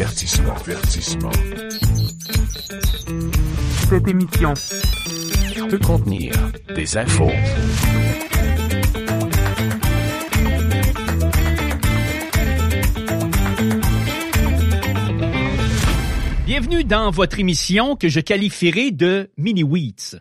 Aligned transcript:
Avertissement, 0.00 0.54
avertissement. 0.54 1.32
Cette 3.90 4.06
émission 4.06 4.54
Peut 5.68 5.78
contenir 5.78 6.32
des 6.72 6.96
infos. 6.96 7.32
Bienvenue 16.46 16.84
dans 16.84 17.10
votre 17.10 17.40
émission 17.40 17.96
que 17.96 18.08
je 18.08 18.20
qualifierai 18.20 18.92
de 18.92 19.32
mini-wheats. 19.36 20.20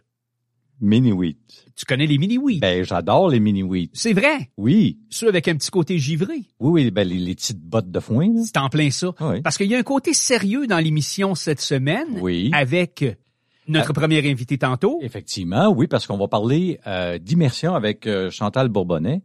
Mini 0.80 1.12
wheat. 1.12 1.38
Tu 1.76 1.86
connais 1.86 2.06
les 2.08 2.18
mini-wheats? 2.18 2.60
Ben, 2.60 2.84
j'adore 2.84 3.30
les 3.30 3.40
mini 3.40 3.64
wheat. 3.64 3.90
C'est 3.94 4.14
vrai? 4.14 4.50
Oui. 4.58 5.00
Ceux 5.10 5.28
avec 5.28 5.48
un 5.48 5.56
petit 5.56 5.70
côté 5.72 5.98
givré. 6.00 6.36
Oui, 6.60 6.84
oui, 6.84 6.92
ben, 6.92 7.08
les, 7.08 7.18
les 7.18 7.36
petites 7.36 7.60
bottes 7.62 7.90
de 7.92 8.00
foin. 8.00 8.32
C'est 8.44 8.58
en 8.58 8.70
plein 8.70 8.90
ça. 8.92 9.12
Oui. 9.20 9.42
Parce 9.42 9.58
qu'il 9.58 9.68
y 9.68 9.76
a 9.76 9.78
un 9.80 9.84
côté 9.84 10.14
sérieux 10.14 10.68
dans 10.68 10.80
l'émission 10.80 11.36
cette 11.36 11.62
semaine. 11.62 12.08
Oui. 12.22 12.50
Avec 12.54 13.06
notre 13.68 13.90
Ah. 13.92 13.94
premier 13.94 14.28
invité 14.30 14.58
tantôt. 14.58 15.00
Effectivement, 15.02 15.70
oui, 15.70 15.88
parce 15.88 16.08
qu'on 16.08 16.18
va 16.18 16.28
parler 16.28 16.80
euh, 16.88 17.18
d'immersion 17.18 17.76
avec 17.76 18.08
euh, 18.08 18.30
Chantal 18.32 18.70
Bourbonnais, 18.70 19.22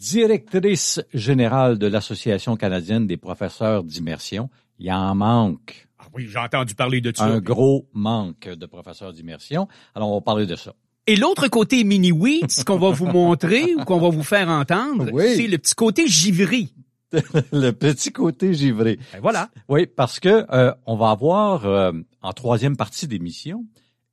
directrice 0.00 1.00
générale 1.14 1.78
de 1.78 1.86
l'Association 1.86 2.56
canadienne 2.56 3.06
des 3.06 3.16
professeurs 3.16 3.84
d'immersion. 3.84 4.50
Il 4.78 4.90
en 4.92 5.14
manque. 5.14 5.88
Ah 5.98 6.04
oui, 6.14 6.26
j'ai 6.28 6.38
entendu 6.38 6.74
parler 6.74 7.00
de 7.00 7.12
ça. 7.14 7.24
Un 7.24 7.38
gros 7.40 7.86
manque 7.92 8.48
de 8.48 8.66
professeurs 8.66 9.12
d'immersion. 9.12 9.68
Alors, 9.94 10.10
on 10.10 10.14
va 10.14 10.20
parler 10.20 10.46
de 10.46 10.56
ça. 10.56 10.74
Et 11.06 11.16
l'autre 11.16 11.48
côté 11.48 11.82
mini-wheats 11.84 12.62
qu'on 12.64 12.78
va 12.78 12.90
vous 12.90 13.06
montrer 13.06 13.74
ou 13.74 13.84
qu'on 13.84 13.98
va 13.98 14.08
vous 14.08 14.22
faire 14.22 14.48
entendre, 14.48 15.10
Oui. 15.12 15.34
c'est 15.36 15.48
le 15.48 15.58
petit 15.58 15.74
côté 15.74 16.06
givré. 16.06 16.68
Le 17.52 17.72
petit 17.72 18.10
côté 18.10 18.54
givré. 18.54 18.98
Ben 19.12 19.20
voilà. 19.20 19.50
Oui, 19.68 19.86
parce 19.86 20.18
que 20.18 20.46
euh, 20.50 20.72
on 20.86 20.96
va 20.96 21.10
avoir 21.10 21.66
euh, 21.66 21.92
en 22.22 22.32
troisième 22.32 22.76
partie 22.76 23.06
d'émission 23.06 23.66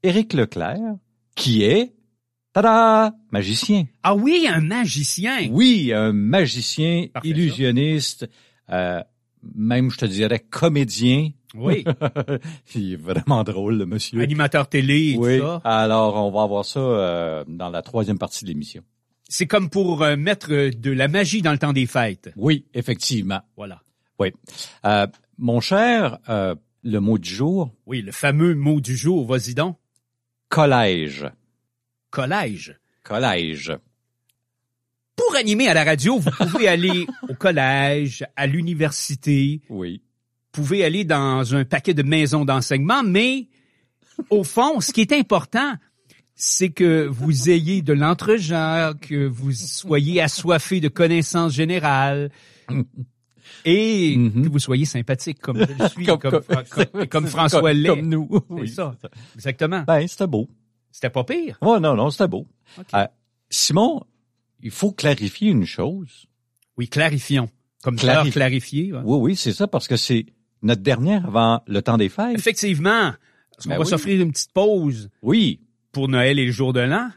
Éric 0.04 0.34
Leclerc, 0.34 0.80
qui 1.36 1.64
est 1.64 1.94
tada, 2.52 3.14
magicien. 3.32 3.86
Ah 4.04 4.16
oui, 4.16 4.48
un 4.50 4.60
magicien. 4.60 5.48
Oui, 5.50 5.94
un 5.94 6.12
magicien, 6.12 7.06
Parfait, 7.14 7.30
illusionniste, 7.30 8.28
euh, 8.70 9.02
même 9.56 9.92
je 9.92 9.98
te 9.98 10.06
dirais 10.06 10.40
comédien. 10.40 11.30
Oui. 11.56 11.84
Il 12.76 12.94
est 12.94 12.96
vraiment 12.96 13.44
drôle, 13.44 13.78
le 13.78 13.86
monsieur. 13.86 14.22
Animateur 14.22 14.68
télé 14.70 15.12
et 15.14 15.18
oui. 15.18 15.40
tout 15.40 15.46
ça. 15.46 15.62
Alors, 15.64 16.16
on 16.16 16.32
va 16.32 16.44
avoir 16.44 16.64
ça 16.66 16.80
euh, 16.80 17.44
dans 17.48 17.70
la 17.70 17.82
troisième 17.82 18.18
partie 18.20 18.44
de 18.46 18.50
l'émission. 18.50 18.84
C'est 19.28 19.48
comme 19.48 19.70
pour 19.70 20.02
euh, 20.04 20.16
mettre 20.16 20.52
euh, 20.52 20.72
de 20.72 20.92
la 20.92 21.08
magie 21.08 21.42
dans 21.42 21.52
le 21.52 21.58
temps 21.58 21.74
des 21.74 21.86
fêtes. 21.86 22.32
Oui, 22.36 22.66
effectivement. 22.74 23.42
Voilà. 23.58 23.82
Oui. 24.20 24.32
Euh, 24.86 25.08
mon 25.38 25.60
cher, 25.60 26.18
euh, 26.30 26.56
le 26.84 27.00
mot 27.00 27.18
du 27.18 27.30
jour, 27.30 27.72
Oui, 27.86 28.02
le 28.02 28.12
fameux 28.12 28.54
mot 28.56 28.80
du 28.82 28.96
jour, 28.96 29.26
vas-y 29.26 29.54
donc. 29.54 29.78
collège. 30.50 31.26
Collège. 32.12 32.76
Collège. 33.04 33.72
Pour 35.16 35.36
animer 35.36 35.68
à 35.68 35.74
la 35.74 35.84
radio, 35.84 36.18
vous 36.18 36.32
pouvez 36.32 36.68
aller 36.70 37.06
au 37.28 37.34
collège, 37.34 38.26
à 38.36 38.48
l'université, 38.48 39.62
Oui. 39.70 40.02
Vous 40.54 40.64
pouvez 40.64 40.84
aller 40.84 41.04
dans 41.04 41.56
un 41.56 41.64
paquet 41.66 41.94
de 41.94 42.04
maisons 42.04 42.44
d'enseignement, 42.46 43.04
mais 43.04 43.48
au 44.30 44.44
fond, 44.44 44.82
ce 44.82 44.92
qui 44.92 45.02
est 45.02 45.14
important, 45.14 45.74
c'est 46.36 46.70
que 46.70 47.06
vous 47.08 47.50
ayez 47.50 47.82
de 47.82 47.94
l'entre-genre, 47.94 48.94
que 49.00 49.28
vous 49.28 49.52
soyez 49.52 50.22
assoiffé 50.22 50.80
de 50.80 50.88
connaissances 50.88 51.54
générales 51.54 52.32
et 53.66 54.16
Mhm. 54.18 54.46
que 54.46 54.50
vous 54.50 54.60
soyez 54.60 54.86
sympathique 54.86 55.40
comme 55.40 55.58
je 55.60 55.84
le 55.84 55.90
suis, 55.90 56.06
comme, 56.06 56.18
Comme- 56.20 56.42
Fra- 56.44 56.64
comme- 56.64 57.08
comme 57.10 57.26
c'est 57.26 57.32
François 57.32 57.62
comme- 57.62 57.70
Lay. 57.72 57.90
Comme 57.90 58.10
nous. 58.10 58.30
Oui. 58.50 58.68
ça. 58.70 58.96
Exactement. 59.36 59.84
Ben, 59.86 60.08
c'était 60.08 60.28
beau. 60.28 60.50
C'était 60.92 61.10
pas 61.10 61.24
pire. 61.24 61.58
Oh, 61.62 61.78
non, 61.80 61.96
non, 61.96 62.10
c'était 62.10 62.28
beau. 62.28 62.48
Euh, 62.94 63.06
Simon, 63.50 64.02
il 64.62 64.72
faut 64.72 64.92
clarifier 64.92 65.52
une 65.52 65.66
chose. 65.66 66.26
Oui, 66.78 66.88
clarifions. 66.88 67.50
Comme 67.84 67.96
Clarif- 67.96 68.22
clair, 68.24 68.34
clarifier. 68.34 68.94
ouais. 68.94 69.00
Oui, 69.04 69.18
oui, 69.22 69.36
c'est 69.36 69.54
ça, 69.54 69.68
parce 69.68 69.88
que 69.88 69.96
c'est 69.96 70.26
notre 70.62 70.82
dernière 70.82 71.26
avant 71.26 71.62
le 71.68 71.82
temps 71.82 71.98
des 71.98 72.10
fêtes. 72.10 72.38
Effectivement. 72.38 73.12
Parce 73.52 73.64
qu'on 73.66 73.70
Ben 73.70 73.78
va 73.78 73.84
oui. 73.84 73.90
s'offrir 73.90 74.22
une 74.22 74.32
petite 74.32 74.52
pause 74.54 75.10
Oui. 75.22 75.60
pour 75.92 76.08
Noël 76.08 76.40
et 76.40 76.46
le 76.46 76.52
jour 76.52 76.74
de 76.74 76.80
l'an. 76.82 77.10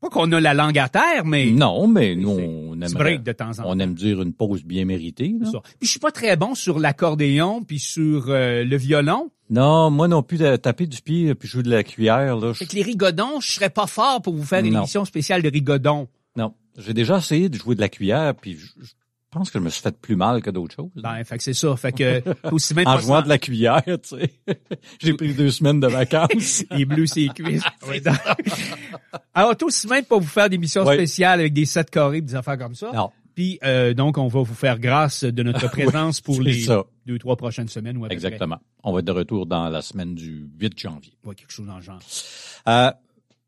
Pas 0.00 0.10
qu'on 0.10 0.30
a 0.30 0.38
la 0.40 0.54
langue 0.54 0.78
à 0.78 0.88
terre, 0.88 1.24
mais 1.24 1.50
Non, 1.50 1.88
mais 1.88 2.14
nous, 2.14 2.30
on 2.30 2.76
break 2.76 3.24
de 3.24 3.32
temps 3.32 3.50
en 3.50 3.54
temps. 3.54 3.62
on 3.66 3.78
aime 3.80 3.94
dire 3.94 4.22
une 4.22 4.32
pause 4.32 4.62
bien 4.62 4.84
méritée. 4.84 5.34
là. 5.40 5.50
Ça. 5.50 5.60
Puis 5.78 5.86
je 5.86 5.90
suis 5.90 5.98
pas 5.98 6.12
très 6.12 6.36
bon 6.36 6.54
sur 6.54 6.78
l'accordéon 6.78 7.64
puis 7.64 7.80
sur 7.80 8.26
euh, 8.28 8.62
le 8.64 8.76
violon. 8.76 9.30
Non, 9.50 9.90
moi 9.90 10.06
non 10.06 10.22
plus, 10.22 10.38
de 10.38 10.54
taper 10.56 10.86
du 10.86 11.02
pied 11.02 11.34
puis 11.34 11.48
jouer 11.48 11.64
de 11.64 11.70
la 11.70 11.82
cuillère. 11.82 12.36
Là, 12.36 12.52
je- 12.52 12.58
Fait 12.58 12.66
que 12.66 12.76
les 12.76 12.82
rigodons, 12.82 13.40
je 13.40 13.50
serais 13.50 13.70
pas 13.70 13.86
fort 13.88 14.22
pour 14.22 14.34
vous 14.34 14.44
faire 14.44 14.64
une 14.64 14.74
Non. 14.74 14.80
émission 14.80 15.04
spéciale 15.04 15.42
de 15.42 15.50
rigodons. 15.50 16.06
Non, 16.36 16.54
j'ai 16.76 16.94
déjà 16.94 17.18
essayé 17.18 17.48
de 17.48 17.58
jouer 17.58 17.74
de 17.74 17.80
la 17.80 17.88
cuillère, 17.88 18.34
puis 18.36 18.56
je, 18.56 18.66
je 19.30 19.38
pense 19.38 19.50
que 19.50 19.58
je 19.58 19.64
me 19.64 19.68
suis 19.68 19.82
fait 19.82 19.96
plus 20.00 20.16
mal 20.16 20.40
que 20.42 20.48
d'autres 20.50 20.74
choses. 20.74 20.90
Ben, 20.96 21.22
fait 21.22 21.36
que 21.36 21.42
c'est 21.44 21.52
ça. 21.54 21.76
Fait 21.76 21.92
que 21.92 22.22
aussi 22.50 22.72
même 22.74 22.86
en 22.86 22.98
jouant 22.98 23.20
de 23.22 23.28
la 23.28 23.36
cuillère, 23.38 23.82
tu 23.84 23.98
sais. 24.02 24.32
j'ai 25.00 25.12
pris 25.14 25.34
deux 25.34 25.50
semaines 25.50 25.80
de 25.80 25.86
vacances. 25.86 26.64
les 26.70 26.84
bleus 26.86 27.06
ses 27.06 27.28
cuisses. 27.28 27.62
Oui, 27.88 28.00
Alors, 29.34 29.56
tout 29.56 29.66
aussi 29.66 29.86
même 29.86 30.04
pas 30.04 30.16
vous 30.18 30.26
faire 30.26 30.48
des 30.48 30.56
émissions 30.56 30.84
Oui. 30.86 30.94
spéciales 30.94 31.40
avec 31.40 31.52
des 31.52 31.66
sets 31.66 31.84
carrés 31.84 32.18
et 32.18 32.22
des 32.22 32.34
affaires 32.34 32.58
comme 32.58 32.74
ça. 32.74 32.90
non, 32.92 33.10
Puis 33.34 33.58
euh, 33.64 33.92
donc, 33.94 34.16
on 34.18 34.28
va 34.28 34.40
vous 34.42 34.54
faire 34.54 34.78
grâce 34.78 35.24
de 35.24 35.42
notre 35.42 35.70
présence 35.70 36.20
pour 36.20 36.40
les 36.40 36.60
ça. 36.62 36.84
deux, 37.06 37.18
trois 37.18 37.36
prochaines 37.36 37.68
semaines 37.68 37.98
ou 37.98 38.04
près. 38.04 38.12
exactement. 38.14 38.58
On 38.82 38.92
va 38.92 39.00
être 39.00 39.04
de 39.06 39.12
retour 39.12 39.44
dans 39.46 39.68
la 39.68 39.82
semaine 39.82 40.14
du 40.14 40.48
8 40.58 40.78
janvier. 40.78 41.12
Quelque 41.36 41.52
chose 41.52 41.66
dans 41.66 41.76
le 41.76 41.82
genre. 41.82 42.00
Euh, 42.68 42.90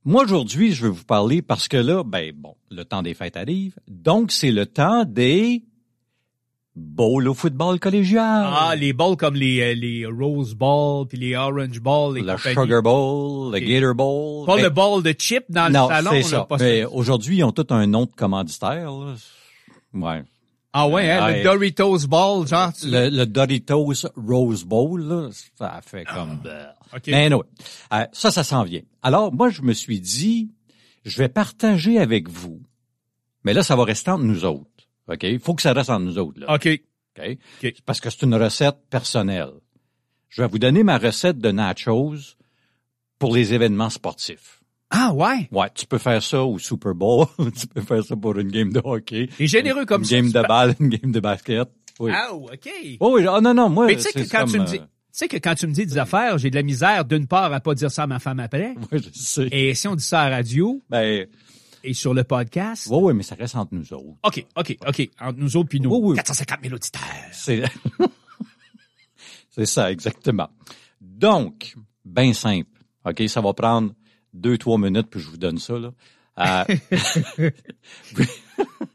moi, 0.04 0.24
aujourd'hui, 0.24 0.72
je 0.72 0.84
vais 0.86 0.92
vous 0.92 1.04
parler 1.04 1.42
parce 1.42 1.68
que 1.68 1.76
là, 1.76 2.02
ben 2.04 2.32
bon, 2.34 2.54
le 2.70 2.84
temps 2.84 3.02
des 3.02 3.14
fêtes 3.14 3.36
arrive. 3.36 3.76
Donc, 3.88 4.30
c'est 4.32 4.50
le 4.52 4.66
temps 4.66 5.04
des 5.04 5.64
bowls 6.80 7.28
au 7.28 7.34
football 7.34 7.78
collégial. 7.78 8.46
Ah, 8.52 8.74
les 8.76 8.92
balls 8.92 9.16
comme 9.16 9.34
les, 9.34 9.60
euh, 9.60 9.74
les 9.74 10.06
Rose 10.06 10.54
Ball 10.54 11.06
puis 11.06 11.18
les 11.18 11.36
Orange 11.36 11.80
Ball. 11.80 12.14
Les 12.14 12.20
le 12.22 12.32
compagnies. 12.36 12.54
Sugar 12.62 12.82
Bowl, 12.82 13.52
le. 13.52 13.58
Gator 13.60 13.94
Bowl. 13.94 14.46
Pas 14.46 14.56
Ben, 14.56 14.62
le 14.64 14.70
ball 14.70 15.02
de 15.02 15.14
chip 15.18 15.44
dans 15.48 15.68
le 15.68 15.74
salon. 15.74 16.10
c'est 16.12 16.22
ça. 16.22 16.46
Mais 16.58 16.84
aujourd'hui, 16.84 17.36
ils 17.38 17.44
ont 17.44 17.52
tout 17.52 17.66
un 17.70 17.86
nom 17.86 18.06
de 18.06 18.10
commanditaire. 18.12 18.90
Là. 18.90 19.14
Ouais. 19.94 20.22
Ah 20.72 20.86
ouais, 20.86 21.10
hein, 21.10 21.24
Ouais. 21.26 21.38
le 21.38 21.44
Doritos 21.44 22.06
Ball, 22.06 22.46
genre. 22.46 22.72
tu- 22.72 22.88
Le, 22.88 23.08
le 23.08 23.26
Doritos 23.26 23.92
Rose 24.16 24.64
Bowl, 24.64 25.00
là, 25.02 25.28
ça 25.58 25.80
fait 25.84 26.04
comme... 26.04 26.38
OK. 26.94 27.02
Mais 27.08 27.24
anyway, 27.26 27.42
euh, 27.92 28.04
ça, 28.12 28.30
ça 28.30 28.44
s'en 28.44 28.62
vient. 28.62 28.82
Alors, 29.02 29.32
moi, 29.32 29.50
je 29.50 29.62
me 29.62 29.72
suis 29.72 29.98
dit, 30.00 30.50
je 31.04 31.18
vais 31.18 31.28
partager 31.28 31.98
avec 31.98 32.28
vous, 32.28 32.60
mais 33.42 33.52
là, 33.52 33.64
ça 33.64 33.74
va 33.74 33.82
rester 33.84 34.12
entre 34.12 34.22
nous 34.24 34.44
autres. 34.44 34.69
OK? 35.10 35.22
Il 35.24 35.38
faut 35.40 35.54
que 35.54 35.62
ça 35.62 35.72
reste 35.72 35.90
entre 35.90 36.04
nous 36.04 36.18
autres. 36.18 36.40
Là, 36.40 36.54
OK. 36.54 36.68
Parce 37.84 38.00
que 38.00 38.08
c'est 38.10 38.22
une 38.22 38.34
recette 38.34 38.76
personnelle. 38.88 39.50
Je 40.28 40.42
vais 40.42 40.48
vous 40.48 40.58
donner 40.58 40.82
ma 40.84 40.96
recette 40.98 41.38
de 41.38 41.50
nachos 41.50 42.14
pour 43.18 43.34
les 43.34 43.52
événements 43.52 43.90
sportifs. 43.90 44.60
Ah 44.90 45.12
ouais? 45.12 45.48
Ouais, 45.52 45.68
tu 45.74 45.86
peux 45.86 45.98
faire 45.98 46.22
ça 46.22 46.42
au 46.42 46.58
Super 46.58 46.94
Bowl, 46.94 47.26
tu 47.58 47.66
peux 47.68 47.80
faire 47.82 48.02
ça 48.04 48.16
pour 48.16 48.36
une 48.38 48.50
game 48.50 48.72
de 48.72 48.80
hockey, 48.82 49.28
T'es 49.36 49.46
généreux 49.46 49.84
comme 49.86 50.02
une 50.02 50.06
ça. 50.06 50.16
game 50.16 50.26
tu 50.26 50.32
de 50.32 50.42
balle, 50.42 50.74
une 50.80 50.88
game 50.88 51.12
de 51.12 51.20
basket. 51.20 51.68
Oui. 52.00 52.10
Ah, 52.14 52.32
OK. 52.32 52.68
Oh 52.98 53.14
oui, 53.16 53.26
ah 53.28 53.40
non, 53.40 53.54
non, 53.54 53.68
moi, 53.68 53.86
Mais 53.86 53.96
tu 53.96 54.02
sais 54.02 54.12
que 54.12 54.28
quand 54.28 54.40
comme, 54.40 54.50
tu 54.50 54.58
me 54.58 54.62
euh, 54.62 54.66
dis, 54.66 54.78
tu 54.78 54.84
sais 55.12 55.28
que 55.28 55.36
quand 55.36 55.54
tu 55.54 55.66
me 55.66 55.72
dis 55.72 55.86
des 55.86 55.98
affaires, 55.98 56.38
j'ai 56.38 56.50
de 56.50 56.56
la 56.56 56.62
misère 56.62 57.04
d'une 57.04 57.26
part 57.26 57.52
à 57.52 57.60
pas 57.60 57.74
dire 57.74 57.90
ça 57.90 58.04
à 58.04 58.06
ma 58.06 58.18
femme 58.18 58.40
après. 58.40 58.74
Oui, 58.92 59.00
je 59.02 59.10
sais. 59.20 59.48
Et 59.52 59.74
si 59.74 59.86
on 59.86 59.94
dit 59.94 60.04
ça 60.04 60.22
à 60.22 60.30
la 60.30 60.36
radio? 60.36 60.82
Ben, 60.88 61.26
et 61.84 61.94
sur 61.94 62.14
le 62.14 62.24
podcast? 62.24 62.88
oui, 62.90 62.98
oui, 63.02 63.14
mais 63.14 63.22
ça 63.22 63.34
reste 63.34 63.56
entre 63.56 63.74
nous 63.74 63.92
autres. 63.92 64.18
OK, 64.22 64.46
OK, 64.56 64.76
OK. 64.86 65.10
Entre 65.20 65.38
nous 65.38 65.56
autres 65.56 65.68
puis 65.68 65.80
nous. 65.80 65.90
Oui, 65.90 66.10
oui. 66.10 66.16
450 66.16 66.58
000 66.62 66.74
auditeurs. 66.74 67.02
C'est, 67.32 67.62
c'est 69.50 69.66
ça, 69.66 69.90
exactement. 69.90 70.48
Donc, 71.00 71.74
ben 72.04 72.32
simple. 72.34 72.68
OK, 73.04 73.22
ça 73.28 73.40
va 73.40 73.52
prendre 73.54 73.94
deux, 74.32 74.58
trois 74.58 74.78
minutes, 74.78 75.08
puis 75.10 75.20
je 75.20 75.28
vous 75.28 75.38
donne 75.38 75.58
ça, 75.58 75.78
là. 75.78 75.92
Euh, 76.38 76.64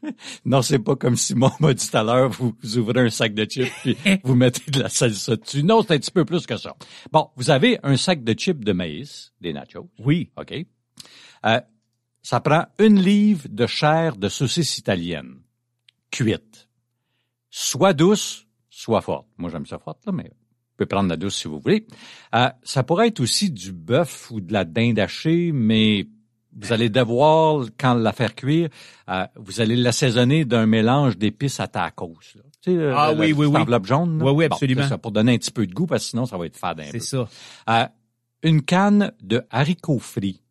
non, 0.44 0.62
c'est 0.62 0.78
pas 0.78 0.96
comme 0.96 1.16
Simon 1.16 1.50
m'a 1.60 1.74
dit 1.74 1.88
tout 1.88 1.96
à 1.96 2.02
l'heure, 2.02 2.30
vous, 2.30 2.54
vous 2.62 2.78
ouvrez 2.78 3.00
un 3.00 3.10
sac 3.10 3.34
de 3.34 3.44
chips 3.44 3.72
puis 3.82 3.96
vous 4.24 4.34
mettez 4.34 4.70
de 4.70 4.80
la 4.80 4.88
salsa 4.88 5.36
dessus. 5.36 5.62
Non, 5.62 5.82
c'est 5.82 5.94
un 5.94 5.98
petit 5.98 6.10
peu 6.10 6.24
plus 6.24 6.46
que 6.46 6.56
ça. 6.56 6.74
Bon, 7.12 7.30
vous 7.36 7.50
avez 7.50 7.78
un 7.82 7.96
sac 7.96 8.24
de 8.24 8.32
chips 8.32 8.64
de 8.64 8.72
maïs, 8.72 9.32
des 9.40 9.52
nachos, 9.52 9.88
Oui. 9.98 10.30
OK? 10.36 10.66
Euh, 11.44 11.60
ça 12.28 12.40
prend 12.40 12.64
une 12.80 12.98
livre 13.00 13.46
de 13.48 13.66
chair 13.68 14.16
de 14.16 14.28
saucisse 14.28 14.78
italienne, 14.78 15.36
cuite. 16.10 16.68
Soit 17.50 17.92
douce, 17.92 18.46
soit 18.68 19.00
forte. 19.00 19.26
Moi, 19.38 19.48
j'aime 19.50 19.64
ça 19.66 19.78
forte, 19.78 20.04
là, 20.06 20.12
mais 20.12 20.24
vous 20.24 20.76
pouvez 20.76 20.86
prendre 20.88 21.08
la 21.08 21.16
douce 21.16 21.36
si 21.36 21.46
vous 21.46 21.60
voulez. 21.60 21.86
Euh, 22.34 22.48
ça 22.64 22.82
pourrait 22.82 23.08
être 23.08 23.20
aussi 23.20 23.50
du 23.50 23.70
bœuf 23.72 24.30
ou 24.32 24.40
de 24.40 24.52
la 24.52 24.64
dinde 24.64 24.98
hachée, 24.98 25.52
mais 25.52 26.08
vous 26.58 26.72
allez 26.72 26.88
devoir, 26.90 27.66
quand 27.78 27.94
la 27.94 28.12
faire 28.12 28.34
cuire, 28.34 28.70
euh, 29.08 29.24
vous 29.36 29.60
allez 29.60 29.76
l'assaisonner 29.76 30.44
d'un 30.44 30.66
mélange 30.66 31.16
d'épices 31.16 31.60
à 31.60 31.68
tacos. 31.68 32.18
là. 32.34 32.42
Tu 32.60 32.72
Tu 32.72 32.76
sais, 32.76 32.92
Ah 32.96 33.12
la- 33.12 33.20
oui, 33.20 33.30
la 33.30 33.36
oui, 33.36 33.44
petite 33.44 33.54
oui. 33.54 33.60
enveloppe 33.62 33.86
jaune. 33.86 34.18
là. 34.18 34.24
Oui, 34.24 34.32
oui, 34.32 34.44
absolument. 34.46 34.88
ça, 34.88 34.98
pour 34.98 35.12
donner 35.12 35.34
un 35.34 35.38
petit 35.38 35.52
peu 35.52 35.64
de 35.66 35.72
goût, 35.72 35.86
parce 35.86 36.02
que 36.04 36.10
sinon, 36.10 36.26
ça 36.26 36.36
va 36.36 36.46
être 36.46 36.56
fade 36.56 36.80
un 36.80 36.84
C'est 36.86 36.92
peu. 36.98 36.98
ça. 36.98 37.28
Euh, 37.70 37.86
une 38.42 38.62
canne 38.62 39.12
de 39.22 39.44
haricots 39.50 40.00
frits. 40.00 40.42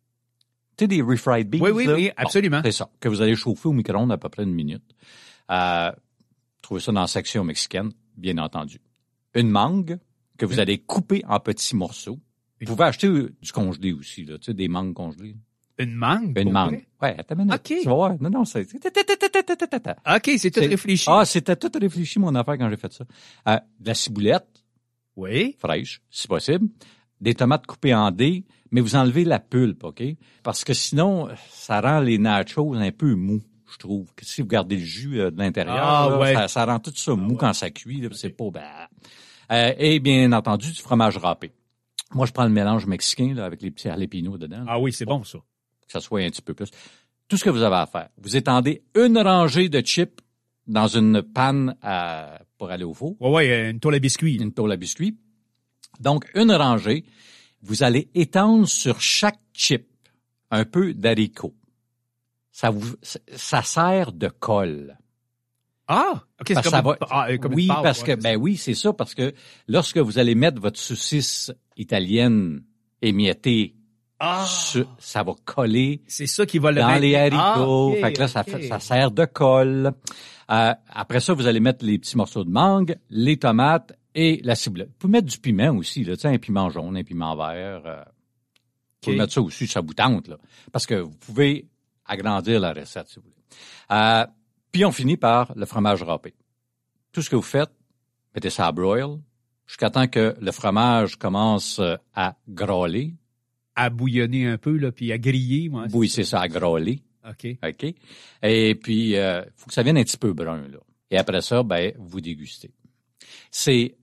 Tu 0.76 0.84
sais, 0.84 0.88
des 0.88 1.00
refried 1.02 1.48
beans. 1.48 1.60
Oui, 1.62 1.70
oui, 1.70 1.86
là? 1.86 1.94
oui, 1.94 2.06
Bon, 2.08 2.14
absolument. 2.16 2.60
c'est 2.64 2.72
ça, 2.72 2.90
que 3.00 3.08
vous 3.08 3.22
allez 3.22 3.34
chauffer 3.34 3.68
au 3.68 3.72
micro-ondes 3.72 4.12
à 4.12 4.18
peu 4.18 4.28
près 4.28 4.42
une 4.42 4.52
minute. 4.54 4.84
Euh, 5.50 5.90
trouvez 6.62 6.80
ça 6.80 6.92
dans 6.92 7.00
la 7.00 7.06
section 7.06 7.44
mexicaine, 7.44 7.92
bien 8.16 8.36
entendu. 8.38 8.80
Une 9.34 9.48
mangue 9.50 9.98
que 10.38 10.44
vous 10.46 10.60
allez 10.60 10.78
couper 10.78 11.22
en 11.28 11.40
petits 11.40 11.74
morceaux. 11.76 12.18
Vous 12.60 12.66
pouvez 12.74 12.84
acheter 12.84 13.06
euh, 13.06 13.34
du 13.40 13.52
congelé 13.52 13.92
aussi, 13.92 14.24
là, 14.24 14.38
tu 14.38 14.44
sais, 14.46 14.54
des 14.54 14.68
mangues 14.68 14.94
congelées. 14.94 15.36
Une 15.78 15.94
mangue. 15.94 16.38
Une 16.38 16.52
mangue. 16.52 16.84
Ouais, 17.02 17.14
attends 17.18 17.34
une 17.34 17.42
minute. 17.44 17.54
OK. 17.54 17.78
Tu 17.82 17.84
vas 17.84 17.94
voir. 17.94 18.14
Non, 18.20 18.30
non, 18.30 18.44
c'est... 18.46 18.66
OK, 18.72 20.30
c'est 20.38 20.50
tout 20.50 20.60
réfléchi. 20.60 21.04
Ah, 21.08 21.24
c'était 21.24 21.56
tout 21.56 21.70
réfléchi, 21.78 22.18
mon 22.18 22.34
affaire, 22.34 22.56
quand 22.58 22.68
j'ai 22.70 22.76
fait 22.78 22.92
ça. 22.92 23.04
Euh, 23.48 23.58
de 23.80 23.86
la 23.88 23.94
ciboulette 23.94 24.64
Oui. 25.16 25.54
fraîche, 25.58 26.00
si 26.10 26.26
possible. 26.26 26.68
Des 27.20 27.34
tomates 27.34 27.66
coupées 27.66 27.94
en 27.94 28.10
dés, 28.10 28.44
mais 28.70 28.80
vous 28.80 28.94
enlevez 28.96 29.24
la 29.24 29.38
pulpe, 29.38 29.84
OK? 29.84 30.02
Parce 30.42 30.64
que 30.64 30.74
sinon, 30.74 31.28
ça 31.50 31.80
rend 31.80 32.00
les 32.00 32.18
nachos 32.18 32.74
un 32.74 32.90
peu 32.90 33.14
mous, 33.14 33.40
je 33.72 33.78
trouve. 33.78 34.12
Que 34.14 34.24
si 34.26 34.42
vous 34.42 34.46
gardez 34.48 34.76
le 34.76 34.84
jus 34.84 35.20
euh, 35.20 35.30
de 35.30 35.38
l'intérieur, 35.38 35.78
Ah, 35.80 36.08
là, 36.10 36.18
ouais. 36.18 36.34
ça, 36.34 36.48
ça 36.48 36.64
rend 36.66 36.78
tout 36.78 36.92
ça 36.94 37.14
mou 37.14 37.36
quand 37.36 37.52
ça 37.54 37.70
cuit. 37.70 38.00
là, 38.00 38.08
C'est 38.12 38.30
pas... 38.30 38.50
bah. 38.50 38.88
Euh, 39.52 39.72
et 39.78 39.98
bien 40.00 40.32
entendu, 40.32 40.72
du 40.72 40.80
fromage 40.82 41.16
râpé. 41.16 41.52
Moi, 42.12 42.26
je 42.26 42.32
prends 42.32 42.44
le 42.44 42.50
mélange 42.50 42.86
mexicain 42.86 43.32
là, 43.34 43.44
avec 43.46 43.62
les 43.62 43.70
petits 43.70 43.88
jalapenos 43.88 44.38
dedans. 44.38 44.58
là, 44.58 44.64
Ah 44.68 44.78
oui, 44.80 44.92
c'est 44.92 45.04
bon, 45.06 45.24
ça. 45.24 45.38
que 45.38 45.92
ça 45.92 46.00
soit 46.00 46.20
un 46.20 46.28
petit 46.30 46.42
peu 46.42 46.52
plus. 46.54 46.68
Tout 47.28 47.36
ce 47.36 47.44
que 47.44 47.50
vous 47.50 47.62
avez 47.62 47.76
à 47.76 47.86
faire, 47.86 48.08
vous 48.18 48.36
étendez 48.36 48.82
une 48.94 49.18
rangée 49.18 49.68
de 49.68 49.80
chips 49.80 50.20
dans 50.66 50.86
une 50.88 51.22
panne 51.22 51.76
à- 51.82 52.40
pour 52.58 52.70
aller 52.70 52.84
au 52.84 52.92
four, 52.94 53.16
Oui, 53.20 53.30
oui, 53.48 53.70
une 53.70 53.80
toile 53.80 53.94
à 53.96 53.98
biscuits. 54.00 54.36
une 54.36 54.52
tôle 54.52 54.72
à 54.72 54.76
biscuits. 54.76 55.16
Donc, 56.00 56.30
une 56.34 56.52
rangée, 56.52 57.04
vous 57.62 57.82
allez 57.82 58.08
étendre 58.14 58.66
sur 58.68 59.00
chaque 59.00 59.38
chip 59.52 59.86
un 60.50 60.64
peu 60.64 60.94
d'haricot. 60.94 61.54
Ça 62.52 62.70
vous, 62.70 62.94
ça 63.02 63.62
sert 63.62 64.12
de 64.12 64.28
colle. 64.28 64.96
Ah, 65.88 66.22
OK, 66.40 66.46
c'est 66.48 66.62
comme, 66.64 66.96
ah, 67.10 67.30
une 67.30 67.46
oui, 67.54 67.68
parce 67.68 68.02
que, 68.02 68.14
ben 68.16 68.36
oui, 68.36 68.56
c'est 68.56 68.74
ça, 68.74 68.92
parce 68.92 69.14
que 69.14 69.32
lorsque 69.68 69.98
vous 69.98 70.18
allez 70.18 70.34
mettre 70.34 70.60
votre 70.60 70.78
saucisse 70.78 71.52
italienne 71.76 72.62
émiettée, 73.02 73.74
Ah, 74.18 74.46
ça 74.98 75.22
va 75.22 75.34
coller 75.44 76.02
c'est 76.08 76.26
ça 76.26 76.46
qui 76.46 76.58
va 76.58 76.72
le 76.72 76.80
dans 76.80 76.88
mettre- 76.88 77.00
les 77.02 77.14
haricots. 77.14 77.36
Ah, 77.38 77.60
ok, 77.60 78.00
fait 78.00 78.12
que 78.14 78.20
là, 78.20 78.28
ça 78.28 78.80
sert 78.80 79.10
de 79.10 79.26
colle. 79.26 79.92
Euh, 80.50 80.74
après 80.88 81.20
ça, 81.20 81.34
vous 81.34 81.46
allez 81.46 81.60
mettre 81.60 81.84
les 81.84 81.98
petits 81.98 82.16
morceaux 82.16 82.42
de 82.44 82.50
mangue, 82.50 82.96
les 83.10 83.36
tomates 83.36 83.92
et 84.16 84.40
la 84.42 84.54
ciboulette. 84.56 84.88
Vous 84.88 84.94
pouvez 84.98 85.12
mettre 85.12 85.28
du 85.28 85.38
piment 85.38 85.76
aussi, 85.76 86.02
là, 86.02 86.14
un 86.24 86.38
piment 86.38 86.70
jaune, 86.70 86.96
un 86.96 87.04
piment 87.04 87.36
vert. 87.36 87.82
Euh, 87.84 88.02
vous 88.02 89.00
pouvez 89.02 89.16
mettre 89.16 89.34
ça 89.34 89.42
aussi, 89.42 89.66
ça 89.66 89.82
vous 89.82 89.94
tente, 89.94 90.26
là. 90.26 90.38
Parce 90.72 90.86
que 90.86 90.94
vous 90.94 91.14
pouvez 91.14 91.68
agrandir 92.06 92.58
la 92.58 92.72
recette, 92.72 93.08
si 93.08 93.16
vous 93.16 93.22
voulez. 93.22 93.34
Euh, 93.92 94.26
puis 94.72 94.84
on 94.84 94.90
finit 94.90 95.18
par 95.18 95.52
le 95.54 95.66
fromage 95.66 96.02
râpé. 96.02 96.34
Tout 97.12 97.20
ce 97.20 97.30
que 97.30 97.36
vous 97.36 97.42
faites, 97.42 97.70
mettez 98.34 98.50
ça 98.50 98.66
à 98.66 98.72
broil 98.72 99.18
jusqu'à 99.66 99.90
temps 99.90 100.08
que 100.08 100.34
le 100.40 100.52
fromage 100.52 101.16
commence 101.16 101.78
euh, 101.78 101.96
à 102.14 102.36
grôler. 102.48 103.14
À 103.74 103.90
bouillonner 103.90 104.46
un 104.46 104.56
peu, 104.56 104.78
là, 104.78 104.90
puis 104.90 105.12
à 105.12 105.18
griller, 105.18 105.68
moi. 105.68 105.84
Oui, 105.92 106.08
c'est 106.08 106.24
ça, 106.24 106.40
à 106.40 106.48
grôler. 106.48 107.02
OK. 107.28 107.58
OK? 107.62 107.94
Et 108.42 108.74
puis, 108.74 109.16
euh, 109.16 109.42
faut 109.54 109.66
que 109.66 109.74
ça 109.74 109.82
vienne 109.82 109.98
un 109.98 110.04
petit 110.04 110.16
peu 110.16 110.32
brun, 110.32 110.66
là. 110.68 110.78
Et 111.10 111.18
après 111.18 111.42
ça, 111.42 111.62
ben, 111.62 111.92
vous 111.98 112.22
dégustez. 112.22 112.70
C'est 113.50 113.94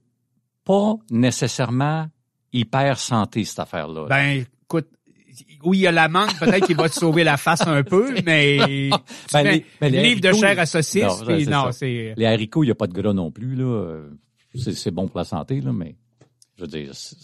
pas 0.64 0.94
nécessairement 1.10 2.06
hyper 2.52 2.98
santé, 2.98 3.44
cette 3.44 3.58
affaire-là. 3.58 4.06
Ben, 4.08 4.44
écoute, 4.64 4.86
oui, 5.64 5.78
il 5.78 5.80
y 5.82 5.86
a 5.86 5.92
la 5.92 6.08
mangue, 6.08 6.32
peut-être 6.38 6.66
qu'il 6.66 6.76
va 6.76 6.88
te 6.88 6.94
sauver 6.94 7.24
la 7.24 7.36
face 7.36 7.66
un 7.66 7.82
peu, 7.82 8.14
mais 8.24 8.58
Ben, 9.32 9.42
les- 9.44 9.64
ben, 9.80 9.88
une 9.88 9.92
les 9.92 10.02
livre 10.02 10.20
de 10.20 10.32
chair 10.32 10.58
à 10.58 10.66
saucisse, 10.66 11.02
Non, 11.02 11.16
puis 11.26 11.46
non, 11.46 11.72
c'est... 11.72 12.14
Les 12.16 12.26
haricots, 12.26 12.62
il 12.62 12.66
n'y 12.66 12.72
a 12.72 12.76
pas 12.76 12.86
de 12.86 12.92
gras 12.92 13.12
non 13.12 13.30
plus, 13.30 13.56
là. 13.56 13.64
Euh, 13.64 14.10
C'est 14.56 14.90
bon 14.92 15.08
pour 15.08 15.18
la 15.18 15.24
santé, 15.24 15.60
là, 15.60 15.72
mais 15.72 15.96
je 16.56 16.62
veux 16.62 16.68
dire, 16.68 16.94
c'est- 16.94 17.16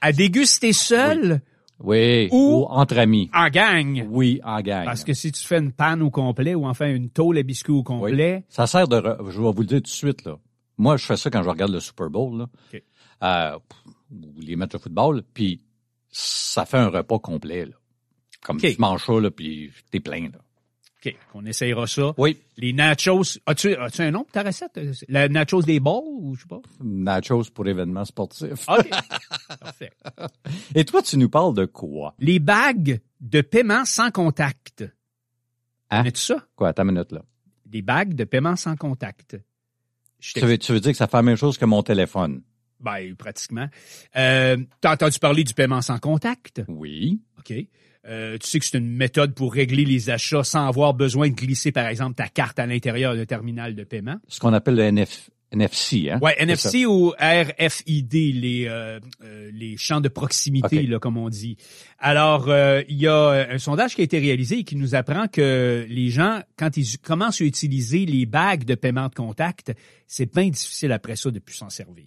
À 0.00 0.12
déguster 0.12 0.72
seul, 0.72 1.42
oui, 1.78 2.28
Ou- 2.32 2.62
ou 2.62 2.64
entre 2.70 2.96
amis. 2.98 3.28
en 3.34 3.48
gang? 3.50 4.06
Oui, 4.08 4.40
en 4.44 4.60
gang. 4.62 4.84
Parce 4.86 5.04
que 5.04 5.12
si 5.12 5.30
tu 5.32 5.42
fais 5.44 5.58
une 5.58 5.72
panne 5.72 6.00
au 6.00 6.10
complet 6.10 6.54
ou 6.54 6.66
enfin 6.66 6.86
une 6.94 7.10
tôle 7.10 7.36
à 7.38 7.42
biscuits 7.42 7.72
au 7.72 7.82
complet, 7.82 8.44
Ça 8.48 8.66
sert 8.66 8.88
de... 8.88 8.96
re- 8.96 9.30
Je 9.30 9.40
vais 9.40 9.50
vous 9.52 9.60
le 9.60 9.66
dire 9.66 9.78
tout 9.78 9.82
de 9.82 9.88
suite, 9.88 10.24
là. 10.24 10.38
Moi, 10.78 10.96
je 10.96 11.04
fais 11.04 11.16
ça 11.16 11.30
quand 11.30 11.42
je 11.42 11.48
regarde 11.48 11.72
le 11.72 11.80
Super 11.80 12.10
Bowl, 12.10 12.38
là. 12.38 12.46
OK. 12.72 12.82
Euh, 13.22 13.58
ou 14.10 14.40
les 14.40 14.56
matchs 14.56 14.72
de 14.72 14.78
football, 14.78 15.22
puis 15.34 15.60
ça 16.10 16.66
fait 16.66 16.78
un 16.78 16.88
repas 16.88 17.18
complet, 17.18 17.66
là. 17.66 17.74
Comme 18.42 18.58
tu 18.58 18.74
manges 18.78 19.04
ça, 19.04 19.20
là, 19.20 19.30
puis 19.30 19.72
t'es 19.90 20.00
plein, 20.00 20.28
là. 20.30 20.38
OK, 21.04 21.16
on 21.34 21.44
essayera 21.46 21.86
ça. 21.86 22.14
Oui. 22.16 22.38
Les 22.56 22.72
nachos, 22.72 23.38
as-tu 23.46 23.74
as 23.74 24.00
un 24.00 24.10
nom 24.12 24.22
pour 24.22 24.32
ta 24.32 24.42
recette? 24.44 24.78
La 25.08 25.28
nachos 25.28 25.62
des 25.62 25.80
balls 25.80 26.02
ou 26.06 26.36
je 26.36 26.42
sais 26.42 26.48
pas? 26.48 26.60
Nachos 26.80 27.50
pour 27.52 27.66
événements 27.66 28.04
sportifs. 28.04 28.68
OK, 28.68 28.88
parfait. 29.60 29.92
Et 30.74 30.84
toi, 30.84 31.02
tu 31.02 31.16
nous 31.16 31.28
parles 31.28 31.54
de 31.54 31.64
quoi? 31.64 32.14
Les 32.20 32.38
bagues 32.38 33.00
de 33.20 33.40
paiement 33.40 33.84
sans 33.84 34.12
contact. 34.12 34.84
Hein? 35.90 35.98
Connais-tu 35.98 36.20
ça? 36.20 36.46
Quoi, 36.54 36.68
à 36.68 36.72
ta 36.72 36.84
minute, 36.84 37.10
là? 37.10 37.22
Des 37.66 37.82
bagues 37.82 38.14
de 38.14 38.24
paiement 38.24 38.56
sans 38.56 38.76
contact. 38.76 39.36
Je 40.22 40.34
Tu 40.34 40.40
veux, 40.46 40.56
tu 40.56 40.72
veux 40.72 40.80
dire 40.80 40.92
que 40.92 40.96
ça 40.98 41.08
fait 41.08 41.16
la 41.16 41.22
même 41.22 41.36
chose 41.36 41.58
que 41.58 41.64
mon 41.64 41.82
téléphone? 41.82 42.42
Ben, 42.78 43.14
pratiquement. 43.16 43.68
Euh, 44.16 44.56
T'as 44.80 44.92
entendu 44.92 45.18
parler 45.18 45.42
du 45.44 45.52
paiement 45.52 45.82
sans 45.82 45.98
contact? 45.98 46.62
Oui. 46.68 47.20
OK. 47.38 47.54
Euh, 48.08 48.38
tu 48.38 48.48
sais 48.48 48.58
que 48.58 48.64
c'est 48.64 48.78
une 48.78 48.96
méthode 48.96 49.34
pour 49.34 49.52
régler 49.52 49.84
les 49.84 50.10
achats 50.10 50.44
sans 50.44 50.66
avoir 50.66 50.94
besoin 50.94 51.28
de 51.28 51.34
glisser, 51.34 51.72
par 51.72 51.86
exemple, 51.86 52.14
ta 52.14 52.28
carte 52.28 52.58
à 52.58 52.66
l'intérieur 52.66 53.14
d'un 53.14 53.24
terminal 53.24 53.74
de 53.74 53.84
paiement? 53.84 54.16
Ce 54.28 54.38
qu'on 54.40 54.52
appelle 54.52 54.76
le 54.76 54.82
NF, 54.90 55.30
NFC, 55.52 56.10
hein? 56.10 56.18
Ouais, 56.22 56.34
NFC 56.38 56.86
ou 56.86 57.10
RFID, 57.10 58.12
les 58.12 58.66
euh, 58.68 58.98
euh, 59.22 59.50
les 59.52 59.76
champs 59.76 60.00
de 60.00 60.08
proximité, 60.08 60.82
là, 60.82 60.98
comme 60.98 61.18
on 61.18 61.28
dit. 61.28 61.56
Alors, 61.98 62.48
euh, 62.48 62.82
il 62.88 62.96
y 62.96 63.06
a 63.06 63.46
un 63.50 63.58
sondage 63.58 63.94
qui 63.94 64.00
a 64.00 64.04
été 64.04 64.18
réalisé 64.18 64.60
et 64.60 64.64
qui 64.64 64.76
nous 64.76 64.94
apprend 64.94 65.28
que 65.28 65.86
les 65.88 66.08
gens, 66.08 66.40
quand 66.56 66.76
ils 66.76 66.98
commencent 66.98 67.42
à 67.42 67.44
utiliser 67.44 68.06
les 68.06 68.24
bagues 68.24 68.64
de 68.64 68.74
paiement 68.74 69.08
de 69.08 69.14
contact, 69.14 69.72
c'est 70.06 70.32
bien 70.32 70.48
difficile 70.48 70.92
après 70.92 71.16
ça 71.16 71.30
de 71.30 71.38
plus 71.38 71.54
s'en 71.54 71.70
servir. 71.70 72.06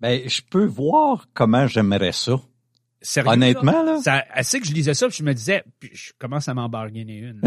Ben, 0.00 0.22
je 0.26 0.40
peux 0.48 0.64
voir 0.64 1.26
comment 1.34 1.66
j'aimerais 1.66 2.12
ça. 2.12 2.40
Sérieux, 3.00 3.30
Honnêtement, 3.30 3.84
là? 3.84 4.00
Ça, 4.02 4.24
assez 4.32 4.58
que 4.58 4.66
je 4.66 4.72
lisais 4.72 4.94
ça, 4.94 5.06
puis 5.06 5.18
je 5.18 5.22
me 5.22 5.32
disais, 5.32 5.62
puis 5.78 5.90
je 5.92 6.12
commence 6.18 6.48
à 6.48 6.54
m'en 6.54 6.68
bargainer 6.68 7.18
une. 7.18 7.40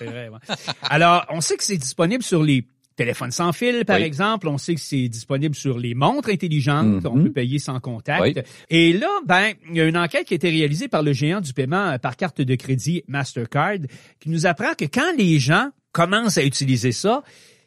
vrai, 0.00 0.28
ouais. 0.28 0.38
Alors, 0.82 1.26
on 1.30 1.40
sait 1.40 1.56
que 1.56 1.64
c'est 1.64 1.76
disponible 1.76 2.22
sur 2.22 2.44
les 2.44 2.64
téléphones 2.96 3.30
sans 3.30 3.52
fil, 3.52 3.84
par 3.84 3.96
Oui. 3.98 4.02
exemple. 4.04 4.48
On 4.48 4.58
sait 4.58 4.74
que 4.74 4.80
c'est 4.80 5.08
disponible 5.08 5.54
sur 5.54 5.78
les 5.78 5.94
montres 5.94 6.30
intelligentes 6.30 6.86
Mhm. 6.86 7.02
qu'on 7.02 7.22
peut 7.22 7.32
payer 7.32 7.58
sans 7.58 7.78
contact. 7.78 8.22
Oui. 8.22 8.34
Et 8.70 8.92
là, 8.94 9.08
ben, 9.26 9.52
il 9.70 9.76
y 9.76 9.80
a 9.80 9.84
une 9.84 9.96
enquête 9.98 10.26
qui 10.26 10.34
a 10.34 10.36
été 10.36 10.48
réalisée 10.50 10.88
par 10.88 11.02
le 11.02 11.12
géant 11.12 11.40
du 11.40 11.52
paiement 11.52 11.90
euh, 11.92 11.98
par 11.98 12.16
carte 12.16 12.40
de 12.40 12.54
crédit 12.54 13.04
Mastercard 13.08 13.78
qui 14.18 14.30
nous 14.30 14.46
apprend 14.46 14.74
que 14.74 14.86
quand 14.86 15.12
les 15.16 15.38
gens 15.38 15.70
commencent 15.92 16.38
à 16.38 16.44
utiliser 16.44 16.92
ça, 16.92 17.22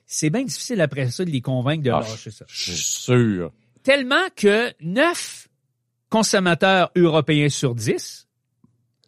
c'est 0.05 0.29
bien 0.31 0.43
difficile 0.43 0.81
après 0.81 1.09
ça 1.11 1.23
de 1.23 1.29
les 1.29 1.41
convaincre 1.41 1.83
de 1.83 1.91
Ah, 1.91 1.99
lâcher 2.01 2.31
ça. 2.31 2.45
Je 2.47 2.63
suis 2.71 2.75
sûr. 2.75 3.51
Tellement 3.83 4.25
que 4.35 4.71
9 4.81 5.47
consommateurs 6.09 6.91
européens 6.95 7.49
sur 7.49 7.75
10 7.75 8.27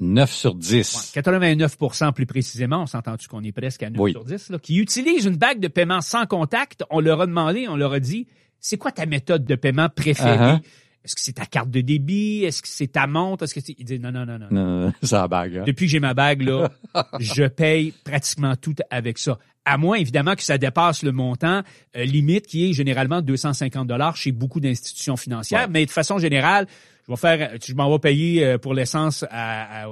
9 0.01 0.31
sur 0.31 0.55
10. 0.55 1.13
89% 1.15 2.13
plus 2.13 2.25
précisément, 2.25 2.81
on 2.83 2.85
s'entend-tu 2.87 3.27
qu'on 3.27 3.43
est 3.43 3.51
presque 3.51 3.83
à 3.83 3.89
9 3.89 3.99
Oui. 4.01 4.11
sur 4.11 4.25
10, 4.25 4.49
là, 4.49 4.59
qui 4.59 4.77
utilisent 4.77 5.25
une 5.25 5.37
bague 5.37 5.59
de 5.59 5.67
paiement 5.67 6.01
sans 6.01 6.25
contact? 6.25 6.83
On 6.89 6.99
leur 6.99 7.21
a 7.21 7.27
demandé, 7.27 7.67
on 7.69 7.75
leur 7.75 7.93
a 7.93 7.99
dit, 7.99 8.27
c'est 8.59 8.77
quoi 8.77 8.91
ta 8.91 9.05
méthode 9.05 9.45
de 9.45 9.55
paiement 9.55 9.89
préférée? 9.89 10.37
Uh-huh. 10.55 10.61
Est-ce 11.03 11.15
que 11.15 11.21
c'est 11.21 11.33
ta 11.33 11.45
carte 11.47 11.69
de 11.71 11.81
débit? 11.81 12.43
Est-ce 12.43 12.61
que 12.61 12.67
c'est 12.67 12.87
ta 12.91 13.07
montre? 13.07 13.43
Est-ce 13.45 13.55
que 13.55 13.59
c'est... 13.61 13.73
Ils 13.77 13.85
disent 13.85 13.99
non, 13.99 14.11
non, 14.11 14.25
non, 14.25 14.37
non. 14.37 14.47
Non, 14.51 14.93
c'est 15.01 15.15
la 15.15 15.27
bague. 15.27 15.57
hein. 15.57 15.63
Depuis 15.65 15.85
que 15.85 15.91
j'ai 15.91 15.99
ma 15.99 16.13
bague, 16.13 16.41
là, 16.43 16.69
je 17.19 17.43
paye 17.45 17.91
pratiquement 18.03 18.55
tout 18.55 18.75
avec 18.91 19.17
ça. 19.17 19.39
À 19.65 19.77
moins, 19.77 19.95
évidemment, 19.97 20.35
que 20.35 20.41
ça 20.43 20.57
dépasse 20.57 21.03
le 21.03 21.11
montant 21.11 21.61
euh, 21.95 22.03
limite 22.03 22.45
qui 22.47 22.69
est 22.69 22.73
généralement 22.73 23.21
250 23.21 23.87
dollars 23.87 24.15
chez 24.15 24.31
beaucoup 24.31 24.59
d'institutions 24.59 25.17
financières. 25.17 25.61
Ouais. 25.61 25.67
Mais 25.69 25.85
de 25.85 25.91
façon 25.91 26.17
générale, 26.19 26.65
je 27.07 27.11
vais 27.11 27.17
faire, 27.17 27.51
je 27.65 27.73
m'en 27.73 27.89
vais 27.91 27.99
payer 27.99 28.45
euh, 28.45 28.57
pour 28.57 28.73
l'essence 28.73 29.23
à, 29.29 29.83
à, 29.83 29.83
à 29.83 29.87
la 29.87 29.89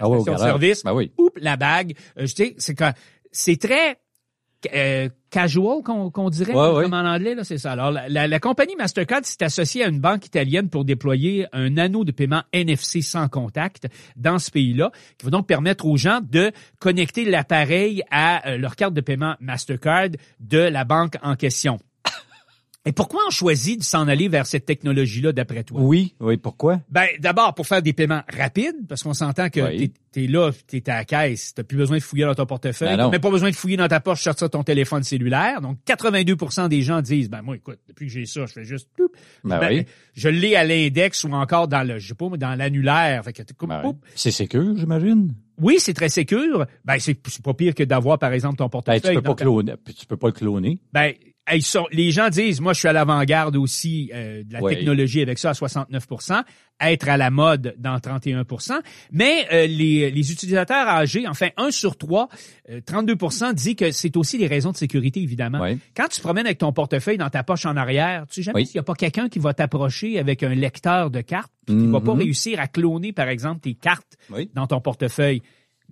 Ah 0.00 0.08
ouais, 0.08 0.16
au 0.16 0.20
station 0.20 0.32
de 0.34 0.38
garage. 0.38 0.40
service. 0.50 0.84
Ben 0.84 0.94
oui. 0.94 1.12
Oups, 1.18 1.40
la 1.40 1.56
bague. 1.56 1.94
Euh, 2.18 2.22
je 2.26 2.34
sais, 2.34 2.54
c'est 2.58 2.74
quand, 2.74 2.92
c'est 3.30 3.60
très 3.60 3.98
euh, 4.74 5.08
casual 5.28 5.82
qu'on 5.82 6.10
qu'on 6.12 6.30
dirait 6.30 6.54
Ouais, 6.54 6.70
ouais. 6.70 6.82
comme 6.84 6.94
en 6.94 6.98
anglais 7.04 7.34
là 7.34 7.42
c'est 7.42 7.58
ça 7.58 7.72
alors 7.72 7.90
la, 7.90 8.08
la- 8.08 8.28
la 8.28 8.38
compagnie 8.38 8.76
Mastercard 8.76 9.24
s'est 9.24 9.42
associée 9.42 9.82
à 9.84 9.88
une 9.88 9.98
banque 9.98 10.24
italienne 10.26 10.68
pour 10.68 10.84
déployer 10.84 11.46
un 11.52 11.76
anneau 11.78 12.04
de 12.04 12.12
paiement 12.12 12.44
NFC 12.52 13.02
sans 13.02 13.26
contact 13.28 13.88
dans 14.14 14.38
ce 14.38 14.52
pays-là 14.52 14.92
qui 15.18 15.24
va 15.24 15.30
donc 15.32 15.48
permettre 15.48 15.84
aux 15.86 15.96
gens 15.96 16.20
de 16.22 16.52
connecter 16.78 17.24
l'appareil 17.24 18.04
à 18.12 18.50
euh, 18.50 18.56
leur 18.56 18.76
carte 18.76 18.94
de 18.94 19.00
paiement 19.00 19.34
Mastercard 19.40 20.10
de 20.38 20.58
la 20.58 20.84
banque 20.84 21.14
en 21.24 21.34
question. 21.34 21.80
Et 22.84 22.90
pourquoi 22.90 23.20
on 23.28 23.30
choisit 23.30 23.78
de 23.78 23.84
s'en 23.84 24.08
aller 24.08 24.26
vers 24.26 24.44
cette 24.44 24.64
technologie-là 24.66 25.30
d'après 25.32 25.62
toi? 25.62 25.80
Oui, 25.80 26.14
oui, 26.18 26.36
pourquoi? 26.36 26.80
ben, 26.90 27.06
d'abord, 27.20 27.54
pour 27.54 27.64
faire 27.68 27.80
des 27.80 27.92
paiements 27.92 28.22
rapides, 28.28 28.74
parce 28.88 29.04
qu'on 29.04 29.14
s'entend 29.14 29.50
que 29.50 29.60
Oui. 29.60 29.92
t'es 30.10 30.24
es 30.24 30.26
là, 30.26 30.50
t'es 30.66 30.90
à 30.90 30.96
la 30.96 31.04
caisse, 31.04 31.54
t'as 31.54 31.62
plus 31.62 31.76
besoin 31.78 31.98
de 31.98 32.02
fouiller 32.02 32.24
dans 32.24 32.34
ton 32.34 32.44
portefeuille, 32.44 32.88
Ben 32.88 32.96
t'as 33.04 33.08
même 33.10 33.20
pas 33.20 33.30
besoin 33.30 33.50
de 33.50 33.54
fouiller 33.54 33.76
dans 33.76 33.86
ta 33.86 34.00
poche, 34.00 34.22
sortir 34.22 34.50
ton 34.50 34.64
téléphone 34.64 35.04
cellulaire. 35.04 35.60
Donc, 35.60 35.78
82% 35.86 36.68
des 36.68 36.82
gens 36.82 37.00
disent, 37.02 37.30
ben 37.30 37.40
moi, 37.40 37.54
écoute, 37.54 37.78
depuis 37.86 38.06
que 38.08 38.12
j'ai 38.12 38.26
ça, 38.26 38.46
je 38.46 38.52
fais 38.52 38.64
juste. 38.64 38.88
Ben 39.44 39.60
oui. 39.70 39.86
je 40.14 40.28
l'ai 40.28 40.56
à 40.56 40.64
l'index 40.64 41.22
ou 41.22 41.32
encore 41.32 41.68
dans 41.68 41.86
le, 41.86 42.00
je 42.00 42.08
sais 42.08 42.14
pas, 42.14 42.28
dans 42.36 42.54
l'annulaire. 42.56 43.22
Fait 43.24 43.32
que, 43.32 43.42
Ben, 43.64 43.80
poup. 43.80 44.04
c'est 44.16 44.32
sécure, 44.32 44.76
j'imagine? 44.76 45.32
Oui, 45.60 45.76
c'est 45.78 45.94
très 45.94 46.08
sécure. 46.08 46.66
Ben, 46.84 46.98
c'est 46.98 47.14
pas 47.42 47.54
pire 47.54 47.76
que 47.76 47.84
d'avoir, 47.84 48.18
par 48.18 48.32
exemple, 48.32 48.56
ton 48.56 48.64
Ben, 48.64 48.70
portefeuille. 48.70 49.00
tu 49.02 49.14
peux 49.14 49.22
pas 49.22 49.34
ta- 49.34 49.44
cloner. 49.44 49.74
Tu 49.96 50.06
peux 50.06 50.16
pas 50.16 50.26
le 50.26 50.32
cloner. 50.32 50.78
ben, 50.92 51.12
ils 51.54 51.62
sont, 51.62 51.86
les 51.90 52.10
gens 52.12 52.28
disent, 52.28 52.60
moi, 52.60 52.72
je 52.72 52.78
suis 52.78 52.88
à 52.88 52.92
l'avant-garde 52.92 53.56
aussi 53.56 54.10
euh, 54.14 54.44
de 54.44 54.52
la 54.52 54.62
Oui. 54.62 54.74
technologie 54.76 55.20
avec 55.22 55.38
ça 55.38 55.50
à 55.50 55.52
69% 55.54 56.42
être 56.80 57.08
à 57.08 57.16
la 57.16 57.30
mode 57.30 57.74
dans 57.78 57.96
31% 57.98 58.72
mais 59.12 59.46
euh, 59.52 59.66
les, 59.66 60.10
les 60.10 60.32
utilisateurs 60.32 60.88
âgés, 60.88 61.26
enfin, 61.28 61.48
un 61.56 61.70
sur 61.70 61.96
trois, 61.96 62.28
euh, 62.70 62.80
32% 62.80 63.54
dit 63.54 63.76
que 63.76 63.90
c'est 63.92 64.16
aussi 64.16 64.38
des 64.38 64.46
raisons 64.48 64.72
de 64.72 64.76
sécurité, 64.76 65.20
évidemment. 65.20 65.60
Oui. 65.62 65.78
Quand 65.96 66.08
tu 66.08 66.16
te 66.16 66.22
promènes 66.22 66.46
avec 66.46 66.58
ton 66.58 66.72
portefeuille 66.72 67.18
dans 67.18 67.30
ta 67.30 67.42
poche 67.44 67.66
en 67.66 67.76
arrière, 67.76 68.24
tu 68.28 68.34
sais 68.36 68.42
jamais 68.42 68.60
Oui. 68.60 68.66
s'il 68.66 68.76
n'y 68.76 68.80
a 68.80 68.84
pas 68.84 68.94
quelqu'un 68.94 69.28
qui 69.28 69.38
va 69.38 69.54
t'approcher 69.54 70.18
avec 70.18 70.42
un 70.42 70.54
lecteur 70.54 71.10
de 71.10 71.20
cartes, 71.20 71.52
qui 71.66 71.86
va 71.86 72.00
pas 72.00 72.14
Mhm. 72.14 72.20
réussir 72.20 72.58
à 72.60 72.66
cloner, 72.66 73.12
par 73.12 73.28
exemple, 73.28 73.60
tes 73.60 73.74
cartes 73.74 74.16
Oui. 74.30 74.50
dans 74.54 74.66
ton 74.66 74.80
portefeuille. 74.80 75.42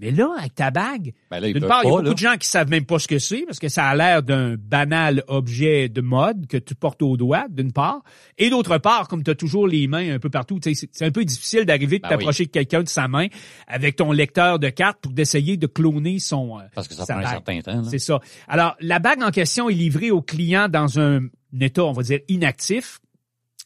Mais 0.00 0.10
là, 0.10 0.34
avec 0.38 0.54
ta 0.54 0.70
bague, 0.70 1.12
Ben 1.30 1.40
d'une 1.52 1.66
part, 1.66 1.82
il 1.84 1.88
y 1.88 1.88
a 1.88 1.90
beaucoup 1.90 2.02
là. 2.02 2.12
de 2.12 2.18
gens 2.18 2.36
qui 2.36 2.48
savent 2.48 2.70
même 2.70 2.86
pas 2.86 2.98
ce 2.98 3.06
que 3.06 3.18
c'est 3.18 3.42
parce 3.46 3.58
que 3.58 3.68
ça 3.68 3.84
a 3.84 3.94
l'air 3.94 4.22
d'un 4.22 4.56
banal 4.56 5.22
objet 5.28 5.88
de 5.90 6.00
mode 6.00 6.46
que 6.46 6.56
tu 6.56 6.74
portes 6.74 7.02
au 7.02 7.16
doigt, 7.18 7.46
d'une 7.50 7.72
part. 7.72 8.02
Et 8.38 8.48
d'autre 8.48 8.78
part, 8.78 9.08
comme 9.08 9.22
tu 9.22 9.30
as 9.30 9.34
toujours 9.34 9.68
les 9.68 9.86
mains 9.88 10.14
un 10.14 10.18
peu 10.18 10.30
partout, 10.30 10.58
c'est 10.62 11.02
un 11.02 11.10
peu 11.10 11.24
difficile 11.24 11.66
d'arriver 11.66 11.98
de 11.98 12.02
Ben 12.02 12.08
t'approcher 12.10 12.46
de 12.46 12.50
quelqu'un 12.50 12.82
de 12.82 12.88
sa 12.88 13.08
main 13.08 13.26
avec 13.66 13.96
ton 13.96 14.10
lecteur 14.12 14.58
de 14.58 14.70
cartes 14.70 14.98
pour 15.02 15.12
d'essayer 15.12 15.56
de 15.56 15.66
cloner 15.66 16.18
son 16.18 16.58
euh, 16.58 16.62
Parce 16.74 16.88
que 16.88 16.94
ça 16.94 17.04
prend 17.04 17.18
un 17.18 17.26
certain 17.26 17.60
temps. 17.60 17.84
C'est 17.84 17.98
ça. 17.98 18.20
Alors, 18.48 18.76
la 18.80 18.98
bague 19.00 19.22
en 19.22 19.30
question 19.30 19.68
est 19.68 19.74
livrée 19.74 20.10
au 20.10 20.22
client 20.22 20.68
dans 20.68 20.98
un 20.98 21.20
état, 21.60 21.84
on 21.84 21.92
va 21.92 22.02
dire, 22.02 22.20
inactif. 22.28 23.00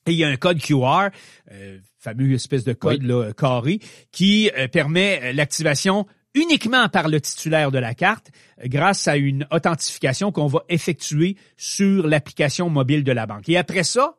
Et 0.06 0.12
il 0.12 0.18
y 0.18 0.24
a 0.24 0.28
un 0.28 0.36
code 0.36 0.60
QR, 0.60 1.08
euh, 1.50 1.78
fameux 1.98 2.32
espèce 2.34 2.64
de 2.64 2.74
code 2.74 3.00
Oui. 3.02 3.08
là, 3.08 3.32
carré, 3.32 3.78
qui 4.12 4.50
euh, 4.58 4.68
permet 4.68 5.20
euh, 5.22 5.32
l'activation 5.32 6.06
uniquement 6.34 6.88
par 6.88 7.08
le 7.08 7.20
titulaire 7.20 7.70
de 7.70 7.78
la 7.78 7.94
carte 7.94 8.30
euh, 8.62 8.66
grâce 8.66 9.06
à 9.08 9.16
une 9.16 9.46
authentification 9.50 10.32
qu'on 10.32 10.46
va 10.46 10.60
effectuer 10.68 11.36
sur 11.56 12.06
l'application 12.06 12.68
mobile 12.70 13.04
de 13.04 13.12
la 13.12 13.26
banque. 13.26 13.48
Et 13.48 13.56
après 13.56 13.84
ça, 13.84 14.16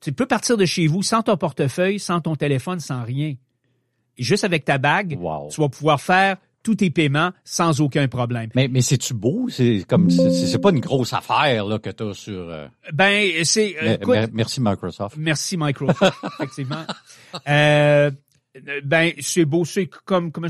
tu 0.00 0.12
peux 0.12 0.26
partir 0.26 0.56
de 0.56 0.64
chez 0.64 0.86
vous 0.86 1.02
sans 1.02 1.22
ton 1.22 1.36
portefeuille, 1.36 1.98
sans 1.98 2.20
ton 2.20 2.36
téléphone, 2.36 2.80
sans 2.80 3.02
rien. 3.04 3.34
Et 4.18 4.22
juste 4.22 4.44
avec 4.44 4.64
ta 4.64 4.78
bague, 4.78 5.16
Wow. 5.20 5.48
tu 5.50 5.60
vas 5.60 5.68
pouvoir 5.68 6.00
faire 6.00 6.36
tous 6.62 6.74
tes 6.76 6.90
paiements 6.90 7.30
sans 7.44 7.80
aucun 7.80 8.08
problème. 8.08 8.50
Mais, 8.56 8.66
mais 8.66 8.80
c'est-tu 8.82 9.14
beau? 9.14 9.48
C'est 9.48 9.84
comme, 9.88 10.10
c'est 10.10 10.58
pas 10.60 10.70
une 10.70 10.80
grosse 10.80 11.12
affaire, 11.12 11.64
là, 11.64 11.78
que 11.78 11.90
t'as 11.90 12.12
sur, 12.12 12.48
euh, 12.50 12.66
Ben, 12.92 13.44
c'est... 13.44 13.76
euh, 13.80 14.26
merci 14.32 14.60
Microsoft. 14.60 15.16
Merci 15.16 15.56
Microsoft, 15.56 16.18
effectivement. 16.40 16.84
Euh, 17.48 18.10
ben, 18.84 19.12
c'est 19.20 19.44
beau, 19.44 19.64
c'est 19.64 19.86
comme... 20.04 20.32
tu 20.32 20.40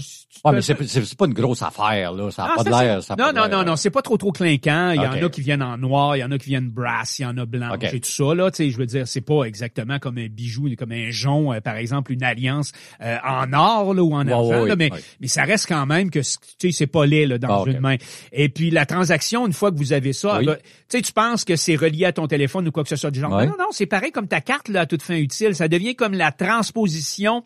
Ah, 0.44 0.52
mais 0.52 0.60
c'est 0.62 0.80
c'est- 0.86 1.16
pas 1.16 1.26
une 1.26 1.34
grosse 1.34 1.62
affaire, 1.62 2.12
là. 2.12 2.30
Ça 2.30 2.44
a 2.44 2.48
Ah, 2.52 2.56
pas 2.56 2.64
de 2.64 2.70
l'air, 2.70 3.02
ça 3.02 3.16
Non, 3.18 3.32
non, 3.34 3.48
non, 3.48 3.64
non, 3.64 3.76
c'est 3.76 3.90
pas 3.90 4.02
trop 4.02 4.16
trop 4.16 4.32
clinquant. 4.32 4.90
Il 4.90 4.96
y 4.96 5.06
en 5.06 5.12
a 5.12 5.28
qui 5.28 5.40
viennent 5.40 5.62
en 5.62 5.76
noir, 5.78 6.16
il 6.16 6.20
y 6.20 6.24
en 6.24 6.30
a 6.30 6.38
qui 6.38 6.50
viennent 6.50 6.68
brass, 6.70 7.18
il 7.18 7.22
y 7.22 7.26
en 7.26 7.36
a 7.38 7.46
blanc 7.46 7.74
Ok. 7.74 7.84
et 7.84 8.00
tout 8.00 8.08
ça. 8.10 8.34
Là, 8.34 8.50
tu 8.50 8.56
sais, 8.64 8.70
je 8.70 8.76
veux 8.78 8.86
dire, 8.86 9.06
c'est 9.08 9.20
pas 9.20 9.44
exactement 9.44 9.98
comme 9.98 10.18
un 10.18 10.26
bijou, 10.28 10.68
comme 10.78 10.92
un 10.92 11.10
jonc, 11.10 11.52
euh, 11.52 11.60
par 11.60 11.76
exemple, 11.76 12.12
une 12.12 12.22
alliance 12.22 12.72
euh, 13.00 13.16
en 13.24 13.52
or 13.52 13.94
là, 13.94 14.02
ou 14.02 14.14
en 14.14 14.26
argent. 14.26 14.64
là, 14.64 14.76
mais, 14.76 14.90
mais 15.20 15.28
ça 15.28 15.44
reste 15.44 15.66
quand 15.66 15.86
même 15.86 16.10
que 16.10 16.20
tu 16.20 16.24
sais, 16.58 16.70
c'est 16.72 16.86
pas 16.86 17.06
laid 17.06 17.26
là, 17.26 17.38
dans 17.38 17.64
Ah, 17.64 17.70
une 17.70 17.80
main. 17.80 17.96
Et 18.32 18.48
puis 18.48 18.70
la 18.70 18.86
transaction, 18.86 19.46
une 19.46 19.52
fois 19.52 19.70
que 19.70 19.76
vous 19.76 19.92
avez 19.92 20.12
ça, 20.12 20.38
Oui. 20.38 20.46
ben, 20.46 20.56
tu 20.56 20.98
sais, 20.98 21.02
tu 21.02 21.12
penses 21.12 21.44
que 21.44 21.56
c'est 21.56 21.76
relié 21.76 22.04
à 22.06 22.12
ton 22.12 22.26
téléphone 22.26 22.68
ou 22.68 22.72
quoi 22.72 22.82
que 22.82 22.88
ce 22.88 22.96
soit 22.96 23.10
du 23.10 23.20
genre. 23.20 23.30
Non, 23.30 23.46
non, 23.58 23.66
c'est 23.72 23.86
pareil 23.86 24.12
comme 24.12 24.28
ta 24.28 24.40
carte 24.40 24.68
là, 24.68 24.80
à 24.82 24.86
toute 24.86 25.02
fin 25.02 25.16
utile. 25.16 25.54
Ça 25.54 25.68
devient 25.68 25.94
comme 25.94 26.12
la 26.14 26.32
transposition 26.32 27.44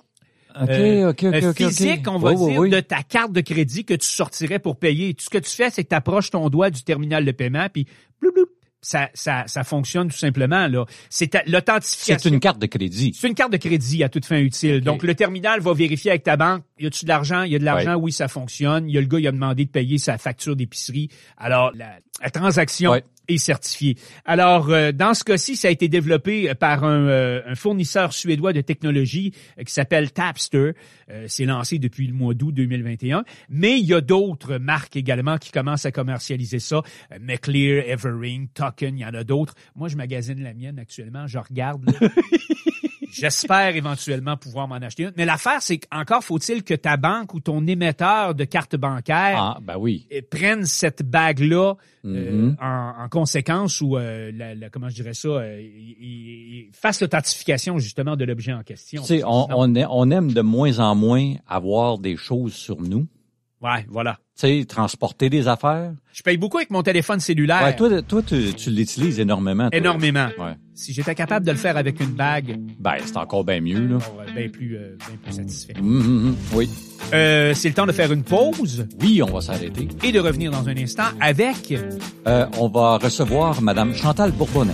Euh, 0.56 1.10
OK, 1.10 1.22
OK, 1.22 1.24
euh, 1.24 1.50
OK. 1.50 1.56
physique, 1.56 2.08
on 2.08 2.18
va 2.18 2.34
dire, 2.34 2.58
oui. 2.58 2.70
de 2.70 2.80
ta 2.80 3.02
carte 3.02 3.32
de 3.32 3.40
crédit 3.40 3.84
que 3.84 3.94
tu 3.94 4.06
sortirais 4.06 4.58
pour 4.58 4.76
payer. 4.76 5.14
Tout 5.14 5.24
ce 5.24 5.30
que 5.30 5.38
tu 5.38 5.50
fais, 5.50 5.70
c'est 5.70 5.84
que 5.84 5.88
tu 5.88 5.94
approches 5.94 6.30
ton 6.30 6.48
doigt 6.48 6.70
du 6.70 6.82
terminal 6.82 7.24
de 7.24 7.32
paiement, 7.32 7.66
puis 7.72 7.86
bloup, 8.20 8.32
bloup, 8.32 8.46
ça, 8.82 9.10
ça, 9.12 9.44
ça 9.46 9.62
fonctionne 9.62 10.08
tout 10.08 10.16
simplement. 10.16 10.66
là. 10.66 10.86
C'est 11.10 11.36
l'authentification. 11.46 12.16
C'est 12.18 12.28
une 12.30 12.40
carte 12.40 12.58
de 12.58 12.66
crédit. 12.66 13.12
C'est 13.14 13.28
une 13.28 13.34
carte 13.34 13.52
de 13.52 13.58
crédit 13.58 14.02
à 14.02 14.08
toute 14.08 14.24
fin 14.24 14.38
utile. 14.38 14.80
Donc, 14.80 15.02
le 15.02 15.14
terminal 15.14 15.60
va 15.60 15.74
vérifier 15.74 16.12
avec 16.12 16.22
ta 16.22 16.36
banque, 16.36 16.62
y 16.78 16.86
a-tu 16.86 17.04
de 17.04 17.10
l'argent? 17.10 17.42
Il 17.42 17.52
y 17.52 17.56
a 17.56 17.58
de 17.58 17.64
l'argent, 17.64 17.96
oui, 17.96 18.10
ça 18.10 18.26
fonctionne. 18.28 18.88
Il 18.88 18.94
y 18.94 18.98
a 18.98 19.00
le 19.02 19.06
gars, 19.06 19.18
il 19.18 19.26
a 19.28 19.32
demandé 19.32 19.66
de 19.66 19.70
payer 19.70 19.98
sa 19.98 20.16
facture 20.18 20.56
d'épicerie. 20.56 21.10
Alors, 21.36 21.72
la, 21.74 21.98
la 22.22 22.30
transaction 22.30 22.92
Ouais. 22.92 23.04
Est 23.30 23.38
certifiée. 23.38 23.96
Alors, 24.24 24.70
euh, 24.70 24.92
dans 24.92 25.14
ce 25.14 25.24
cas-ci, 25.24 25.56
ça 25.56 25.68
a 25.68 25.70
été 25.70 25.88
développé 25.88 26.54
par 26.54 26.84
un, 26.84 27.06
euh, 27.08 27.42
un 27.46 27.54
fournisseur 27.54 28.12
suédois 28.12 28.52
de 28.52 28.60
technologie 28.60 29.32
euh, 29.58 29.64
qui 29.64 29.72
s'appelle 29.72 30.12
Tapster. 30.12 30.72
Euh, 31.10 31.24
c'est 31.26 31.44
lancé 31.44 31.78
depuis 31.78 32.06
le 32.06 32.14
mois 32.14 32.34
d'août 32.34 32.52
2021. 32.52 33.24
Mais 33.48 33.78
il 33.78 33.86
y 33.86 33.94
a 33.94 34.00
d'autres 34.00 34.58
marques 34.58 34.96
également 34.96 35.38
qui 35.38 35.50
commencent 35.50 35.86
à 35.86 35.92
commercialiser 35.92 36.58
ça. 36.58 36.82
Euh, 37.12 37.18
McLear, 37.20 37.84
Evering, 37.88 38.48
Token, 38.48 38.96
il 38.96 39.00
y 39.00 39.04
en 39.04 39.14
a 39.14 39.24
d'autres. 39.24 39.54
Moi, 39.74 39.88
je 39.88 39.96
magasine 39.96 40.42
la 40.42 40.54
mienne 40.54 40.78
actuellement. 40.78 41.26
Je 41.26 41.38
regarde. 41.38 41.84
J'espère 43.12 43.76
éventuellement 43.76 44.36
pouvoir 44.36 44.68
m'en 44.68 44.76
acheter 44.76 45.04
une. 45.04 45.12
Mais 45.16 45.24
l'affaire, 45.24 45.60
c'est 45.60 45.78
qu'encore 45.78 46.22
faut-il 46.24 46.62
que 46.62 46.74
ta 46.74 46.96
banque 46.96 47.34
ou 47.34 47.40
ton 47.40 47.66
émetteur 47.66 48.34
de 48.34 48.44
carte 48.44 48.76
bancaire 48.76 49.36
Ah, 49.36 49.58
ben 49.62 49.76
oui. 49.78 50.06
euh, 50.12 50.20
prenne 50.30 50.64
cette 50.64 51.02
bague-là 51.02 51.74
euh, 52.06 52.30
Mhm. 52.32 52.56
en, 52.62 52.94
en 53.04 53.08
conséquence 53.08 53.80
ou, 53.82 53.96
euh, 53.98 54.30
la, 54.34 54.54
la- 54.54 54.70
comment 54.70 54.88
je 54.88 54.94
dirais 54.94 55.12
ça, 55.14 55.28
euh, 55.28 55.60
fasse 56.72 57.00
l'authentification 57.02 57.78
justement 57.78 58.16
de 58.16 58.24
l'objet 58.24 58.52
en 58.52 58.62
question. 58.62 59.02
Tu 59.02 59.18
sais, 59.18 59.22
on, 59.26 60.10
aime 60.10 60.32
de 60.32 60.40
moins 60.40 60.78
en 60.78 60.94
moins 60.94 61.34
avoir 61.46 61.98
des 61.98 62.16
choses 62.16 62.54
sur 62.54 62.80
nous. 62.80 63.06
Ouais, 63.62 63.84
voilà. 63.90 64.14
Tu 64.38 64.46
sais, 64.60 64.64
transporter 64.64 65.28
des 65.28 65.46
affaires. 65.46 65.92
Je 66.14 66.22
paye 66.22 66.38
beaucoup 66.38 66.56
avec 66.56 66.70
mon 66.70 66.82
téléphone 66.82 67.20
cellulaire. 67.20 67.62
Ouais, 67.62 67.76
toi, 67.76 68.00
toi 68.00 68.22
tu, 68.22 68.54
tu 68.54 68.70
l'utilises 68.70 69.20
énormément. 69.20 69.68
toi. 69.68 69.78
énormément. 69.78 70.28
Ouais. 70.38 70.54
Si 70.80 70.94
j'étais 70.94 71.14
capable 71.14 71.44
de 71.44 71.50
le 71.52 71.58
faire 71.58 71.76
avec 71.76 72.00
une 72.00 72.12
bague, 72.12 72.58
Ben, 72.78 72.94
c'est 73.04 73.18
encore 73.18 73.44
bien 73.44 73.60
mieux, 73.60 73.86
là. 73.86 73.98
bien 74.34 74.48
plus, 74.48 74.78
euh, 74.78 74.96
bien 75.06 75.16
plus 75.22 75.32
satisfait. 75.34 75.74
Hum, 75.78 75.84
hum, 76.00 76.26
hum. 76.28 76.36
Oui. 76.54 76.70
Euh, 77.12 77.52
c'est 77.52 77.68
le 77.68 77.74
temps 77.74 77.84
de 77.84 77.92
faire 77.92 78.10
une 78.12 78.22
pause 78.22 78.86
Oui, 78.98 79.20
on 79.22 79.30
va 79.30 79.42
s'arrêter. 79.42 79.88
et 80.02 80.10
de 80.10 80.18
revenir 80.18 80.50
dans 80.50 80.66
un 80.66 80.76
instant 80.78 81.08
avec 81.20 81.74
Euh, 82.26 82.46
on 82.58 82.68
va 82.68 82.96
recevoir 82.96 83.60
Madame 83.60 83.94
Chantal 83.94 84.32
Bourbonnais. 84.32 84.72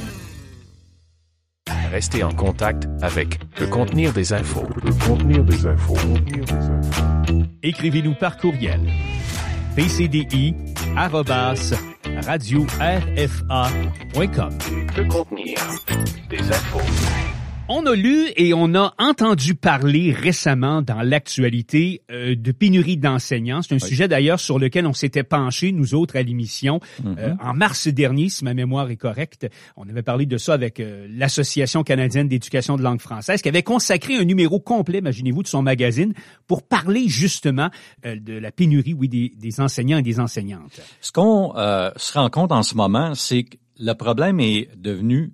Restez 1.91 2.23
en 2.23 2.31
contact 2.33 2.87
avec 3.03 3.41
le 3.59 3.67
contenir 3.67 4.13
des 4.13 4.33
infos. 4.33 4.69
Le 4.85 4.93
contenir 5.09 5.43
des 5.43 5.67
infos. 5.67 5.95
Contenir 5.95 6.45
des 6.45 6.53
infos. 6.55 7.43
écrivez-nous 7.65 8.15
par 8.15 8.37
courriel 8.37 8.81
pcdi 9.75 10.55
arrobas, 12.17 12.27
radio 12.27 12.67
rfa.com. 12.81 14.59
Le 14.97 15.05
contenir 15.05 15.59
des 16.29 16.39
infos. 16.39 17.36
On 17.69 17.85
a 17.85 17.97
lu 17.97 18.29
et 18.37 18.55
on 18.55 18.77
a 18.77 18.95
entendu 18.97 19.57
parler 19.57 20.13
récemment 20.13 20.83
dans 20.83 21.03
l'actualité 21.03 22.03
euh, 22.13 22.37
de 22.37 22.53
pénurie 22.53 22.97
d'enseignants. 22.97 23.61
C'est 23.61 23.75
un 23.75 23.81
sujet 23.81 24.07
d'ailleurs 24.07 24.39
sur 24.39 24.61
lequel 24.61 24.87
on 24.87 24.93
s'était 24.93 25.25
penché, 25.25 25.73
nous 25.73 25.95
autres, 25.95 26.17
à 26.17 26.23
l'émission. 26.23 26.79
Euh, 27.05 27.35
en 27.43 27.55
mars 27.55 27.89
dernier, 27.89 28.29
si 28.29 28.45
ma 28.45 28.55
mémoire 28.55 28.89
est 28.91 28.97
correcte, 28.97 29.49
on 29.77 29.89
avait 29.89 30.05
parlé 30.05 30.27
de 30.27 30.39
ça 30.39 30.55
avec 30.55 30.79
euh, 30.79 31.09
l'Association 31.11 31.83
canadienne 31.83 32.29
d'éducation 32.29 32.77
de 32.77 32.85
langue 32.85 33.01
française, 33.01 33.43
qui 33.43 33.49
avait 33.49 33.65
consacré 33.65 34.15
un 34.15 34.25
numéro 34.25 34.61
complet, 34.61 34.99
imaginez-vous, 34.99 35.43
de 35.43 35.49
son 35.49 35.63
magazine 35.63 36.15
pour 36.47 36.63
parler 36.63 37.09
justement 37.09 37.71
euh, 38.05 38.15
de 38.15 38.35
la 38.35 38.53
pénurie, 38.53 38.95
oui, 38.95 39.09
des, 39.09 39.33
des 39.37 39.61
enseignants 39.61 39.99
et 39.99 40.03
des 40.03 40.21
enseignantes. 40.21 40.81
Ce 41.01 41.11
qu'on 41.11 41.57
euh, 41.57 41.91
se 41.97 42.17
rend 42.17 42.31
compte 42.31 42.53
en 42.53 42.63
ce 42.63 42.77
moment, 42.77 43.15
c'est 43.17 43.43
que 43.43 43.57
le 43.81 43.93
problème 43.95 44.39
est 44.39 44.69
devenu 44.77 45.33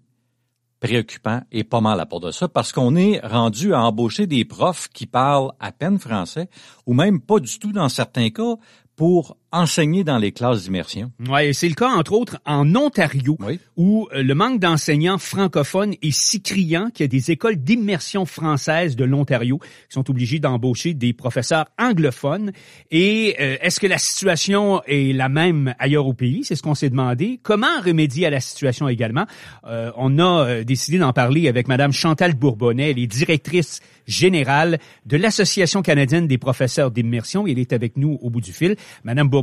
préoccupant 0.83 1.43
et 1.53 1.63
pas 1.63 1.81
mal 1.81 2.01
à 2.01 2.07
part 2.07 2.19
de 2.19 2.33
ça 2.33 2.49
parce 2.49 2.73
qu'on 2.73 2.97
est 2.97 3.21
rendu 3.25 3.73
à 3.73 3.83
embaucher 3.83 4.27
des 4.27 4.45
profs 4.45 4.89
qui 4.89 5.07
parlent 5.07 5.53
à 5.61 5.71
peine 5.71 6.01
français 6.01 6.49
ou 6.87 6.93
même 6.93 7.21
pas 7.21 7.39
du 7.39 7.57
tout 7.61 7.71
dans 7.71 7.89
certains 7.89 8.31
cas 8.31 8.57
pour 8.97 9.37
enseigner 9.53 10.03
dans 10.05 10.19
les 10.19 10.33
classes 10.33 10.65
d'immersion. 10.65 11.13
Ouais, 11.29 11.53
c'est 11.53 11.69
le 11.69 11.75
cas 11.75 11.91
entre 11.91 12.13
autres 12.13 12.39
en 12.47 12.75
Ontario, 12.75 13.37
Oui. 13.41 13.61
où 13.77 14.09
euh, 14.15 14.23
le 14.23 14.35
manque 14.35 14.59
d'enseignants 14.61 15.19
francophones 15.19 15.95
est 16.03 16.11
si 16.11 16.41
criant 16.43 16.89
qu'il 16.91 17.05
y 17.05 17.07
a 17.07 17.09
des 17.09 17.31
écoles 17.31 17.57
d'immersion 17.57 18.25
française 18.25 18.97
de 18.97 19.05
l'Ontario 19.05 19.59
qui 19.59 19.67
sont 19.91 20.09
obligées 20.11 20.39
d'embaucher 20.39 20.95
des 20.95 21.13
professeurs 21.13 21.67
anglophones. 21.79 22.53
Et 22.91 23.37
euh, 23.41 23.57
est-ce 23.61 23.79
que 23.79 23.87
la 23.87 23.99
situation 23.99 24.83
est 24.87 25.15
la 25.15 25.29
même 25.29 25.75
ailleurs 25.79 26.07
au 26.07 26.15
pays? 26.15 26.45
C'est 26.45 26.57
ce 26.57 26.63
qu'on 26.63 26.75
s'est 26.75 26.91
demandé. 26.91 27.39
Comment 27.43 27.81
remédier 27.85 28.27
à 28.27 28.31
la 28.31 28.41
situation 28.41 28.89
également? 28.89 29.27
Euh, 29.67 29.91
On 29.97 30.19
a 30.19 30.47
euh, 30.47 30.65
décidé 30.65 30.99
d'en 30.99 31.13
parler 31.13 31.49
avec 31.49 31.69
Madame 31.69 31.93
Chantal 31.93 32.35
Bourbonnais, 32.35 32.91
elle 32.93 32.99
est 32.99 33.07
directrice 33.07 33.81
générale 34.07 34.79
de 35.07 35.17
l'Association 35.17 35.83
canadienne 35.83 36.27
des 36.27 36.39
professeurs 36.39 36.91
d'immersion. 36.91 37.47
Elle 37.47 37.59
est 37.59 37.73
avec 37.73 37.97
nous 37.97 38.19
au 38.23 38.31
bout 38.31 38.41
du 38.41 38.53
fil. 38.53 38.77
Madame 39.05 39.29
Bourbonnais, 39.29 39.42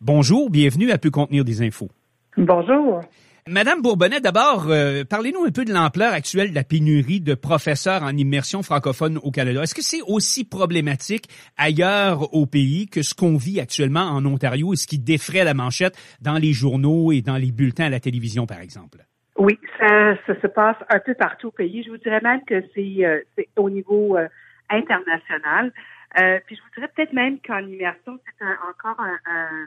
bonjour, 0.00 0.50
bienvenue 0.50 0.90
à 0.90 0.98
Pu 0.98 1.10
contenir 1.10 1.44
des 1.44 1.62
infos. 1.62 1.88
Bonjour. 2.36 3.00
Madame 3.48 3.80
Bourbonnais, 3.80 4.18
d'abord, 4.18 4.66
euh, 4.70 5.04
parlez-nous 5.08 5.44
un 5.44 5.52
peu 5.52 5.64
de 5.64 5.72
l'ampleur 5.72 6.12
actuelle 6.12 6.50
de 6.50 6.54
la 6.56 6.64
pénurie 6.64 7.20
de 7.20 7.34
professeurs 7.34 8.02
en 8.02 8.10
immersion 8.10 8.64
francophone 8.64 9.18
au 9.22 9.30
Canada. 9.30 9.62
Est-ce 9.62 9.74
que 9.74 9.82
c'est 9.82 10.02
aussi 10.04 10.44
problématique 10.44 11.28
ailleurs 11.56 12.34
au 12.34 12.46
pays 12.46 12.88
que 12.88 13.02
ce 13.02 13.14
qu'on 13.14 13.36
vit 13.36 13.60
actuellement 13.60 14.00
en 14.00 14.26
Ontario 14.26 14.72
et 14.72 14.76
ce 14.76 14.88
qui 14.88 14.98
défraie 14.98 15.44
la 15.44 15.54
manchette 15.54 15.96
dans 16.20 16.38
les 16.38 16.52
journaux 16.52 17.12
et 17.12 17.22
dans 17.22 17.36
les 17.36 17.52
bulletins 17.52 17.84
à 17.84 17.90
la 17.90 18.00
télévision, 18.00 18.46
par 18.46 18.60
exemple? 18.60 18.98
Oui, 19.38 19.56
ça, 19.78 20.16
ça 20.26 20.34
se 20.40 20.46
passe 20.48 20.76
un 20.88 20.98
peu 20.98 21.14
partout 21.14 21.48
au 21.48 21.52
pays. 21.52 21.84
Je 21.84 21.90
vous 21.90 21.98
dirais 21.98 22.20
même 22.22 22.40
que 22.46 22.64
c'est 22.74 23.04
euh, 23.04 23.20
au 23.54 23.70
niveau 23.70 24.16
euh, 24.16 24.26
international. 24.70 25.72
Euh, 26.18 26.38
puis 26.46 26.56
je 26.56 26.62
vous 26.62 26.68
dirais 26.74 26.90
peut-être 26.94 27.12
même 27.12 27.38
qu'en 27.40 27.58
immersion, 27.58 28.18
c'est 28.38 28.44
encore 28.44 29.00
un, 29.00 29.18
un, 29.26 29.66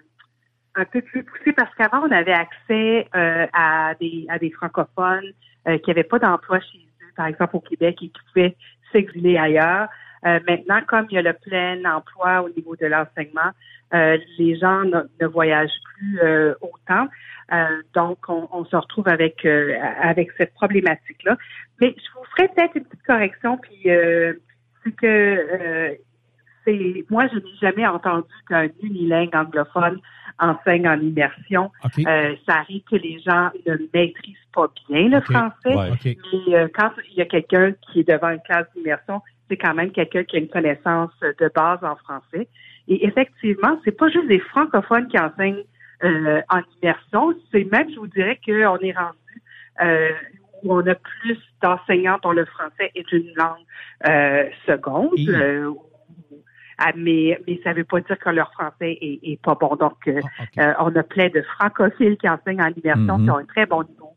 un 0.75 0.85
peu 0.85 1.01
plus 1.01 1.23
poussé 1.23 1.53
parce 1.53 1.73
qu'avant, 1.75 2.01
on 2.07 2.11
avait 2.11 2.33
accès 2.33 3.07
euh, 3.15 3.45
à, 3.53 3.93
des, 3.99 4.25
à 4.29 4.39
des 4.39 4.51
francophones 4.51 5.31
euh, 5.67 5.77
qui 5.79 5.89
n'avaient 5.89 6.03
pas 6.03 6.19
d'emploi 6.19 6.59
chez 6.59 6.77
eux, 6.77 7.11
par 7.15 7.27
exemple 7.27 7.57
au 7.57 7.59
Québec, 7.59 7.97
et 8.01 8.09
qui 8.09 8.21
pouvaient 8.33 8.55
s'exiler 8.91 9.37
ailleurs. 9.37 9.89
Euh, 10.25 10.39
maintenant, 10.47 10.81
comme 10.87 11.05
il 11.09 11.15
y 11.15 11.17
a 11.17 11.21
le 11.21 11.33
plein 11.33 11.83
emploi 11.85 12.41
au 12.41 12.49
niveau 12.49 12.75
de 12.75 12.85
l'enseignement, 12.85 13.51
euh, 13.93 14.17
les 14.37 14.57
gens 14.57 14.83
ne, 14.83 15.25
voyagent 15.27 15.79
plus 15.83 16.19
autant. 16.61 17.07
Donc, 17.95 18.19
on, 18.27 18.47
on 18.51 18.63
se 18.63 18.75
retrouve 18.75 19.07
avec 19.07 19.43
avec 19.43 20.29
cette 20.37 20.53
problématique-là. 20.53 21.35
Mais 21.81 21.95
je 21.97 22.11
vous 22.13 22.23
ferai 22.35 22.47
peut-être 22.49 22.75
une 22.75 22.83
petite 22.83 23.05
correction, 23.07 23.57
puis 23.57 23.81
c'est 24.83 24.95
que 24.95 25.97
c'est 26.69 27.05
moi, 27.09 27.27
je 27.27 27.37
n'ai 27.37 27.55
jamais 27.61 27.87
entendu 27.87 28.27
qu'un 28.47 28.67
unilingue 28.81 29.35
anglophone 29.35 29.99
enseigne 30.39 30.87
en 30.87 30.99
immersion. 30.99 31.71
Euh, 31.99 32.35
ça 32.47 32.57
arrive 32.59 32.83
que 32.83 32.95
les 32.95 33.19
gens 33.19 33.49
ne 33.65 33.75
maîtrisent 33.93 34.37
pas 34.53 34.67
bien 34.87 35.09
le 35.09 35.21
français, 35.21 35.75
Ouais. 35.75 35.91
Mais 36.05 36.55
euh, 36.55 36.67
quand 36.73 36.91
il 37.11 37.17
y 37.17 37.21
a 37.21 37.25
quelqu'un 37.25 37.73
qui 37.81 38.01
est 38.01 38.09
devant 38.09 38.29
une 38.29 38.41
classe 38.41 38.67
d'immersion, 38.75 39.21
c'est 39.49 39.57
quand 39.57 39.73
même 39.73 39.91
quelqu'un 39.91 40.23
qui 40.23 40.37
a 40.37 40.39
une 40.39 40.47
connaissance 40.47 41.11
de 41.21 41.51
base 41.53 41.79
en 41.83 41.95
français. 41.97 42.47
Et 42.87 43.05
effectivement, 43.05 43.79
c'est 43.83 43.97
pas 43.97 44.09
juste 44.09 44.27
des 44.27 44.39
francophones 44.39 45.07
qui 45.07 45.19
enseignent 45.19 45.63
euh, 46.03 46.41
en 46.49 46.61
immersion, 46.81 47.33
c'est 47.51 47.69
même, 47.71 47.89
je 47.89 47.99
vous 47.99 48.07
dirais, 48.07 48.39
qu'on 48.45 48.77
est 48.77 48.93
rendu 48.93 49.17
où 50.61 50.73
on 50.73 50.85
a 50.87 50.95
plus 50.95 51.39
d'enseignants 51.61 52.19
dont 52.21 52.31
le 52.31 52.43
français 52.45 52.91
est 52.93 53.11
une 53.13 53.31
langue 53.35 54.51
seconde. 54.65 55.11
Et- 55.17 55.88
mais, 56.95 57.39
mais 57.47 57.59
ça 57.63 57.73
veut 57.73 57.83
pas 57.83 57.99
dire 58.01 58.17
que 58.17 58.29
leur 58.29 58.51
français 58.53 58.97
est, 59.01 59.19
est 59.23 59.41
pas 59.41 59.55
bon. 59.55 59.75
Donc, 59.75 59.97
euh, 60.07 60.19
Ah, 60.57 60.61
euh, 60.61 60.73
on 60.79 60.95
a 60.95 61.03
plein 61.03 61.27
de 61.29 61.41
francophiles 61.41 62.17
qui 62.17 62.29
enseignent 62.29 62.61
en 62.61 62.71
immersion, 62.75 63.17
Mhm. 63.17 63.23
qui 63.25 63.31
ont 63.31 63.37
un 63.37 63.45
très 63.45 63.65
bon 63.65 63.83
niveau 63.83 64.09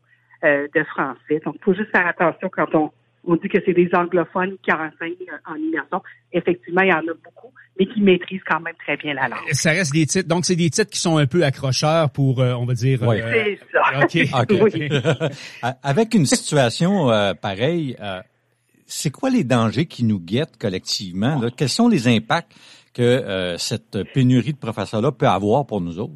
euh, 0.43 0.67
de 0.75 0.83
français. 0.83 1.41
Donc, 1.45 1.55
il 1.59 1.63
faut 1.63 1.73
juste 1.73 1.91
faire 1.95 2.05
attention 2.07 2.49
quand 2.51 2.73
on, 2.75 2.91
on 3.25 3.35
dit 3.37 3.47
que 3.47 3.57
c'est 3.65 3.73
des 3.73 3.89
anglophones 3.93 4.55
qui 4.63 4.71
enseignent 4.73 5.15
euh, 5.31 5.51
en 5.51 5.55
immersion. 5.55 6.01
Effectivement, 6.33 6.81
il 6.81 6.89
y 6.89 6.93
en 6.93 6.97
a 6.97 7.13
beaucoup, 7.23 7.53
mais 7.79 7.85
qui 7.85 8.01
maîtrisent 8.01 8.41
quand 8.45 8.59
même 8.59 8.73
très 8.85 8.97
bien 8.97 9.13
la 9.13 9.29
langue. 9.29 9.39
Ça 9.51 9.71
reste 9.71 9.93
des 9.93 10.05
titres. 10.05 10.27
Donc, 10.27 10.43
c'est 10.45 10.57
des 10.57 10.69
titres 10.69 10.89
qui 10.91 10.99
sont 10.99 11.17
un 11.17 11.25
peu 11.27 11.43
accrocheurs 11.45 12.09
pour, 12.09 12.41
euh, 12.41 12.53
on 12.53 12.65
va 12.65 12.73
dire... 12.73 12.99
Oui. 13.03 13.21
euh, 13.21 13.31
C'est 13.33 13.59
ça. 13.71 13.81
OK. 14.03 14.51
OK. 14.51 14.73
Oui. 14.75 14.89
Avec 15.83 16.13
une 16.13 16.25
situation 16.25 17.09
euh, 17.09 17.33
pareille, 17.33 17.95
euh, 18.01 18.19
c'est 18.95 19.11
quoi 19.11 19.29
les 19.29 19.43
dangers 19.43 19.85
qui 19.85 20.03
nous 20.03 20.19
guettent 20.19 20.57
collectivement? 20.57 21.39
là? 21.39 21.49
Quels 21.55 21.69
sont 21.69 21.87
les 21.89 22.07
impacts 22.07 22.53
que 22.93 23.01
euh, 23.01 23.57
cette 23.57 23.97
pénurie 24.13 24.53
de 24.53 24.57
professeurs-là 24.57 25.11
peut 25.11 25.27
avoir 25.27 25.65
pour 25.65 25.81
nous 25.81 25.99
autres? 25.99 26.13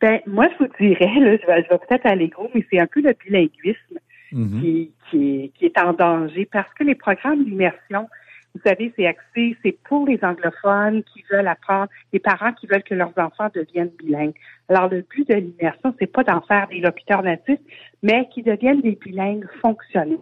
Ben, 0.00 0.20
moi, 0.26 0.46
je 0.52 0.64
vous 0.64 0.70
dirais, 0.80 1.18
là, 1.20 1.36
je 1.36 1.46
vais, 1.46 1.62
peut-être 1.78 2.06
aller 2.06 2.28
gros, 2.28 2.48
mais 2.54 2.64
c'est 2.70 2.78
un 2.78 2.86
peu 2.86 3.00
le 3.00 3.12
bilinguisme 3.24 3.98
Mhm. 4.30 4.60
qui, 4.60 4.90
qui, 5.10 5.16
est- 5.44 5.48
qui 5.58 5.64
est 5.64 5.78
en 5.80 5.94
danger 5.94 6.46
parce 6.52 6.72
que 6.74 6.84
les 6.84 6.94
programmes 6.94 7.44
d'immersion, 7.46 8.08
vous 8.54 8.60
savez, 8.64 8.92
c'est 8.94 9.06
axé, 9.06 9.56
c'est 9.64 9.76
pour 9.88 10.06
les 10.06 10.18
anglophones 10.22 11.02
qui 11.04 11.24
veulent 11.32 11.48
apprendre, 11.48 11.88
les 12.12 12.18
parents 12.18 12.52
qui 12.52 12.66
veulent 12.66 12.82
que 12.82 12.94
leurs 12.94 13.12
enfants 13.16 13.48
deviennent 13.54 13.90
bilingues. 13.98 14.34
Alors, 14.68 14.88
le 14.90 15.00
but 15.02 15.26
de 15.28 15.34
l'immersion, 15.34 15.94
c'est 15.98 16.06
pas 16.12 16.24
d'en 16.24 16.42
faire 16.42 16.68
des 16.68 16.80
locuteurs 16.80 17.22
natifs, 17.22 17.58
mais 18.02 18.28
qu'ils 18.32 18.44
deviennent 18.44 18.82
des 18.82 18.98
bilingues 19.02 19.46
fonctionnels. 19.62 20.18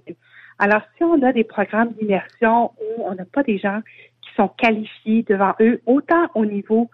Alors, 0.59 0.83
si 0.97 1.05
on 1.05 1.23
a 1.23 1.33
des 1.33 1.45
programmes 1.45 1.93
d'immersion 1.93 2.73
où 2.79 3.05
on 3.05 3.15
n'a 3.15 3.25
pas 3.27 3.43
des 3.43 3.59
gens 3.59 3.81
qui 4.23 4.35
sont 4.37 4.49
qualifiés 4.49 5.23
devant 5.23 5.55
eux, 5.61 5.81
autant 5.87 6.29
au 6.35 6.47
niveau 6.47 6.91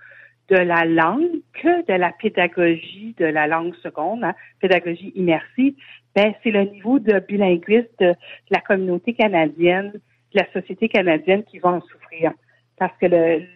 de 0.49 0.57
la 0.57 0.85
langue 0.85 1.41
que 1.55 1.87
de 1.87 1.95
la 1.95 2.11
pédagogie 2.13 3.15
de 3.19 3.25
la 3.25 3.47
langue 3.47 3.75
seconde, 3.77 4.25
hein, 4.25 4.35
pédagogie 4.61 5.13
immersive, 5.15 5.75
ben, 6.15 6.35
c'est 6.43 6.51
le 6.51 6.65
niveau 6.65 6.99
de 6.99 7.21
bilinguisme 7.21 7.89
de, 8.01 8.15
la 8.51 8.61
communauté 8.61 9.15
canadienne, 9.15 9.93
de 9.93 10.41
la 10.41 10.47
société 10.53 10.89
canadienne 10.89 11.45
qui 11.45 11.59
va 11.59 11.71
en 11.71 11.81
souffrir. 11.81 12.33
Parce 12.79 12.97
que 12.99 13.07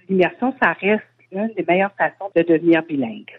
l'immersion, 0.09 0.55
ça 0.63 0.73
reste 0.73 1.05
l'une 1.33 1.51
des 1.57 1.65
meilleures 1.69 1.93
façons 1.97 2.31
de 2.35 2.43
devenir 2.43 2.83
bilingue. 2.89 3.31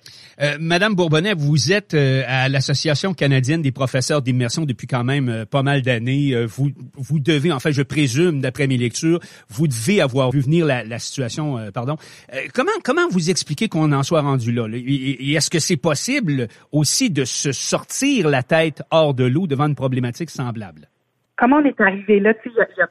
Euh, 0.41 0.57
Madame 0.59 0.93
Bourbonnais, 0.95 1.33
vous 1.33 1.71
êtes 1.71 1.93
euh, 1.93 2.23
à 2.27 2.49
l'Association 2.49 3.13
canadienne 3.13 3.61
des 3.61 3.71
professeurs 3.71 4.21
d'immersion 4.21 4.65
depuis 4.65 4.87
quand 4.87 5.03
même 5.03 5.29
euh, 5.29 5.45
pas 5.45 5.63
mal 5.63 5.81
d'années. 5.81 6.33
Euh, 6.33 6.45
vous, 6.45 6.69
vous 6.95 7.19
devez, 7.19 7.51
en 7.51 7.59
fait, 7.59 7.71
je 7.71 7.81
présume, 7.81 8.41
d'après 8.41 8.67
mes 8.67 8.77
lectures, 8.77 9.19
vous 9.49 9.67
devez 9.67 10.01
avoir 10.01 10.31
vu 10.31 10.41
venir 10.41 10.65
la, 10.65 10.83
la 10.83 10.99
situation. 10.99 11.57
euh, 11.57 11.71
pardon. 11.71 11.97
Euh, 12.33 12.39
comment 12.53 12.71
comment 12.83 13.07
vous 13.09 13.29
expliquez 13.29 13.67
qu'on 13.67 13.91
en 13.91 14.03
soit 14.03 14.21
rendu 14.21 14.51
là, 14.51 14.67
là? 14.67 14.77
Et, 14.77 15.33
est-ce 15.33 15.49
que 15.49 15.59
c'est 15.59 15.77
possible 15.77 16.47
aussi 16.71 17.09
de 17.09 17.25
se 17.25 17.51
sortir 17.51 18.29
la 18.29 18.43
tête 18.43 18.83
hors 18.91 19.13
de 19.13 19.23
l'eau 19.25 19.47
devant 19.47 19.67
une 19.67 19.75
problématique 19.75 20.29
semblable? 20.29 20.89
Comment 21.37 21.57
on 21.57 21.65
est 21.65 21.79
arrivé 21.79 22.19
là? 22.19 22.33
Il 22.45 22.51
y, 22.51 22.55
y 22.55 22.81
a 22.81 22.87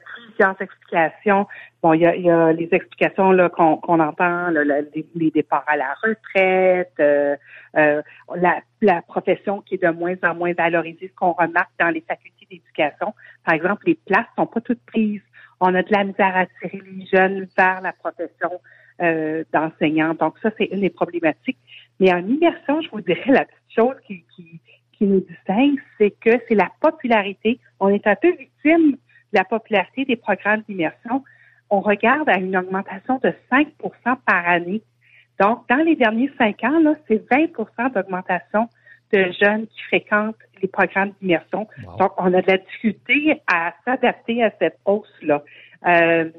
Bon, 1.83 1.93
il 1.93 2.01
y 2.01 2.05
a, 2.05 2.15
y 2.15 2.29
a 2.29 2.51
les 2.53 2.69
explications 2.71 3.31
là 3.31 3.49
qu'on 3.49 3.77
qu'on 3.77 3.99
entend, 3.99 4.49
là, 4.49 4.63
le- 4.63 4.89
les, 4.95 5.05
les 5.15 5.31
départs 5.31 5.63
à 5.67 5.77
la 5.77 5.93
retraite, 6.03 6.93
euh, 6.99 7.35
euh, 7.75 8.01
la, 8.35 8.61
la 8.81 9.01
profession 9.01 9.61
qui 9.61 9.75
est 9.75 9.83
de 9.83 9.89
moins 9.91 10.15
en 10.23 10.35
moins 10.35 10.53
valorisée, 10.53 11.07
ce 11.09 11.15
qu'on 11.15 11.33
remarque 11.33 11.71
dans 11.79 11.89
les 11.89 12.01
facultés 12.01 12.47
d'éducation. 12.49 13.13
Par 13.45 13.55
exemple, 13.55 13.83
les 13.87 13.95
places 13.95 14.25
sont 14.37 14.47
pas 14.47 14.61
toutes 14.61 14.83
prises. 14.85 15.21
On 15.59 15.73
a 15.73 15.81
de 15.81 15.91
la 15.91 16.03
misère 16.03 16.35
à 16.35 16.39
attirer 16.41 16.81
les 16.85 17.05
jeunes 17.07 17.47
vers 17.57 17.81
la 17.81 17.93
profession 17.93 18.51
euh, 19.01 19.43
d'enseignant. 19.53 20.13
Donc 20.13 20.37
ça, 20.41 20.51
c'est 20.57 20.65
une 20.65 20.81
des 20.81 20.89
problématiques. 20.91 21.57
Mais 21.99 22.13
en 22.13 22.19
immersion, 22.27 22.81
je 22.81 22.89
vous 22.91 23.01
dirais 23.01 23.31
la 23.31 23.45
petite 23.45 23.73
chose 23.75 23.95
qui, 24.05 24.23
qui, 24.35 24.59
qui 24.93 25.05
nous 25.05 25.21
distingue, 25.21 25.79
c'est 25.97 26.11
que 26.11 26.31
c'est 26.47 26.55
la 26.55 26.69
popularité. 26.79 27.59
On 27.79 27.89
est 27.89 28.05
un 28.05 28.15
peu 28.15 28.31
victime 28.35 28.97
la 29.37 29.43
popularité 29.43 30.03
des 30.05 30.15
programmes 30.15 30.63
d'immersion. 30.67 31.23
On 31.69 31.79
regarde 31.79 32.27
à 32.27 32.37
une 32.37 32.57
augmentation 32.57 33.19
de 33.23 33.33
5% 33.51 33.67
par 34.25 34.47
année. 34.47 34.81
Donc, 35.39 35.67
dans 35.69 35.83
les 35.83 35.95
derniers 35.95 36.31
cinq 36.37 36.63
ans, 36.63 36.79
là, 36.79 36.95
c'est 37.07 37.29
20% 37.29 37.93
d'augmentation 37.93 38.67
de 39.13 39.31
jeunes 39.39 39.67
qui 39.67 39.81
fréquentent 39.83 40.35
les 40.61 40.67
programmes 40.67 41.11
d'immersion. 41.21 41.67
Wow. 41.83 41.97
Donc, 41.97 42.11
on 42.17 42.33
a 42.33 42.41
de 42.41 42.51
la 42.51 42.57
difficulté 42.57 43.41
à 43.47 43.73
s'adapter 43.85 44.43
à 44.43 44.51
cette 44.59 44.79
hausse-là. 44.85 45.43
Euh, 45.85 46.29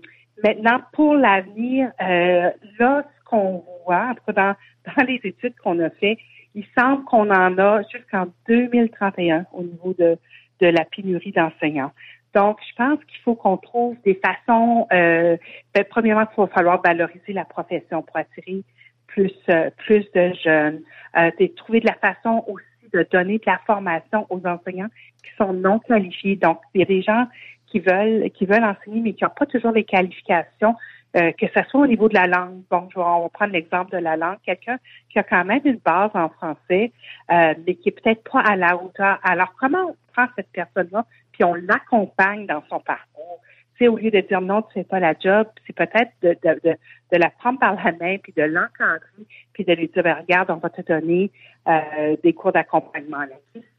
maintenant, 0.42 0.80
pour 0.92 1.14
l'avenir, 1.14 1.92
euh, 2.02 2.50
là, 2.80 3.04
ce 3.04 3.24
qu'on 3.24 3.64
voit, 3.86 4.08
en 4.10 4.14
tout 4.14 4.24
cas 4.26 4.32
dans, 4.32 4.54
dans 4.96 5.04
les 5.04 5.20
études 5.22 5.54
qu'on 5.62 5.78
a 5.78 5.90
fait, 5.90 6.18
il 6.54 6.64
semble 6.76 7.04
qu'on 7.04 7.30
en 7.30 7.58
a 7.58 7.82
jusqu'en 7.92 8.26
2031 8.48 9.46
au 9.52 9.62
niveau 9.62 9.94
de, 9.96 10.18
de 10.60 10.66
la 10.66 10.84
pénurie 10.84 11.32
d'enseignants. 11.32 11.92
Donc, 12.38 12.58
je 12.70 12.74
pense 12.76 13.00
qu'il 13.06 13.18
faut 13.24 13.34
qu'on 13.34 13.56
trouve 13.56 13.96
des 14.04 14.14
façons. 14.14 14.86
Euh, 14.92 15.36
ben, 15.74 15.84
premièrement, 15.90 16.24
il 16.30 16.40
va 16.40 16.46
falloir 16.46 16.80
valoriser 16.80 17.32
la 17.32 17.44
profession 17.44 18.00
pour 18.02 18.16
attirer 18.16 18.62
plus 19.08 19.32
euh, 19.50 19.70
plus 19.76 20.06
de 20.14 20.32
jeunes. 20.44 20.80
Euh, 21.16 21.32
de 21.40 21.46
trouver 21.56 21.80
de 21.80 21.86
la 21.86 21.94
façon 21.94 22.44
aussi 22.46 22.64
de 22.92 23.04
donner 23.10 23.38
de 23.38 23.44
la 23.44 23.58
formation 23.66 24.24
aux 24.30 24.40
enseignants 24.46 24.92
qui 25.24 25.30
sont 25.36 25.52
non 25.52 25.80
qualifiés. 25.80 26.36
Donc, 26.36 26.60
il 26.74 26.78
y 26.78 26.82
a 26.84 26.86
des 26.86 27.02
gens 27.02 27.26
qui 27.66 27.80
veulent 27.80 28.30
qui 28.30 28.46
veulent 28.46 28.62
enseigner 28.62 29.00
mais 29.00 29.14
qui 29.14 29.24
n'ont 29.24 29.30
pas 29.36 29.46
toujours 29.46 29.72
les 29.72 29.82
qualifications. 29.82 30.76
euh, 31.16 31.32
que 31.32 31.46
ce 31.46 31.62
soit 31.70 31.80
au 31.80 31.86
niveau 31.86 32.08
de 32.08 32.14
la 32.14 32.26
langue. 32.26 32.62
Bon, 32.70 32.86
je 32.90 32.98
vais, 32.98 33.04
on 33.04 33.22
va 33.22 33.28
prendre 33.30 33.52
l'exemple 33.52 33.90
de 33.92 33.98
la 33.98 34.16
langue. 34.16 34.38
Quelqu'un 34.44 34.78
qui 35.10 35.18
a 35.18 35.22
quand 35.22 35.44
même 35.44 35.62
une 35.64 35.80
base 35.84 36.10
en 36.14 36.28
français, 36.28 36.92
euh, 37.32 37.54
mais 37.66 37.74
qui 37.74 37.88
est 37.88 38.00
peut-être 38.00 38.22
pas 38.30 38.40
à 38.40 38.56
la 38.56 38.76
hauteur. 38.76 39.18
Alors, 39.22 39.54
comment 39.58 39.86
on 39.88 39.96
prend 40.12 40.26
cette 40.36 40.50
personne-là, 40.52 41.04
puis 41.38 41.44
on 41.44 41.54
l'accompagne 41.54 42.46
dans 42.46 42.62
son 42.68 42.80
parcours? 42.80 43.40
au 43.86 43.96
lieu 43.96 44.10
de 44.10 44.20
dire 44.20 44.40
non, 44.40 44.62
tu 44.62 44.74
fais 44.74 44.82
pas 44.82 44.98
la 44.98 45.14
job, 45.16 45.46
c'est 45.64 45.72
peut-être 45.72 46.10
de, 46.20 46.30
de, 46.42 46.60
de, 46.64 46.74
de, 47.12 47.16
la 47.16 47.30
prendre 47.30 47.60
par 47.60 47.76
la 47.76 47.92
main, 47.92 48.16
puis 48.18 48.32
de 48.36 48.42
l'encadrer, 48.42 49.24
puis 49.52 49.64
de 49.64 49.72
lui 49.72 49.86
dire, 49.86 50.02
ben, 50.02 50.14
regarde, 50.14 50.50
on 50.50 50.56
va 50.56 50.68
te 50.68 50.82
donner 50.82 51.30
euh, 51.68 52.16
des 52.24 52.32
cours 52.32 52.50
d'accompagnement 52.50 53.18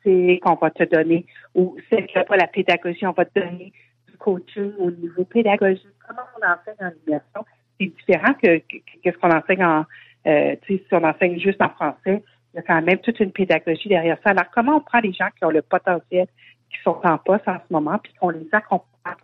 c'est 0.01 0.39
qu'on 0.41 0.55
va 0.55 0.69
te 0.69 0.83
donner, 0.83 1.25
ou 1.53 1.75
c'est 1.89 2.07
pas 2.13 2.37
la 2.37 2.47
pédagogie, 2.47 3.05
on 3.05 3.11
va 3.11 3.25
te 3.25 3.37
donner 3.37 3.73
du 4.09 4.17
coaching 4.17 4.71
au 4.77 4.89
niveau 4.89 5.25
pédagogique. 5.25 5.85
Comment 6.07 6.21
on 6.39 6.45
enseigne 6.45 6.77
en 6.79 6.93
immersion? 7.05 7.45
C'est 7.77 7.87
différent 7.87 8.33
que 8.35 8.59
qu'est-ce 9.03 9.17
qu'on 9.17 9.31
enseigne 9.31 9.65
en, 9.65 9.85
euh, 10.27 10.55
tu 10.61 10.77
sais, 10.77 10.83
si 10.87 10.93
on 10.95 11.03
enseigne 11.03 11.37
juste 11.39 11.61
en 11.61 11.69
français, 11.69 12.23
il 12.53 12.57
y 12.57 12.59
a 12.59 12.61
quand 12.63 12.81
même 12.81 12.97
toute 12.99 13.19
une 13.19 13.31
pédagogie 13.31 13.89
derrière 13.89 14.17
ça. 14.23 14.31
Alors, 14.31 14.49
comment 14.53 14.77
on 14.77 14.81
prend 14.81 14.99
les 14.99 15.13
gens 15.13 15.27
qui 15.37 15.45
ont 15.45 15.51
le 15.51 15.61
potentiel, 15.61 16.27
qui 16.69 16.81
sont 16.83 16.99
en 17.03 17.17
poste 17.17 17.47
en 17.47 17.57
ce 17.57 17.73
moment, 17.73 17.97
puis 17.97 18.13
qu'on 18.19 18.29
les 18.29 18.47
accompagne 18.51 19.15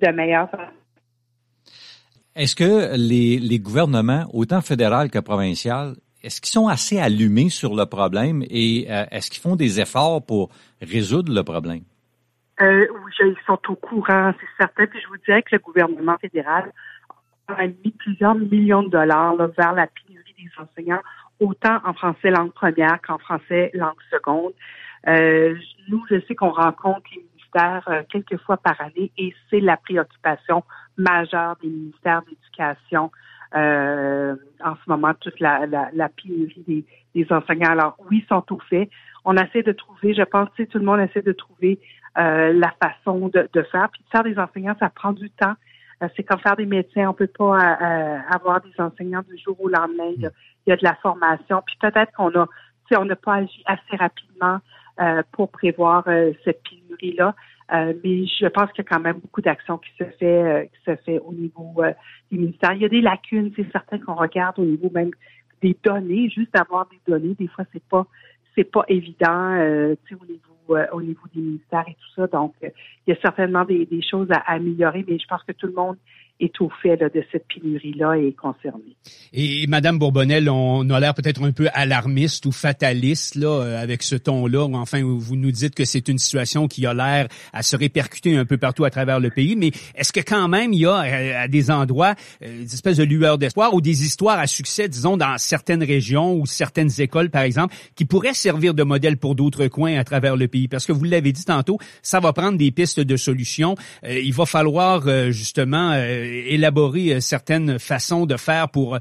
de 0.00 0.08
meilleurs 0.10 0.48
Est-ce 2.34 2.56
que 2.56 2.96
les, 2.96 3.38
les 3.38 3.58
gouvernements, 3.58 4.26
autant 4.32 4.60
fédéral 4.60 5.10
que 5.10 5.18
provincial, 5.18 5.94
est-ce 6.22 6.40
qu'ils 6.40 6.52
sont 6.52 6.68
assez 6.68 6.98
allumés 6.98 7.48
sur 7.48 7.74
le 7.74 7.84
problème 7.86 8.42
et 8.48 8.86
euh, 8.90 9.04
est-ce 9.10 9.30
qu'ils 9.30 9.42
font 9.42 9.56
des 9.56 9.80
efforts 9.80 10.24
pour 10.24 10.50
résoudre 10.80 11.32
le 11.34 11.42
problème? 11.42 11.82
Euh, 12.60 12.86
oui, 13.04 13.12
ils 13.20 13.36
sont 13.46 13.58
au 13.68 13.74
courant, 13.74 14.32
c'est 14.38 14.62
certain. 14.64 14.86
Puis 14.86 15.00
je 15.02 15.08
vous 15.08 15.16
dirais 15.26 15.42
que 15.42 15.56
le 15.56 15.58
gouvernement 15.58 16.16
fédéral 16.18 16.72
a 17.48 17.66
mis 17.66 17.90
plusieurs 17.98 18.34
millions 18.34 18.82
de 18.82 18.90
dollars 18.90 19.36
vers 19.36 19.72
la 19.72 19.86
pénurie 19.88 20.34
des 20.38 20.50
enseignants, 20.62 21.02
autant 21.40 21.78
en 21.84 21.92
français 21.92 22.30
langue 22.30 22.52
première 22.52 23.00
qu'en 23.02 23.18
français 23.18 23.70
langue 23.74 24.00
seconde. 24.10 24.52
Euh, 25.08 25.56
nous, 25.88 26.04
je 26.10 26.20
sais 26.26 26.34
qu'on 26.34 26.50
rencontre 26.50 27.02
les 27.14 27.22
ministères 27.22 27.88
euh, 27.88 28.02
quelques 28.10 28.38
fois 28.42 28.56
par 28.56 28.80
année 28.80 29.10
et 29.18 29.34
c'est 29.50 29.60
la 29.60 29.76
préoccupation 29.76 30.62
majeure 30.96 31.56
des 31.62 31.68
ministères 31.68 32.22
d'éducation 32.22 33.10
euh, 33.54 34.34
en 34.64 34.74
ce 34.76 34.80
moment, 34.88 35.12
toute 35.20 35.38
la, 35.38 35.66
la, 35.66 35.90
la 35.92 36.08
pénurie 36.08 36.64
des, 36.66 36.84
des, 37.14 37.32
enseignants. 37.32 37.70
Alors 37.70 37.96
oui, 38.10 38.24
sont 38.28 38.40
tout 38.40 38.60
faits. 38.70 38.88
On 39.24 39.36
essaie 39.36 39.62
de 39.62 39.72
trouver, 39.72 40.14
je 40.14 40.22
pense 40.22 40.48
que 40.56 40.62
tout 40.62 40.78
le 40.78 40.84
monde 40.84 41.00
essaie 41.00 41.22
de 41.22 41.32
trouver 41.32 41.78
euh, 42.18 42.52
la 42.54 42.72
façon 42.82 43.28
de, 43.28 43.48
de, 43.52 43.62
faire. 43.64 43.90
Puis 43.90 44.02
de 44.04 44.08
faire 44.08 44.22
des 44.22 44.38
enseignants, 44.38 44.76
ça 44.80 44.88
prend 44.88 45.12
du 45.12 45.28
temps. 45.30 45.54
Euh, 46.02 46.08
c'est 46.16 46.22
comme 46.22 46.38
faire 46.38 46.56
des 46.56 46.64
médecins. 46.64 47.08
On 47.08 47.12
peut 47.12 47.26
pas 47.26 47.58
avoir 48.30 48.62
des 48.62 48.72
enseignants 48.78 49.22
du 49.28 49.36
jour 49.36 49.56
au 49.60 49.68
lendemain. 49.68 50.12
Il 50.16 50.30
y 50.66 50.72
a, 50.72 50.76
de 50.76 50.84
la 50.84 50.94
formation. 50.96 51.62
Puis 51.66 51.76
peut-être 51.78 52.12
qu'on 52.12 52.34
a, 52.34 52.46
on 52.96 53.04
n'a 53.04 53.16
pas 53.16 53.34
agi 53.34 53.62
assez 53.66 53.96
rapidement 53.96 54.60
pour 55.32 55.50
prévoir 55.50 56.04
euh, 56.06 56.32
cette 56.44 56.62
pénurie-là. 56.62 57.34
Euh, 57.72 57.94
mais 58.04 58.26
je 58.26 58.46
pense 58.48 58.70
qu'il 58.72 58.84
y 58.84 58.86
a 58.86 58.90
quand 58.90 59.00
même 59.00 59.18
beaucoup 59.18 59.40
d'actions 59.40 59.78
qui 59.78 59.90
se 59.98 60.04
fait 60.18 60.70
qui 60.72 60.90
se 60.90 60.96
fait 60.96 61.18
au 61.20 61.32
niveau 61.32 61.74
du 62.30 62.38
ministère. 62.38 62.72
Il 62.74 62.82
y 62.82 62.84
a 62.84 62.88
des 62.88 63.00
lacunes, 63.00 63.52
c'est 63.56 63.70
certain 63.72 63.98
qu'on 63.98 64.14
regarde 64.14 64.58
au 64.58 64.64
niveau 64.64 64.90
même 64.90 65.10
des 65.62 65.76
données, 65.82 66.28
juste 66.28 66.54
avoir 66.58 66.88
des 66.90 67.00
données, 67.06 67.34
des 67.34 67.48
fois 67.48 67.64
c'est 67.72 67.82
pas 67.84 68.06
c'est 68.54 68.70
pas 68.70 68.84
évident 68.88 69.54
euh, 69.54 69.94
au 70.10 70.26
niveau 70.26 70.76
au 70.92 71.02
niveau 71.02 71.22
des 71.34 71.40
ministères 71.40 71.84
et 71.88 71.94
tout 71.94 72.14
ça. 72.14 72.26
Donc 72.26 72.54
il 72.60 72.72
y 73.06 73.12
a 73.12 73.20
certainement 73.20 73.64
des, 73.64 73.86
des 73.86 74.02
choses 74.02 74.28
à 74.30 74.40
améliorer, 74.52 75.04
mais 75.08 75.18
je 75.18 75.26
pense 75.26 75.42
que 75.42 75.52
tout 75.52 75.66
le 75.66 75.72
monde 75.72 75.96
est 76.42 76.52
fait 76.82 76.96
de 76.96 77.24
cette 77.30 77.44
pénurie-là 77.46 78.18
est 78.18 78.32
concerné. 78.32 78.96
Et 79.32 79.66
Madame 79.66 79.98
Bourbonnel, 79.98 80.48
on 80.50 80.88
a 80.90 81.00
l'air 81.00 81.14
peut-être 81.14 81.42
un 81.42 81.52
peu 81.52 81.68
alarmiste 81.72 82.46
ou 82.46 82.52
fataliste 82.52 83.36
là 83.36 83.48
euh, 83.48 83.82
avec 83.82 84.02
ce 84.02 84.16
ton-là. 84.16 84.64
Enfin, 84.74 85.02
vous 85.02 85.36
nous 85.36 85.50
dites 85.50 85.74
que 85.74 85.84
c'est 85.84 86.08
une 86.08 86.18
situation 86.18 86.68
qui 86.68 86.84
a 86.86 86.94
l'air 86.94 87.28
à 87.52 87.62
se 87.62 87.76
répercuter 87.76 88.36
un 88.36 88.44
peu 88.44 88.58
partout 88.58 88.84
à 88.84 88.90
travers 88.90 89.20
le 89.20 89.30
pays. 89.30 89.56
Mais 89.56 89.70
est-ce 89.94 90.12
que 90.12 90.20
quand 90.20 90.48
même 90.48 90.72
il 90.72 90.80
y 90.80 90.86
a 90.86 91.42
à, 91.42 91.48
des 91.48 91.70
endroits 91.70 92.14
euh, 92.42 92.62
des 92.62 92.74
espèces 92.74 92.96
de 92.96 93.04
lueurs 93.04 93.38
d'espoir 93.38 93.74
ou 93.74 93.80
des 93.80 94.04
histoires 94.04 94.38
à 94.38 94.46
succès, 94.46 94.88
disons 94.88 95.16
dans 95.16 95.38
certaines 95.38 95.82
régions 95.82 96.34
ou 96.34 96.46
certaines 96.46 97.00
écoles, 97.00 97.30
par 97.30 97.42
exemple, 97.42 97.74
qui 97.94 98.04
pourraient 98.04 98.34
servir 98.34 98.74
de 98.74 98.82
modèle 98.82 99.16
pour 99.16 99.34
d'autres 99.34 99.66
coins 99.68 99.96
à 99.96 100.04
travers 100.04 100.36
le 100.36 100.48
pays? 100.48 100.68
Parce 100.68 100.86
que 100.86 100.92
vous 100.92 101.04
l'avez 101.04 101.32
dit 101.32 101.44
tantôt, 101.44 101.78
ça 102.02 102.20
va 102.20 102.32
prendre 102.32 102.58
des 102.58 102.70
pistes 102.70 103.00
de 103.00 103.16
solutions. 103.16 103.76
Euh, 104.04 104.18
il 104.18 104.34
va 104.34 104.46
falloir 104.46 105.02
justement 105.30 105.92
élaborer 106.32 107.14
euh, 107.14 107.20
certaines 107.20 107.78
façons 107.78 108.26
de 108.26 108.36
faire 108.36 108.68
pour 108.68 108.94
euh, 108.94 108.98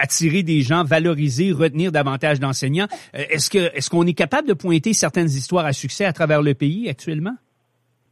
attirer 0.00 0.42
des 0.42 0.60
gens, 0.60 0.84
valoriser, 0.84 1.52
retenir 1.52 1.92
davantage 1.92 2.40
d'enseignants. 2.40 2.86
Euh, 3.14 3.24
est-ce 3.30 3.50
que 3.50 3.74
est-ce 3.76 3.90
qu'on 3.90 4.06
est 4.06 4.14
capable 4.14 4.48
de 4.48 4.54
pointer 4.54 4.92
certaines 4.92 5.26
histoires 5.26 5.66
à 5.66 5.72
succès 5.72 6.04
à 6.04 6.12
travers 6.12 6.42
le 6.42 6.54
pays 6.54 6.88
actuellement? 6.88 7.36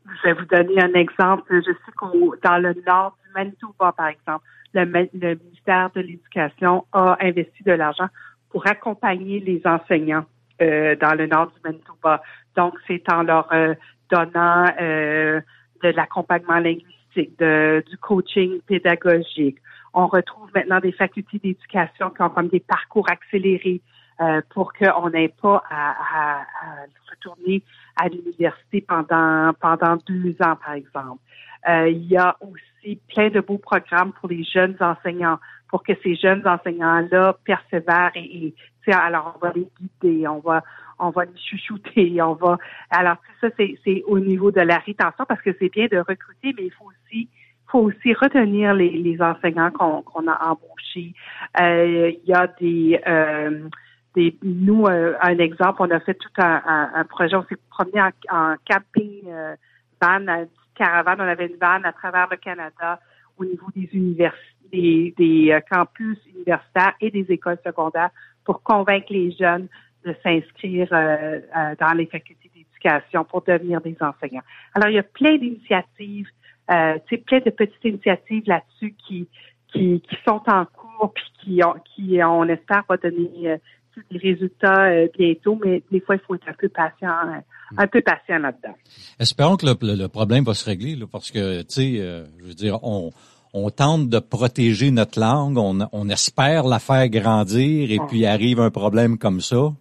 Je 0.06 0.28
vais 0.28 0.34
vous 0.34 0.46
donner 0.46 0.82
un 0.82 0.94
exemple. 0.94 1.44
Je 1.50 1.72
sais 1.72 1.92
qu'au 1.96 2.34
dans 2.42 2.58
le 2.58 2.74
nord 2.86 3.16
du 3.24 3.32
Manitoba, 3.34 3.92
par 3.92 4.08
exemple, 4.08 4.44
le, 4.74 4.84
ministère 4.84 5.90
de 5.94 6.00
l'Éducation 6.00 6.84
a 6.92 7.16
investi 7.20 7.62
de 7.64 7.72
l'argent 7.72 8.08
pour 8.50 8.66
accompagner 8.66 9.40
les 9.40 9.62
enseignants 9.64 10.24
dans 10.60 11.16
le 11.18 11.26
nord 11.26 11.48
du 11.48 11.60
Manitoba. 11.64 12.22
Donc, 12.56 12.74
c'est 12.86 13.02
en 13.10 13.22
leur 13.22 13.48
donnant 14.10 14.66
de 14.78 15.88
l'accompagnement 15.88 16.58
linguistique 16.58 17.01
de, 17.16 17.84
du 17.88 17.96
coaching 17.98 18.60
pédagogique. 18.62 19.58
On 19.94 20.06
retrouve 20.06 20.50
maintenant 20.54 20.80
des 20.80 20.92
facultés 20.92 21.38
d'éducation 21.38 22.10
qui 22.10 22.22
ont 22.22 22.30
comme 22.30 22.48
des 22.48 22.60
parcours 22.60 23.06
accélérés 23.10 23.82
euh, 24.20 24.40
pour 24.50 24.72
qu'on 24.72 25.10
n'ait 25.10 25.34
pas 25.40 25.62
à, 25.70 25.90
à, 25.90 26.44
retourner 27.10 27.62
à 28.00 28.08
l'université 28.08 28.80
pendant 28.80 29.52
pendant 29.60 29.96
deux 30.06 30.34
ans, 30.40 30.56
par 30.56 30.74
exemple. 30.74 31.20
Euh, 31.68 31.88
il 31.88 32.06
y 32.06 32.16
a 32.16 32.36
aussi 32.40 32.98
plein 33.12 33.30
de 33.30 33.40
beaux 33.40 33.58
programmes 33.58 34.12
pour 34.12 34.28
les 34.28 34.44
jeunes 34.44 34.76
enseignants, 34.80 35.38
pour 35.68 35.82
que 35.82 35.92
ces 36.02 36.16
jeunes 36.16 36.46
enseignants-là 36.46 37.36
persévèrent 37.44 38.12
et, 38.14 38.46
et 38.46 38.54
alors 38.90 39.34
on 39.36 39.46
va 39.46 39.52
les 39.54 39.68
guider, 39.78 40.26
on 40.26 40.40
va 40.40 40.62
on 40.98 41.10
va 41.10 41.24
les 41.24 41.38
chouchouter, 41.38 42.20
on 42.22 42.34
va. 42.34 42.58
Alors 42.90 43.16
ça, 43.40 43.48
c'est 43.56 44.02
au 44.06 44.18
niveau 44.18 44.50
de 44.50 44.60
la 44.60 44.78
rétention 44.78 45.24
parce 45.26 45.42
que 45.42 45.50
c'est 45.58 45.70
bien 45.70 45.86
de 45.90 45.98
recruter, 45.98 46.54
mais 46.56 46.66
il 46.66 46.72
faut 46.72 46.86
aussi 46.86 47.28
faut 47.68 47.80
aussi 47.80 48.12
retenir 48.12 48.74
les, 48.74 48.90
les 48.90 49.20
enseignants 49.22 49.70
qu'on 49.70 50.28
a 50.28 50.50
embauchés. 50.50 51.14
Euh, 51.60 52.10
il 52.10 52.28
y 52.28 52.34
a 52.34 52.46
des 52.46 53.00
euh, 53.06 53.68
des, 54.14 54.36
nous, 54.42 54.86
euh, 54.86 55.14
un 55.22 55.38
exemple, 55.38 55.80
on 55.80 55.90
a 55.90 55.98
fait 56.00 56.14
tout 56.14 56.28
un, 56.36 56.90
un, 56.94 57.04
projet, 57.04 57.34
on 57.34 57.44
s'est 57.46 57.56
promené 57.70 58.02
en, 58.02 58.10
en 58.30 58.56
camping 58.68 59.22
euh, 59.26 59.56
van, 60.02 60.46
caravane, 60.74 61.20
on 61.20 61.24
avait 61.24 61.46
une 61.46 61.56
van 61.56 61.82
à 61.82 61.92
travers 61.92 62.28
le 62.30 62.36
Canada 62.36 63.00
au 63.38 63.44
niveau 63.46 63.68
des 63.74 63.88
universités, 63.92 64.38
des, 64.70 65.14
des 65.16 65.58
campus 65.70 66.18
universitaires 66.34 66.92
et 67.00 67.10
des 67.10 67.26
écoles 67.30 67.58
secondaires 67.64 68.10
pour 68.44 68.62
convaincre 68.62 69.06
les 69.10 69.32
jeunes 69.32 69.68
de 70.04 70.14
s'inscrire 70.22 70.88
euh, 70.92 71.40
euh, 71.56 71.74
dans 71.80 71.92
les 71.92 72.06
facultés 72.06 72.50
d'éducation 72.54 73.24
pour 73.24 73.42
devenir 73.42 73.80
des 73.80 73.96
enseignants. 74.00 74.42
Alors, 74.74 74.88
il 74.88 74.96
y 74.96 74.98
a 74.98 75.04
plein 75.04 75.36
d'initiatives, 75.36 76.28
euh, 76.70 76.98
plein 77.26 77.40
de 77.40 77.50
petites 77.50 77.84
initiatives 77.84 78.42
là-dessus 78.46 78.94
qui, 79.06 79.28
qui, 79.72 80.00
qui 80.00 80.16
sont 80.26 80.42
en 80.46 80.64
cours 80.66 81.12
puis 81.14 81.32
qui, 81.40 81.64
ont, 81.64 81.74
qui 81.94 82.18
on 82.22 82.44
espère, 82.48 82.82
va 82.88 82.96
donner 82.96 83.30
euh, 83.50 83.56
des 84.10 84.18
résultats 84.18 85.06
bientôt, 85.18 85.60
mais 85.62 85.82
des 85.92 86.00
fois, 86.00 86.16
il 86.16 86.20
faut 86.26 86.34
être 86.34 86.48
un 86.48 86.54
peu 86.54 86.70
patient, 86.70 87.12
un 87.76 87.86
peu 87.86 88.00
patient 88.00 88.38
là-dedans. 88.38 88.74
Espérons 89.20 89.56
que 89.56 89.66
le, 89.66 89.96
le, 89.96 90.08
problème 90.08 90.44
va 90.44 90.54
se 90.54 90.64
régler, 90.64 90.96
là, 90.96 91.04
parce 91.12 91.30
que, 91.30 91.60
tu 91.60 91.68
sais, 91.68 91.96
je 92.40 92.46
veux 92.46 92.54
dire, 92.54 92.78
on, 92.82 93.10
on 93.54 93.70
tente 93.70 94.08
de 94.08 94.18
protéger 94.18 94.90
notre 94.90 95.20
langue, 95.20 95.58
on, 95.58 95.78
on 95.92 96.08
espère 96.08 96.64
la 96.64 96.78
faire 96.78 97.08
grandir, 97.08 97.90
et 97.90 97.98
puis 98.08 98.26
arrive 98.26 98.60
un 98.60 98.70
problème 98.70 99.18
comme 99.18 99.40
ça. 99.40 99.72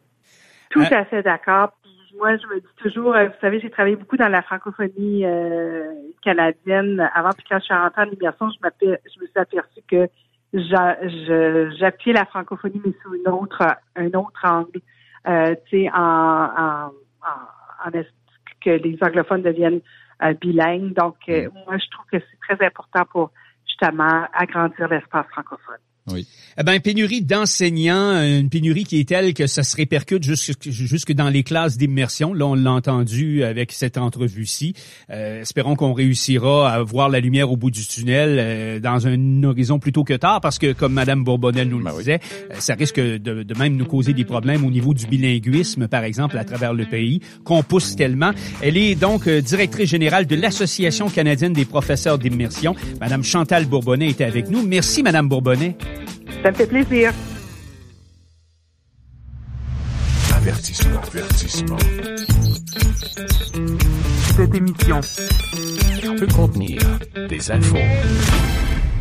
Tout 0.69 0.81
hein? 0.81 0.87
à 0.91 1.05
fait 1.05 1.23
d'accord. 1.23 1.71
Moi, 2.17 2.37
je 2.37 2.47
me 2.47 2.59
dis 2.59 2.67
toujours, 2.77 3.15
euh, 3.15 3.27
vous 3.27 3.39
savez, 3.41 3.59
j'ai 3.61 3.69
travaillé 3.69 3.95
beaucoup 3.95 4.17
dans 4.17 4.27
la 4.27 4.41
francophonie 4.41 5.25
euh, 5.25 5.91
canadienne 6.23 7.09
avant, 7.15 7.31
puis 7.31 7.45
quand 7.49 7.59
je 7.59 7.65
suis 7.65 7.73
rentrée 7.73 8.01
en 8.01 8.11
immersion, 8.11 8.49
je, 8.49 8.57
je 8.81 9.21
me 9.21 9.25
suis 9.25 9.39
aperçue 9.39 9.81
que 9.89 10.07
j'appuyais 11.79 12.13
la 12.13 12.25
francophonie, 12.25 12.81
mais 12.85 12.93
sous 13.01 13.15
une 13.15 13.27
autre, 13.31 13.63
un 13.95 14.07
autre 14.07 14.41
angle, 14.43 14.81
euh, 15.27 15.55
tu 15.69 15.83
sais, 15.83 15.89
en, 15.93 15.97
en, 15.97 16.91
en, 17.21 17.87
en, 17.87 18.03
que 18.61 18.69
les 18.69 18.97
anglophones 19.01 19.41
deviennent 19.41 19.81
euh, 20.23 20.33
bilingues. 20.33 20.93
Donc, 20.93 21.15
euh, 21.29 21.47
mm. 21.47 21.51
moi, 21.65 21.77
je 21.77 21.89
trouve 21.89 22.05
que 22.11 22.19
c'est 22.19 22.55
très 22.55 22.65
important 22.65 23.05
pour 23.11 23.31
justement 23.81 24.27
agrandir 24.33 24.87
l'espace 24.87 25.27
francophone. 25.31 25.90
Oui. 26.09 26.25
Eh 26.57 26.63
ben, 26.63 26.79
pénurie 26.79 27.21
d'enseignants, 27.21 28.21
une 28.23 28.49
pénurie 28.49 28.83
qui 28.83 28.99
est 28.99 29.07
telle 29.07 29.33
que 29.33 29.47
ça 29.47 29.63
se 29.63 29.75
répercute 29.77 30.23
jusque, 30.23 30.69
jusque 30.69 31.13
dans 31.13 31.29
les 31.29 31.43
classes 31.43 31.77
d'immersion. 31.77 32.33
Là, 32.33 32.45
on 32.47 32.55
l'a 32.55 32.71
entendu 32.71 33.43
avec 33.43 33.71
cette 33.71 33.97
entrevue-ci. 33.97 34.73
Euh, 35.11 35.41
espérons 35.41 35.75
qu'on 35.75 35.93
réussira 35.93 36.71
à 36.73 36.81
voir 36.81 37.09
la 37.09 37.19
lumière 37.19 37.51
au 37.51 37.55
bout 37.55 37.71
du 37.71 37.85
tunnel 37.85 38.37
euh, 38.39 38.79
dans 38.79 39.07
un 39.07 39.43
horizon 39.43 39.79
plutôt 39.79 40.03
que 40.03 40.13
tard, 40.13 40.41
parce 40.41 40.59
que, 40.59 40.73
comme 40.73 40.93
Madame 40.93 41.23
Bourbonnel 41.23 41.69
nous 41.69 41.77
le 41.77 41.85
Ben 41.85 41.97
disait, 41.97 42.19
euh, 42.51 42.55
ça 42.59 42.73
risque 42.73 42.99
de, 42.99 43.43
de 43.43 43.57
même 43.57 43.75
nous 43.75 43.85
causer 43.85 44.13
des 44.13 44.25
problèmes 44.25 44.65
au 44.65 44.71
niveau 44.71 44.93
du 44.93 45.05
bilinguisme, 45.05 45.87
par 45.87 46.03
exemple, 46.03 46.37
à 46.37 46.43
travers 46.43 46.73
le 46.73 46.85
pays, 46.85 47.21
qu'on 47.43 47.63
pousse 47.63 47.95
tellement. 47.95 48.31
Elle 48.61 48.77
est 48.77 48.95
donc 48.95 49.27
euh, 49.27 49.41
directrice 49.41 49.89
générale 49.89 50.25
de 50.25 50.35
l'Association 50.35 51.09
canadienne 51.09 51.53
des 51.53 51.65
professeurs 51.65 52.17
d'immersion. 52.17 52.75
Madame 52.99 53.23
Chantal 53.23 53.65
Bourbonnet 53.65 54.09
était 54.09 54.25
avec 54.25 54.49
nous. 54.49 54.65
Merci, 54.65 55.03
Madame 55.03 55.29
Bourbonnet. 55.29 55.77
Ça 56.43 56.49
me 56.49 56.55
fait 56.55 56.65
plaisir. 56.65 57.13
Avertissement. 60.35 61.01
Avertissement. 61.03 61.77
Cette 64.35 64.55
émission 64.55 64.99
Peut 66.17 66.27
contenir 66.35 66.81
des 67.29 67.51
infos. 67.51 67.77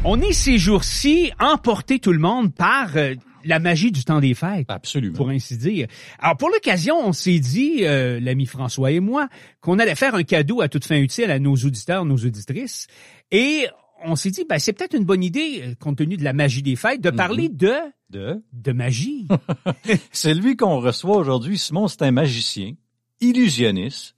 On 0.05 0.21
est 0.21 0.35
ces 0.35 0.59
jours-ci 0.59 1.33
emporté 1.41 1.99
tout 1.99 2.13
le 2.13 2.19
monde 2.19 2.55
par 2.55 2.95
euh, 2.99 3.15
la 3.45 3.59
magie 3.59 3.91
du 3.91 4.05
temps 4.05 4.21
des 4.21 4.35
fêtes. 4.35 4.67
Absolument. 4.69 5.17
Pour 5.17 5.31
ainsi 5.31 5.57
dire. 5.57 5.87
Alors, 6.19 6.37
pour 6.37 6.51
l'occasion, 6.51 6.97
on 7.03 7.15
s'est 7.15 7.39
dit, 7.39 7.87
euh, 7.87 8.21
l'ami 8.21 8.45
François 8.45 8.91
et 8.91 9.01
moi, 9.01 9.29
qu'on 9.63 9.79
allait 9.79 9.95
faire 9.95 10.15
un 10.15 10.25
cadeau 10.25 10.61
à 10.61 10.69
toute 10.69 10.85
fin 10.85 10.97
utile 10.97 11.31
à 11.31 11.39
nos 11.39 11.55
auditeurs, 11.55 12.05
nos 12.05 12.19
auditrices. 12.19 12.87
Et 13.31 13.67
on 14.05 14.17
s'est 14.17 14.31
dit, 14.31 14.45
ben, 14.49 14.59
c'est 14.59 14.73
peut-être 14.73 14.95
une 14.95 15.05
bonne 15.05 15.23
idée, 15.23 15.63
euh, 15.63 15.75
compte 15.79 15.99
tenu 15.99 16.17
de 16.17 16.25
la 16.25 16.33
magie 16.33 16.63
des 16.63 16.77
fêtes, 16.77 17.01
de 17.01 17.11
parler 17.11 17.49
de, 17.49 17.75
De... 18.11 18.43
de 18.53 18.73
magie. 18.73 19.29
C'est 20.13 20.35
lui 20.35 20.57
qu'on 20.57 20.81
reçoit 20.81 21.17
aujourd'hui. 21.17 21.59
Simon, 21.59 21.89
c'est 21.89 22.03
un 22.03 22.11
magicien, 22.11 22.75
illusionniste 23.21 24.15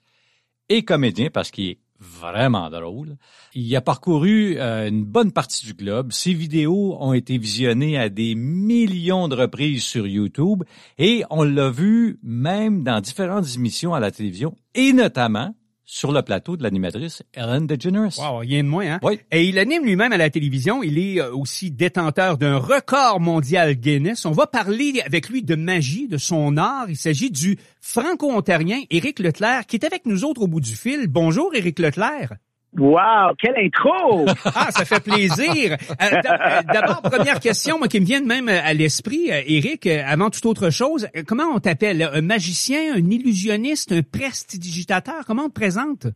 et 0.69 0.85
comédien 0.85 1.29
parce 1.31 1.51
qu'il 1.51 1.71
est 1.71 1.79
vraiment 2.03 2.69
drôle. 2.69 3.17
Il 3.55 3.75
a 3.77 3.81
parcouru 3.81 4.57
euh, 4.59 4.89
une 4.89 5.05
bonne 5.05 5.33
partie 5.33 5.65
du 5.65 5.75
globe. 5.75 6.13
Ses 6.13 6.35
vidéos 6.35 6.97
ont 7.01 7.13
été 7.13 7.39
visionnées 7.39 7.97
à 7.97 8.09
des 8.09 8.35
millions 8.35 9.29
de 9.29 9.37
reprises 9.37 9.85
sur 9.85 10.07
YouTube 10.07 10.65
et 10.99 11.23
on 11.31 11.45
l'a 11.45 11.71
vu 11.71 12.19
même 12.23 12.83
dans 12.83 13.01
différentes 13.01 13.55
émissions 13.55 13.95
à 13.95 14.01
la 14.01 14.11
télévision 14.11 14.57
et 14.75 14.93
notamment 14.93 15.55
sur 15.85 16.13
le 16.13 16.23
plateau 16.23 16.57
de 16.57 16.63
l'animatrice 16.63 17.23
Ellen 17.35 17.67
DeGeneres. 17.67 18.19
Wow, 18.19 18.39
rien 18.39 18.63
de 18.63 18.69
moins, 18.69 18.95
hein? 18.95 19.01
Oui. 19.03 19.21
Et 19.31 19.45
il 19.45 19.59
anime 19.59 19.85
lui-même 19.85 20.13
à 20.13 20.17
la 20.17 20.31
télévision. 20.31 20.83
Il 20.83 20.99
est 20.99 21.21
euh, 21.21 21.35
aussi 21.35 21.71
détenteur 21.71 22.39
d'un 22.39 22.57
record 22.57 23.21
mondial 23.21 23.75
Guinness. 23.75 24.25
On 24.25 24.33
va 24.33 24.47
parler 24.47 25.03
avec 25.05 25.29
lui 25.29 25.43
de 25.43 25.55
magie, 25.55 26.09
de 26.09 26.19
son 26.19 26.57
art. 26.57 26.87
Il 26.89 26.97
s'agit 26.97 27.31
du 27.31 27.59
franco-ontarien 27.81 28.83
Éric 28.91 29.19
Leclerc, 29.19 29.67
qui 29.67 29.77
est 29.77 29.85
avec 29.85 30.07
nous 30.07 30.25
autres 30.25 30.43
au 30.43 30.47
bout 30.47 30.61
du 30.61 30.75
fil. 30.75 31.09
Bonjour, 31.09 31.55
Éric 31.55 31.79
Leclerc. 31.79 32.35
Wow, 32.79 33.35
quelle 33.39 33.57
intro! 33.59 34.25
Ah, 34.55 34.71
ça 34.71 34.85
fait 34.85 35.03
plaisir. 35.03 35.73
Euh, 35.73 36.05
euh, 36.15 36.63
D'abord, 36.73 37.03
première 37.03 37.39
question, 37.41 37.79
moi, 37.79 37.89
qui 37.89 38.01
me 38.01 38.07
vient 38.07 38.21
de 38.21 38.27
même 38.27 38.49
à 38.49 38.73
l'esprit, 38.73 39.31
euh, 39.31 39.43
Éric, 39.47 39.87
euh, 39.87 40.03
avant 40.07 40.31
toute 40.31 40.47
autre 40.47 40.71
chose, 40.71 41.09
euh, 41.17 41.23
comment 41.27 41.45
on 41.55 41.59
t'appelle? 41.59 42.03
Un 42.13 42.23
magicien, 42.23 42.95
un 42.95 43.11
illusionniste, 43.11 43.93
un 43.93 44.03
prestidigitateur? 44.03 45.25
Comment 45.27 45.45
on 45.45 45.49
te 45.49 45.55
présente? 45.61 46.07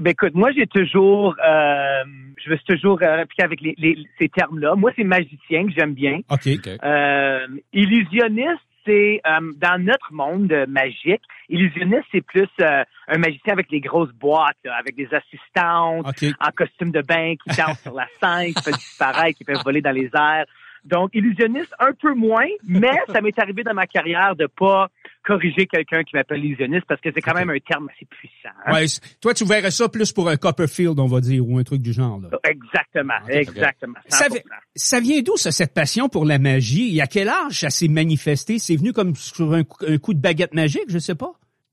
ben 0.00 0.12
écoute, 0.12 0.32
moi 0.34 0.50
j'ai 0.56 0.66
toujours, 0.66 1.36
euh, 1.46 2.02
je 2.42 2.48
veux 2.50 2.58
toujours 2.66 2.98
euh, 3.02 3.16
répliquer 3.16 3.42
avec 3.42 3.60
les, 3.60 3.74
les- 3.76 3.98
ces 4.18 4.30
termes-là. 4.30 4.74
Moi 4.74 4.92
c'est 4.96 5.04
magicien 5.04 5.66
que 5.66 5.72
j'aime 5.76 5.92
bien. 5.92 6.20
OK. 6.30 6.48
OK. 6.54 6.68
Euh, 6.82 7.46
illusionniste, 7.74 8.64
c'est 8.90 9.20
euh, 9.26 9.52
dans 9.56 9.82
notre 9.82 10.12
monde 10.12 10.52
magique. 10.68 11.22
Illusionniste, 11.48 12.04
c'est 12.12 12.20
plus 12.20 12.48
euh, 12.60 12.84
un 13.08 13.18
magicien 13.18 13.52
avec 13.52 13.70
les 13.70 13.80
grosses 13.80 14.12
boîtes, 14.12 14.56
là, 14.64 14.76
avec 14.76 14.96
des 14.96 15.08
assistantes, 15.12 16.06
en 16.40 16.50
costume 16.56 16.90
de 16.90 17.02
bain 17.02 17.34
qui 17.36 17.56
dansent 17.56 17.80
sur 17.80 17.94
la 17.94 18.06
scène, 18.20 18.52
qui 18.54 18.62
fait 18.62 18.72
disparaître, 18.72 19.38
qui 19.38 19.44
fait 19.44 19.62
voler 19.62 19.80
dans 19.80 19.92
les 19.92 20.10
airs. 20.14 20.46
Donc, 20.84 21.10
illusionniste, 21.14 21.74
un 21.78 21.92
peu 21.92 22.14
moins, 22.14 22.46
mais 22.66 22.90
ça 23.12 23.20
m'est 23.20 23.38
arrivé 23.38 23.62
dans 23.62 23.74
ma 23.74 23.86
carrière 23.86 24.34
de 24.36 24.46
pas 24.46 24.88
corriger 25.26 25.66
quelqu'un 25.66 26.02
qui 26.04 26.16
m'appelle 26.16 26.42
illusionniste 26.44 26.84
parce 26.88 27.00
que 27.00 27.10
c'est 27.14 27.20
quand 27.20 27.34
même 27.34 27.50
un 27.50 27.58
terme 27.58 27.88
assez 27.94 28.06
puissant. 28.06 28.48
hein. 28.64 28.72
Ouais, 28.72 28.86
toi, 29.20 29.34
tu 29.34 29.44
verrais 29.44 29.70
ça 29.70 29.88
plus 29.88 30.12
pour 30.12 30.28
un 30.30 30.36
Copperfield, 30.36 30.98
on 30.98 31.06
va 31.06 31.20
dire, 31.20 31.46
ou 31.46 31.58
un 31.58 31.62
truc 31.62 31.82
du 31.82 31.92
genre. 31.92 32.18
Là. 32.20 32.28
Exactement, 32.48 33.14
exactement. 33.28 33.94
Ça 34.08 34.28
100%. 34.28 34.32
vi- 34.34 34.42
Ça 34.74 35.00
vient 35.00 35.20
d'où, 35.22 35.36
ça, 35.36 35.52
cette 35.52 35.74
passion 35.74 36.08
pour 36.08 36.24
la 36.24 36.38
magie? 36.38 36.96
Et 36.96 37.02
à 37.02 37.06
quel 37.06 37.28
âge 37.28 37.60
ça 37.60 37.70
s'est 37.70 37.88
manifesté? 37.88 38.58
C'est 38.58 38.76
venu 38.76 38.92
comme 38.94 39.14
sur 39.14 39.52
un, 39.52 39.64
coup- 39.64 39.84
un 39.86 39.98
coup 39.98 40.14
de 40.14 40.20
baguette 40.20 40.54
magique, 40.54 40.84
je 40.88 40.98
sais 40.98 41.14
pas? 41.14 41.32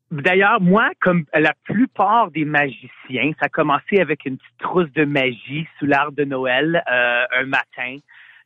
D'ailleurs, 0.10 0.62
moi, 0.62 0.90
comme 1.02 1.26
la 1.34 1.54
plupart 1.66 2.32
des 2.32 2.46
magiciens, 2.46 3.32
ça 3.40 3.48
a 3.48 3.50
commencé 3.50 4.00
avec 4.00 4.24
une 4.26 4.38
petite 4.38 4.58
trousse 4.60 4.92
de 4.94 5.04
magie 5.04 5.68
sous 5.80 5.86
l'arbre 5.86 6.14
de 6.16 6.24
Noël 6.24 6.82
euh, 6.90 7.24
un 7.42 7.46
matin. 7.46 7.98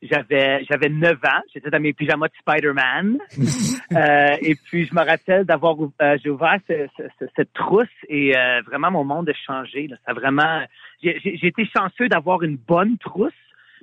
J'avais 0.02 0.64
j'avais 0.68 0.88
9 0.88 1.12
ans, 1.24 1.40
j'étais 1.54 1.70
dans 1.70 1.78
mes 1.80 1.92
pyjamas 1.92 2.26
de 2.28 2.34
Spider-Man. 2.40 3.18
Euh, 3.94 4.36
et 4.40 4.54
puis, 4.54 4.86
je 4.86 4.94
me 4.94 5.00
rappelle 5.04 5.44
d'avoir 5.44 5.76
euh, 6.00 6.16
j'ai 6.24 6.30
ouvert 6.30 6.56
ce- 6.66 6.86
ce- 6.96 7.02
ce- 7.18 7.26
cette 7.36 7.52
trousse 7.52 7.86
et 8.08 8.34
euh, 8.34 8.62
vraiment, 8.62 8.90
mon 8.90 9.04
monde 9.04 9.28
a 9.28 9.34
changé. 9.34 9.86
Là. 9.86 9.96
Ça 10.06 10.12
a 10.12 10.14
vraiment... 10.14 10.62
J'ai 11.02 11.20
j'ai- 11.22 11.46
été 11.46 11.66
chanceux 11.76 12.08
d'avoir 12.08 12.42
une 12.42 12.56
bonne 12.56 12.96
trousse 12.96 13.32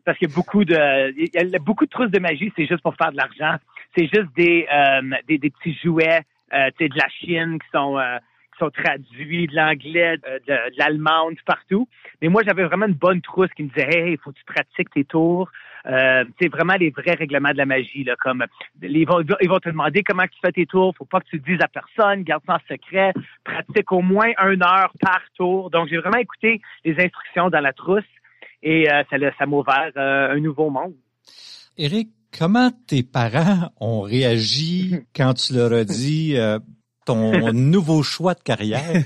parce 0.05 0.17
qu'il 0.17 0.27
y 0.27 0.31
a 0.31 0.35
beaucoup 0.35 0.65
de 0.65 1.11
il 1.15 1.29
y 1.51 1.55
a 1.55 1.59
beaucoup 1.59 1.85
de 1.85 1.91
trousses 1.91 2.09
de 2.09 2.17
magie, 2.19 2.51
c'est 2.55 2.65
juste 2.65 2.81
pour 2.81 2.95
faire 2.95 3.11
de 3.11 3.17
l'argent. 3.17 3.57
C'est 3.95 4.05
juste 4.07 4.33
des, 4.35 4.65
euh, 4.73 5.01
des, 5.27 5.37
des 5.37 5.51
petits 5.51 5.77
jouets 5.83 6.21
euh, 6.53 6.69
tu 6.77 6.85
sais, 6.85 6.89
de 6.89 6.97
la 6.97 7.09
Chine 7.09 7.59
qui 7.59 7.67
sont 7.71 7.99
euh, 7.99 8.17
sont 8.59 8.69
traduits 8.69 9.47
de 9.47 9.55
l'anglais, 9.55 10.17
de, 10.17 10.39
de, 10.47 10.71
de 10.71 10.77
l'allemande, 10.77 11.35
partout. 11.45 11.87
Mais 12.21 12.27
moi, 12.27 12.43
j'avais 12.45 12.65
vraiment 12.65 12.87
une 12.87 12.93
bonne 12.93 13.21
trousse 13.21 13.49
qui 13.55 13.63
me 13.63 13.69
disait 13.69 13.89
Hey, 13.89 14.11
il 14.13 14.17
faut 14.17 14.31
que 14.31 14.37
tu 14.37 14.45
pratiques 14.45 14.89
tes 14.91 15.05
tours. 15.05 15.49
Euh, 15.85 16.25
c'est 16.39 16.49
vraiment 16.49 16.75
les 16.75 16.89
vrais 16.89 17.13
règlements 17.13 17.51
de 17.51 17.57
la 17.57 17.65
magie, 17.65 18.03
là, 18.03 18.15
comme 18.19 18.45
ils 18.81 19.07
vont, 19.07 19.21
ils 19.41 19.49
vont 19.49 19.59
te 19.59 19.69
demander 19.69 20.03
comment 20.03 20.23
tu 20.23 20.37
fais 20.41 20.51
tes 20.51 20.65
tours, 20.65 20.93
faut 20.97 21.05
pas 21.05 21.21
que 21.21 21.29
tu 21.29 21.37
le 21.37 21.41
dises 21.41 21.61
à 21.61 21.67
personne, 21.67 22.23
garde 22.23 22.43
ça 22.45 22.55
en 22.55 22.59
secret, 22.67 23.13
pratique 23.43 23.91
au 23.91 24.01
moins 24.01 24.31
une 24.45 24.61
heure 24.61 24.91
par 24.99 25.21
tour. 25.35 25.69
Donc 25.69 25.87
j'ai 25.87 25.97
vraiment 25.97 26.17
écouté 26.17 26.61
les 26.83 26.93
instructions 26.99 27.49
dans 27.49 27.61
la 27.61 27.71
trousse 27.71 28.03
et 28.61 28.91
euh, 28.91 29.03
ça, 29.09 29.45
m'a 29.45 29.55
ouvert 29.55 29.91
euh, 29.95 30.33
un 30.35 30.39
nouveau 30.39 30.69
monde. 30.69 30.95
Éric, 31.77 32.09
comment 32.37 32.71
tes 32.87 33.03
parents 33.03 33.71
ont 33.79 34.01
réagi 34.01 34.95
quand 35.15 35.33
tu 35.33 35.53
leur 35.53 35.71
as 35.71 35.85
dit 35.85 36.37
euh, 36.37 36.59
ton 37.05 37.53
nouveau 37.53 38.03
choix 38.03 38.33
de 38.33 38.41
carrière? 38.41 39.03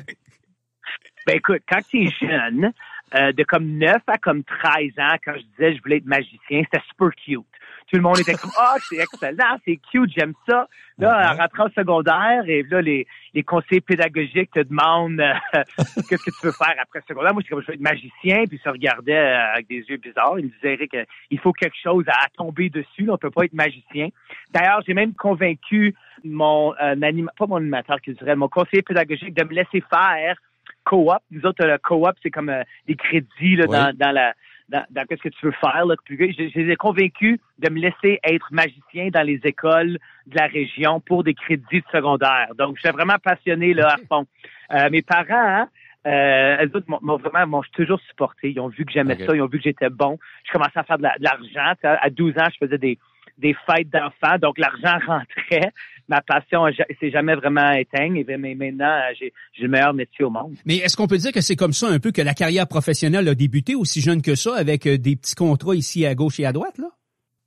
Ben 1.25 1.38
écoute, 1.38 1.62
quand 1.69 1.82
tu 1.89 2.06
es 2.06 2.12
jeune, 2.19 2.73
euh, 3.15 3.32
de 3.32 3.43
comme 3.43 3.77
9 3.77 4.01
à 4.08 4.17
comme 4.17 4.43
13 4.43 4.91
ans, 4.97 5.15
quand 5.23 5.34
je 5.36 5.43
disais 5.51 5.75
je 5.75 5.82
voulais 5.82 5.97
être 5.97 6.06
magicien, 6.06 6.63
c'était 6.63 6.84
super 6.89 7.10
cute. 7.15 7.45
Tout 7.93 7.97
le 7.97 8.03
monde 8.03 8.19
était 8.19 8.34
comme 8.34 8.49
Ah, 8.58 8.73
c'est 8.89 8.95
excellent, 8.97 9.58
c'est 9.63 9.79
cute, 9.91 10.10
j'aime 10.17 10.34
ça. 10.49 10.67
Là, 10.97 11.32
en 11.34 11.38
rentrant 11.38 11.65
au 11.67 11.69
secondaire, 11.69 12.43
et 12.47 12.63
là, 12.63 12.82
les, 12.82 13.06
les 13.36 13.43
conseillers 13.43 13.82
pédagogiques 13.82 14.49
te 14.51 14.62
demandent 14.62 15.19
euh, 15.19 15.34
qu'est-ce 16.10 16.23
que 16.25 16.32
tu 16.39 16.45
veux 16.47 16.51
faire 16.53 16.73
après 16.82 16.99
le 16.99 17.03
secondaire. 17.08 17.34
Moi, 17.34 17.43
j'étais 17.43 17.53
comme 17.53 17.62
je 17.62 17.67
veux 17.67 17.73
être 17.75 17.82
magicien, 17.82 18.45
puis 18.47 18.58
ils 18.58 18.63
se 18.63 18.69
regardaient 18.69 19.13
euh, 19.15 19.53
avec 19.53 19.67
des 19.67 19.82
yeux 19.88 19.97
bizarres. 19.97 20.39
Ils 20.39 20.45
me 20.45 20.49
disaient 20.49 20.73
Eric, 20.73 20.93
euh, 20.95 21.06
il 21.29 21.39
faut 21.39 21.53
quelque 21.53 21.77
chose 21.84 22.03
à, 22.08 22.13
à 22.25 22.29
tomber 22.36 22.71
dessus, 22.71 23.03
là, 23.06 23.13
on 23.13 23.17
peut 23.17 23.29
pas 23.29 23.45
être 23.45 23.53
magicien. 23.53 24.08
D'ailleurs, 24.51 24.82
j'ai 24.88 24.95
même 24.95 25.13
convaincu 25.13 25.93
mon 26.23 26.73
euh, 26.82 26.95
anima- 26.99 27.32
pas 27.38 27.45
mon 27.45 27.58
animateur 27.58 28.01
culturel, 28.01 28.38
mon 28.38 28.49
conseiller 28.49 28.82
pédagogique 28.82 29.36
de 29.36 29.43
me 29.43 29.53
laisser 29.53 29.84
faire 29.88 30.36
co-op. 30.84 31.21
Nous 31.29 31.45
autres, 31.45 31.63
le 31.63 31.77
co-op, 31.77 32.15
c'est 32.23 32.32
comme 32.32 32.49
euh, 32.49 32.63
des 32.88 32.95
crédits 32.95 33.56
là, 33.56 33.65
Oui. 33.67 33.77
dans, 33.77 33.95
dans 33.95 34.12
la 34.12 34.34
dans, 34.73 34.83
dans 34.89 35.05
qu'est-ce 35.05 35.21
que 35.21 35.29
tu 35.29 35.45
veux 35.45 35.53
faire. 35.62 35.86
Là, 35.86 35.95
Puis, 36.03 36.17
je, 36.33 36.49
je 36.49 36.59
les 36.59 36.71
ai 36.71 36.75
convaincus 36.75 37.39
de 37.59 37.69
me 37.69 37.79
laisser 37.79 38.19
être 38.23 38.47
magicien 38.51 39.09
dans 39.09 39.21
les 39.21 39.39
écoles 39.45 39.99
de 40.27 40.36
la 40.36 40.47
région 40.47 40.99
pour 40.99 41.23
des 41.23 41.33
crédits 41.36 41.81
de 41.81 41.86
secondaire. 41.91 42.47
Donc, 42.57 42.75
j'étais 42.77 42.91
vraiment 42.91 43.17
passionné 43.23 43.73
là, 43.73 43.93
à 43.93 43.97
fond. 44.09 44.25
Euh, 44.73 44.89
mes 44.89 45.03
parents, 45.03 45.25
hein, 45.29 45.69
euh, 46.07 46.57
elles 46.59 46.71
autres 46.75 46.88
m'ont 46.89 47.17
vraiment 47.17 47.45
m'ont 47.47 47.63
toujours 47.73 47.99
supporté. 48.09 48.51
Ils 48.51 48.59
ont 48.59 48.67
vu 48.67 48.83
que 48.83 48.91
j'aimais 48.91 49.15
ça, 49.27 49.36
ils 49.36 49.41
ont 49.41 49.47
vu 49.47 49.59
que 49.59 49.63
j'étais 49.63 49.89
bon. 49.89 50.17
Je 50.45 50.51
commençais 50.51 50.79
à 50.79 50.83
faire 50.83 50.97
de 50.97 51.03
la- 51.03 51.17
de 51.17 51.23
l'argent. 51.23 51.73
À 51.83 52.09
12 52.09 52.38
ans, 52.38 52.47
je 52.51 52.65
faisais 52.65 52.77
des, 52.77 52.97
des 53.37 53.55
fêtes 53.65 53.89
d'enfants, 53.89 54.37
donc 54.41 54.57
l'argent 54.57 54.97
rentrait. 55.07 55.71
Ma 56.09 56.21
passion 56.21 56.65
s'est 56.99 57.11
jamais 57.11 57.35
vraiment 57.35 57.71
éteinte. 57.71 58.11
Mais 58.11 58.55
maintenant, 58.55 58.99
j'ai 59.17 59.33
le 59.59 59.67
meilleur 59.67 59.93
métier 59.93 60.25
au 60.25 60.29
monde. 60.29 60.55
Mais 60.65 60.77
est-ce 60.77 60.97
qu'on 60.97 61.07
peut 61.07 61.17
dire 61.17 61.31
que 61.31 61.41
c'est 61.41 61.55
comme 61.55 61.71
ça 61.71 61.87
un 61.87 61.99
peu 61.99 62.11
que 62.11 62.21
la 62.21 62.33
carrière 62.33 62.67
professionnelle 62.67 63.27
a 63.27 63.35
débuté 63.35 63.73
aussi 63.75 64.01
jeune 64.01 64.21
que 64.21 64.35
ça, 64.35 64.55
avec 64.55 64.85
euh, 64.85 64.97
des 64.97 65.15
petits 65.15 65.35
contrats 65.35 65.75
ici 65.75 66.05
à 66.05 66.13
gauche 66.13 66.39
et 66.39 66.45
à 66.45 66.51
droite, 66.51 66.77
là? 66.77 66.87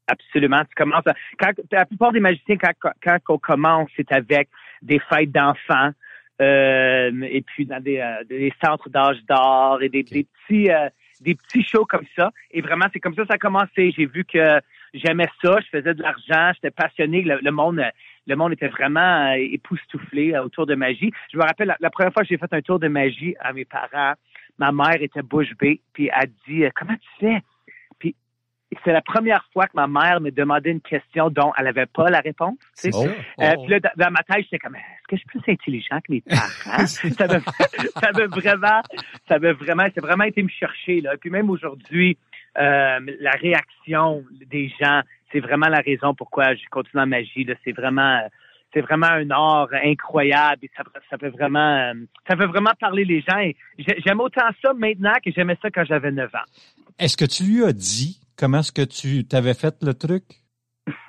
Absolument. 0.08 0.62
Tu 0.64 0.74
commences 0.76 1.06
à- 1.06 1.14
quand, 1.38 1.50
la 1.70 1.84
plupart 1.84 2.12
des 2.12 2.20
magiciens, 2.20 2.56
quand, 2.56 2.90
quand, 3.02 3.18
on 3.28 3.38
commence, 3.38 3.90
c'est 3.96 4.10
avec 4.12 4.48
des 4.82 5.00
fêtes 5.10 5.32
d'enfants, 5.32 5.90
euh, 6.40 7.10
et 7.22 7.42
puis 7.42 7.66
dans 7.66 7.82
des, 7.82 7.98
euh, 7.98 8.24
des 8.28 8.52
centres 8.64 8.88
d'âge 8.88 9.18
d'or 9.28 9.82
et 9.82 9.88
des, 9.88 10.02
des 10.02 10.24
petits, 10.24 10.70
euh, 10.70 10.88
des 11.20 11.34
petits 11.34 11.62
shows 11.62 11.84
comme 11.84 12.04
ça. 12.16 12.30
Et 12.50 12.60
vraiment, 12.60 12.86
c'est 12.92 13.00
comme 13.00 13.14
ça 13.14 13.22
que 13.22 13.28
ça 13.28 13.34
a 13.34 13.38
commencé. 13.38 13.92
J'ai 13.96 14.06
vu 14.06 14.24
que 14.24 14.60
j'aimais 14.94 15.28
ça, 15.42 15.58
je 15.60 15.78
faisais 15.78 15.94
de 15.94 16.02
l'argent, 16.02 16.52
j'étais 16.54 16.70
passionné. 16.70 17.22
Le, 17.22 17.50
monde, 17.50 17.82
le 18.26 18.36
monde 18.36 18.52
était 18.52 18.68
vraiment 18.68 19.30
euh, 19.32 19.36
époustouflé 19.36 20.34
euh, 20.34 20.44
autour 20.44 20.66
de 20.66 20.74
magie. 20.74 21.12
Je 21.32 21.38
me 21.38 21.42
rappelle 21.42 21.76
la, 21.78 21.90
première 21.90 22.12
fois 22.12 22.22
que 22.22 22.28
j'ai 22.28 22.38
fait 22.38 22.52
un 22.52 22.62
tour 22.62 22.78
de 22.78 22.88
magie 22.88 23.34
à 23.40 23.52
mes 23.52 23.64
parents, 23.64 24.14
ma 24.58 24.72
mère 24.72 25.00
était 25.00 25.22
bouche 25.22 25.54
bée, 25.58 25.80
puis 25.92 26.10
elle 26.14 26.30
dit 26.46 26.64
euh, 26.64 26.70
comment 26.74 26.94
tu 26.94 27.08
fais? 27.20 27.42
C'est 28.84 28.92
la 28.92 29.00
première 29.00 29.44
fois 29.52 29.66
que 29.66 29.72
ma 29.74 29.86
mère 29.86 30.20
me 30.20 30.30
demandait 30.30 30.70
une 30.70 30.80
question 30.80 31.30
dont 31.30 31.52
elle 31.56 31.66
n'avait 31.66 31.86
pas 31.86 32.10
la 32.10 32.20
réponse. 32.20 32.58
Tu 32.80 32.90
sais. 32.90 33.08
Euh, 33.40 33.54
puis 33.62 33.70
là, 33.70 33.80
dans, 33.96 34.10
ma 34.10 34.22
tête, 34.22 34.44
j'étais 34.44 34.58
comme, 34.58 34.74
est-ce 34.74 35.06
que 35.08 35.16
je 35.16 35.20
suis 35.20 35.40
plus 35.40 35.52
intelligent 35.52 36.00
que 36.00 36.12
mes 36.12 36.20
parents? 36.20 36.86
ça 36.86 37.26
veut 37.26 37.42
ça 38.00 38.10
vraiment, 38.26 38.82
ça 39.28 39.38
veut 39.38 39.52
vraiment, 39.52 39.86
c'est 39.94 40.00
vraiment 40.00 40.24
été 40.24 40.42
me 40.42 40.48
chercher, 40.48 41.00
là. 41.00 41.12
puis 41.20 41.30
même 41.30 41.48
aujourd'hui, 41.48 42.18
euh, 42.58 42.98
la 43.20 43.30
réaction 43.32 44.24
des 44.46 44.72
gens, 44.80 45.02
c'est 45.30 45.40
vraiment 45.40 45.68
la 45.68 45.80
raison 45.80 46.14
pourquoi 46.14 46.54
je 46.54 46.62
continue 46.70 47.02
en 47.02 47.06
magie. 47.06 47.46
C'est 47.64 47.72
vraiment, 47.72 48.20
c'est 48.72 48.80
vraiment 48.80 49.08
un 49.08 49.30
art 49.30 49.68
incroyable 49.72 50.64
et 50.64 50.70
ça, 50.76 50.82
ça 51.10 51.16
vraiment, 51.28 51.92
ça 52.28 52.36
fait 52.36 52.46
vraiment 52.46 52.72
parler 52.80 53.04
les 53.04 53.20
gens. 53.20 53.40
J'aime 53.78 54.20
autant 54.20 54.48
ça 54.62 54.72
maintenant 54.72 55.12
que 55.24 55.30
j'aimais 55.30 55.58
ça 55.62 55.70
quand 55.70 55.84
j'avais 55.84 56.10
9 56.10 56.34
ans. 56.34 56.38
Est-ce 56.98 57.16
que 57.16 57.26
tu 57.26 57.44
lui 57.44 57.64
as 57.64 57.72
dit 57.72 58.20
Comment 58.38 58.58
est-ce 58.58 58.72
que 58.72 58.82
tu 58.82 59.26
t'avais 59.26 59.54
fait 59.54 59.74
le 59.82 59.94
truc? 59.94 60.24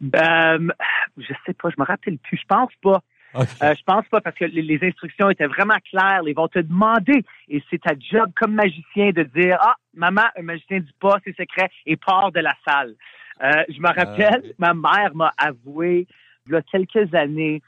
ben, 0.00 0.72
je 1.16 1.32
sais 1.46 1.54
pas, 1.54 1.70
je 1.70 1.76
me 1.78 1.84
rappelle 1.84 2.18
plus. 2.18 2.38
Je 2.38 2.46
pense 2.46 2.72
pas. 2.82 3.02
Euh, 3.36 3.74
je 3.76 3.82
pense 3.84 4.06
pas 4.08 4.20
parce 4.20 4.36
que 4.36 4.44
les, 4.44 4.78
instructions 4.82 5.28
étaient 5.28 5.46
vraiment 5.46 5.76
claires. 5.90 6.22
Ils 6.26 6.34
vont 6.34 6.48
te 6.48 6.60
demander 6.60 7.24
et 7.48 7.62
c'est 7.68 7.82
ta 7.82 7.94
job 7.98 8.30
comme 8.36 8.54
magicien 8.54 9.10
de 9.10 9.24
dire 9.24 9.58
ah 9.60 9.74
maman 9.92 10.22
un 10.36 10.42
magicien 10.42 10.78
dit 10.78 10.94
pas 11.00 11.18
ses 11.24 11.32
secrets 11.32 11.70
et 11.84 11.96
part 11.96 12.30
de 12.30 12.40
la 12.40 12.54
salle. 12.66 12.94
Euh, 13.42 13.64
je 13.68 13.80
me 13.80 13.88
ah, 13.88 13.92
rappelle, 13.92 14.54
ma 14.58 14.72
mère 14.72 15.14
m'a 15.14 15.32
avoué 15.36 16.06
il 16.46 16.52
y 16.52 16.56
a 16.56 16.62
quelques 16.62 17.12
années 17.14 17.60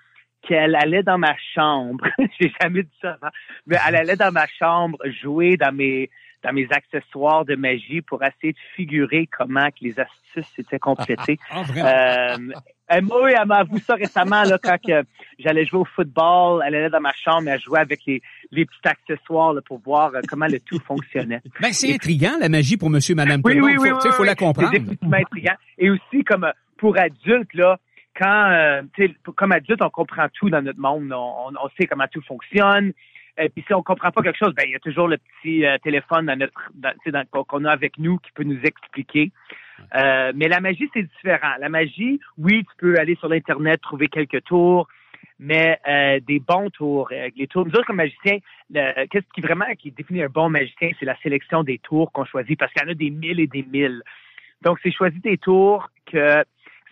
qu'elle 0.42 0.76
allait 0.76 1.02
dans 1.02 1.18
ma 1.18 1.34
chambre. 1.54 2.06
J'ai 2.40 2.52
jamais 2.60 2.84
dit 2.84 2.98
ça 3.02 3.18
avant, 3.20 3.32
mais 3.66 3.76
elle 3.86 3.96
allait 3.96 4.16
dans 4.16 4.32
ma 4.32 4.46
chambre 4.46 4.98
jouer 5.20 5.56
dans 5.56 5.74
mes 5.74 6.10
dans 6.42 6.52
mes 6.52 6.68
accessoires 6.70 7.44
de 7.44 7.56
magie 7.56 8.02
pour 8.02 8.22
essayer 8.22 8.52
de 8.52 8.58
figurer 8.74 9.26
comment 9.26 9.68
que 9.70 9.82
les 9.82 9.98
astuces 9.98 10.46
s'étaient 10.54 10.78
complétées. 10.78 11.38
Ah, 11.50 11.62
euh, 11.76 12.52
elle 12.88 13.04
m'a 13.04 13.56
avoué 13.56 13.80
ça 13.80 13.94
récemment 13.94 14.42
là, 14.42 14.58
quand 14.62 14.76
j'allais 15.38 15.64
jouer 15.64 15.80
au 15.80 15.84
football. 15.84 16.62
Elle 16.66 16.74
allait 16.76 16.90
dans 16.90 17.00
ma 17.00 17.12
chambre 17.12 17.48
et 17.48 17.52
elle 17.52 17.60
jouait 17.60 17.80
avec 17.80 18.00
les, 18.06 18.22
les 18.52 18.64
petits 18.64 18.88
accessoires 18.88 19.52
là, 19.52 19.60
pour 19.62 19.80
voir 19.80 20.14
euh, 20.14 20.20
comment 20.28 20.46
le 20.46 20.60
tout 20.60 20.78
fonctionnait. 20.80 21.40
Ben, 21.60 21.72
c'est 21.72 21.92
intriguant, 21.92 22.34
la 22.40 22.48
magie 22.48 22.76
pour 22.76 22.90
monsieur, 22.90 23.14
madame, 23.14 23.40
oui, 23.44 23.60
oui, 23.60 23.76
Oui, 23.78 23.90
faut, 23.90 24.12
faut 24.12 24.24
la 24.24 24.34
comprendre. 24.34 24.70
C'est 24.72 25.14
intriguant. 25.14 25.56
Et 25.78 25.90
aussi, 25.90 26.22
comme 26.24 26.44
euh, 26.44 26.52
pour 26.76 26.96
adultes, 26.98 27.54
là, 27.54 27.78
quand, 28.16 28.50
euh, 28.50 28.82
comme 29.34 29.52
adulte, 29.52 29.82
on 29.82 29.90
comprend 29.90 30.26
tout 30.32 30.48
dans 30.48 30.62
notre 30.62 30.80
monde. 30.80 31.12
On, 31.12 31.50
on, 31.50 31.68
sait 31.78 31.86
comment 31.86 32.06
tout 32.10 32.22
fonctionne. 32.22 32.92
Et 33.38 33.48
puis 33.48 33.64
si 33.66 33.74
on 33.74 33.82
comprend 33.82 34.10
pas 34.10 34.22
quelque 34.22 34.38
chose, 34.38 34.54
ben 34.54 34.64
il 34.66 34.72
y 34.72 34.76
a 34.76 34.80
toujours 34.80 35.08
le 35.08 35.18
petit 35.18 35.66
euh, 35.66 35.76
téléphone 35.78 36.26
dans 36.26 36.36
notre, 36.36 36.70
dans, 36.74 37.44
qu'on 37.44 37.64
a 37.64 37.70
avec 37.70 37.98
nous 37.98 38.18
qui 38.18 38.32
peut 38.32 38.44
nous 38.44 38.60
expliquer. 38.62 39.30
Euh, 39.94 40.32
mais 40.34 40.48
la 40.48 40.60
magie 40.60 40.88
c'est 40.94 41.02
différent. 41.02 41.54
La 41.60 41.68
magie, 41.68 42.18
oui, 42.38 42.64
tu 42.64 42.76
peux 42.78 42.98
aller 42.98 43.14
sur 43.16 43.28
l'internet 43.28 43.80
trouver 43.82 44.08
quelques 44.08 44.42
tours, 44.44 44.88
mais 45.38 45.78
euh, 45.86 46.18
des 46.26 46.40
bons 46.40 46.70
tours, 46.70 47.10
les 47.10 47.46
tours. 47.46 47.66
Nous 47.66 47.72
autres 47.72 47.86
comme 47.86 47.96
magiciens, 47.96 48.38
qu'est-ce 48.72 49.32
qui 49.34 49.42
vraiment 49.42 49.66
qui 49.78 49.90
définit 49.90 50.22
un 50.22 50.28
bon 50.28 50.48
magicien, 50.48 50.90
c'est 50.98 51.04
la 51.06 51.16
sélection 51.18 51.62
des 51.62 51.78
tours 51.78 52.10
qu'on 52.12 52.24
choisit 52.24 52.58
parce 52.58 52.72
qu'il 52.72 52.82
y 52.82 52.86
en 52.86 52.90
a 52.90 52.94
des 52.94 53.10
mille 53.10 53.40
et 53.40 53.46
des 53.46 53.62
mille. 53.62 54.02
Donc 54.62 54.78
c'est 54.82 54.90
choisir 54.90 55.20
des 55.20 55.36
tours 55.36 55.90
que 56.10 56.42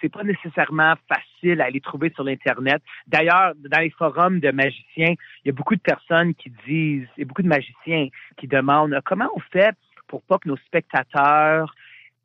c'est 0.01 0.09
pas 0.09 0.23
nécessairement 0.23 0.95
facile 1.09 1.61
à 1.61 1.67
aller 1.67 1.81
trouver 1.81 2.11
sur 2.15 2.25
l'internet. 2.25 2.83
D'ailleurs, 3.07 3.53
dans 3.57 3.81
les 3.81 3.91
forums 3.91 4.41
de 4.41 4.51
magiciens, 4.51 5.15
il 5.45 5.47
y 5.47 5.49
a 5.51 5.53
beaucoup 5.53 5.77
de 5.77 5.81
personnes 5.81 6.35
qui 6.35 6.51
disent, 6.67 7.09
il 7.17 7.21
y 7.21 7.23
a 7.23 7.25
beaucoup 7.25 7.43
de 7.43 7.49
magiciens 7.49 8.09
qui 8.37 8.47
demandent 8.47 8.99
comment 9.05 9.29
on 9.35 9.41
fait 9.41 9.75
pour 10.09 10.23
pas 10.23 10.39
que 10.39 10.49
nos 10.49 10.57
spectateurs 10.59 11.75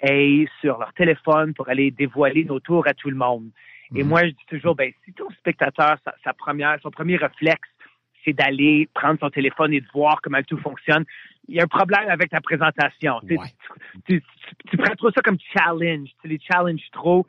aient 0.01 0.45
sur 0.62 0.77
leur 0.77 0.93
téléphone 0.93 1.53
pour 1.53 1.69
aller 1.69 1.91
dévoiler 1.91 2.45
nos 2.45 2.60
tours 2.60 2.88
à 2.88 2.93
tout 2.93 3.10
le 3.10 3.15
monde. 3.15 3.49
Et 3.95 4.03
mhm. 4.03 4.10
moi, 4.10 4.23
je 4.23 4.29
dis 4.29 4.45
toujours, 4.47 4.75
ben, 4.75 4.91
si 5.05 5.13
ton 5.13 5.29
spectateur, 5.32 5.97
sa, 6.23 6.34
première, 6.34 6.77
son 6.82 6.91
premier 6.91 7.15
réflexe, 7.15 7.67
c'est 8.23 8.34
d'aller 8.34 8.88
prendre 8.93 9.19
son 9.19 9.29
téléphone 9.29 9.73
et 9.73 9.82
de 9.82 9.88
voir 9.93 10.21
comment 10.21 10.41
tout 10.43 10.58
fonctionne. 10.58 11.05
Il 11.47 11.55
y 11.55 11.60
a 11.60 11.63
un 11.63 11.67
problème 11.67 12.08
avec 12.10 12.29
ta 12.29 12.41
présentation. 12.41 13.19
Tu, 14.05 14.21
prends 14.77 14.95
trop 14.95 15.12
ça 15.12 15.21
comme 15.21 15.38
challenge. 15.53 16.10
Tu 16.21 16.27
les 16.27 16.39
challenges 16.39 16.88
trop 16.91 17.25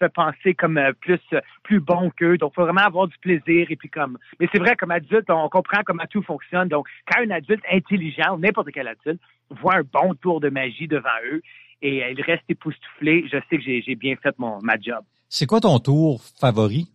fait 0.00 0.12
penser 0.12 0.54
comme 0.54 0.78
euh, 0.78 0.92
plus 1.00 1.20
euh, 1.32 1.40
plus 1.62 1.80
bon 1.80 2.10
qu'eux. 2.10 2.38
Donc, 2.38 2.54
faut 2.54 2.64
vraiment 2.64 2.80
avoir 2.80 3.06
du 3.06 3.16
plaisir 3.18 3.66
et 3.70 3.76
puis 3.76 3.88
comme. 3.88 4.18
Mais 4.40 4.48
c'est 4.52 4.58
vrai, 4.58 4.74
comme 4.76 4.90
adulte, 4.90 5.30
on 5.30 5.48
comprend 5.48 5.82
comment 5.84 6.04
tout 6.10 6.22
fonctionne. 6.22 6.68
Donc, 6.68 6.88
quand 7.06 7.22
un 7.22 7.30
adulte 7.30 7.62
intelligent, 7.70 8.38
n'importe 8.38 8.70
quel 8.72 8.88
adulte, 8.88 9.20
voit 9.50 9.76
un 9.76 9.82
bon 9.82 10.14
tour 10.14 10.40
de 10.40 10.48
magie 10.48 10.88
devant 10.88 11.08
eux 11.30 11.42
et 11.82 12.02
euh, 12.02 12.10
il 12.10 12.22
reste 12.22 12.44
époustouflé, 12.48 13.26
je 13.30 13.38
sais 13.48 13.58
que 13.58 13.62
j'ai 13.62 13.94
bien 13.94 14.16
fait 14.16 14.36
mon 14.38 14.58
ma 14.62 14.78
job. 14.80 15.04
C'est 15.28 15.46
quoi 15.46 15.60
ton 15.60 15.78
tour 15.78 16.20
favori? 16.40 16.88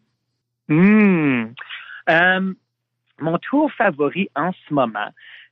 Hmm. 0.67 1.53
mon 3.19 3.37
tour 3.37 3.71
favori 3.73 4.29
en 4.35 4.51
ce 4.51 4.73
moment, 4.73 5.09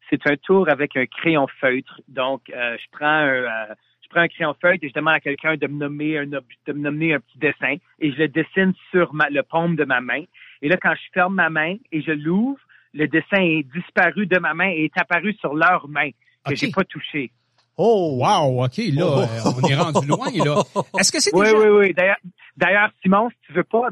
c'est 0.09 0.25
un 0.27 0.35
tour 0.37 0.69
avec 0.69 0.97
un 0.97 1.05
crayon 1.05 1.47
feutre. 1.61 2.01
Donc, 2.07 2.41
je 2.47 2.85
prends 2.91 3.05
un 3.05 3.75
prends 4.13 4.21
un 4.21 4.28
crayon 4.28 4.56
feuille 4.62 4.80
et 4.82 4.89
je 4.89 4.93
demande 4.93 5.15
à 5.15 5.19
quelqu'un 5.19 5.56
de 5.56 5.67
me 5.67 5.78
nommer 5.78 6.17
un 6.17 6.26
de 6.26 6.73
me 6.73 6.80
nommer 6.80 7.13
un 7.13 7.19
petit 7.19 7.39
dessin 7.39 7.76
et 7.99 8.12
je 8.12 8.17
le 8.17 8.28
dessine 8.28 8.73
sur 8.91 9.12
le 9.13 9.41
paume 9.41 9.76
de 9.76 9.86
ma 9.86 10.02
main. 10.02 10.23
Et 10.62 10.69
là, 10.69 10.78
quand 10.82 10.93
je 10.93 11.12
ferme 11.13 11.36
ma 11.36 11.49
main 11.49 11.76
et 11.91 12.02
je 12.02 12.12
l'ouvre, 12.12 12.60
le 12.93 13.08
dessin 13.08 13.41
est 13.41 13.63
disparu 13.73 14.28
de 14.28 14.39
ma 14.39 14.54
main 14.54 14.69
et 14.69 14.86
est 14.86 14.97
apparu 14.97 15.34
sur 15.39 15.56
leur 15.56 15.88
main 15.88 16.10
que 16.45 16.56
j'ai 16.56 16.71
pas 16.71 16.84
touché. 16.84 17.32
Oh, 17.76 18.19
wow, 18.21 18.65
OK, 18.65 18.78
là, 18.78 19.04
oh. 19.04 19.19
euh, 19.21 19.52
on 19.58 19.67
est 19.67 19.76
rendu 19.76 20.08
loin, 20.08 20.30
là. 20.32 20.62
Est-ce 20.99 21.12
que 21.12 21.19
c'est 21.19 21.34
Oui, 21.34 21.47
oui, 21.56 21.69
oui. 21.69 21.93
D'ailleurs, 21.95 22.17
d'ailleurs, 22.56 22.89
Simon, 23.02 23.30
si 23.32 23.47
tu 23.47 23.54
veux 23.54 23.63
pas, 23.63 23.88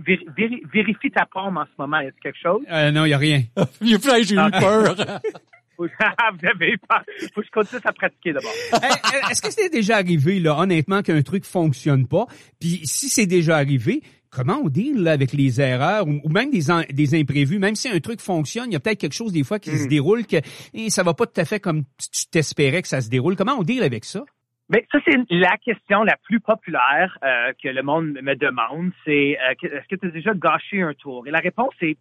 vérifie 0.71 1.09
ta 1.09 1.25
paume 1.25 1.57
en 1.57 1.65
ce 1.65 1.71
moment. 1.79 1.99
Y 1.99 2.07
a 2.07 2.11
quelque 2.21 2.37
chose? 2.39 2.61
Euh, 2.69 2.91
non, 2.91 3.05
il 3.05 3.09
y 3.09 3.13
a 3.13 3.17
rien. 3.17 3.41
j'ai 3.81 4.35
eu 4.35 4.51
peur. 4.51 4.95
Vous 5.77 6.47
avez 6.47 6.77
pas. 6.77 7.03
Faut 7.33 7.41
que 7.41 7.47
je 7.47 7.51
continue 7.51 7.81
à 7.83 7.91
pratiquer 7.91 8.33
d'abord. 8.33 8.51
Est-ce 9.31 9.41
que 9.41 9.51
c'est 9.51 9.69
déjà 9.69 9.97
arrivé, 9.97 10.39
là, 10.39 10.57
honnêtement, 10.59 11.01
qu'un 11.01 11.21
truc 11.21 11.45
fonctionne 11.45 12.07
pas? 12.07 12.25
Puis 12.59 12.81
si 12.83 13.09
c'est 13.09 13.25
déjà 13.25 13.57
arrivé, 13.57 14.01
comment 14.29 14.61
on 14.63 14.69
deal 14.69 15.01
là, 15.03 15.11
avec 15.11 15.33
les 15.33 15.61
erreurs 15.61 16.07
ou, 16.07 16.29
même 16.29 16.51
des, 16.51 16.63
des 16.93 17.19
imprévus? 17.19 17.59
Même 17.59 17.75
si 17.75 17.89
un 17.89 17.99
truc 17.99 18.21
fonctionne, 18.21 18.65
il 18.67 18.73
y 18.73 18.75
a 18.75 18.79
peut-être 18.79 18.99
quelque 18.99 19.15
chose 19.15 19.33
des 19.33 19.43
fois 19.43 19.59
qui 19.59 19.71
se 19.71 19.85
hmm. 19.85 19.89
déroule 19.89 20.25
que 20.25 20.37
et 20.73 20.89
ça 20.89 21.03
va 21.03 21.13
pas 21.13 21.25
tout 21.25 21.39
à 21.39 21.45
fait 21.45 21.59
comme 21.59 21.83
tu 22.13 22.27
t'espérais 22.31 22.81
que 22.81 22.87
ça 22.87 23.01
se 23.01 23.09
déroule. 23.09 23.35
Comment 23.35 23.57
on 23.59 23.63
deal 23.63 23.83
avec 23.83 24.05
ça? 24.05 24.23
Bien, 24.69 24.79
ça, 24.89 24.99
c'est 25.05 25.17
la 25.31 25.57
question 25.57 26.03
la 26.03 26.15
plus 26.23 26.39
populaire 26.39 27.17
euh, 27.25 27.51
que 27.61 27.67
le 27.67 27.83
monde 27.83 28.17
me 28.21 28.35
demande. 28.35 28.91
C'est 29.03 29.37
euh, 29.37 29.53
est-ce 29.63 29.87
que 29.89 29.95
tu 29.95 30.07
as 30.07 30.11
déjà 30.11 30.33
gâché 30.33 30.81
un 30.81 30.93
tour? 30.93 31.27
Et 31.27 31.31
la 31.31 31.39
réponse 31.39 31.73
est 31.81 31.97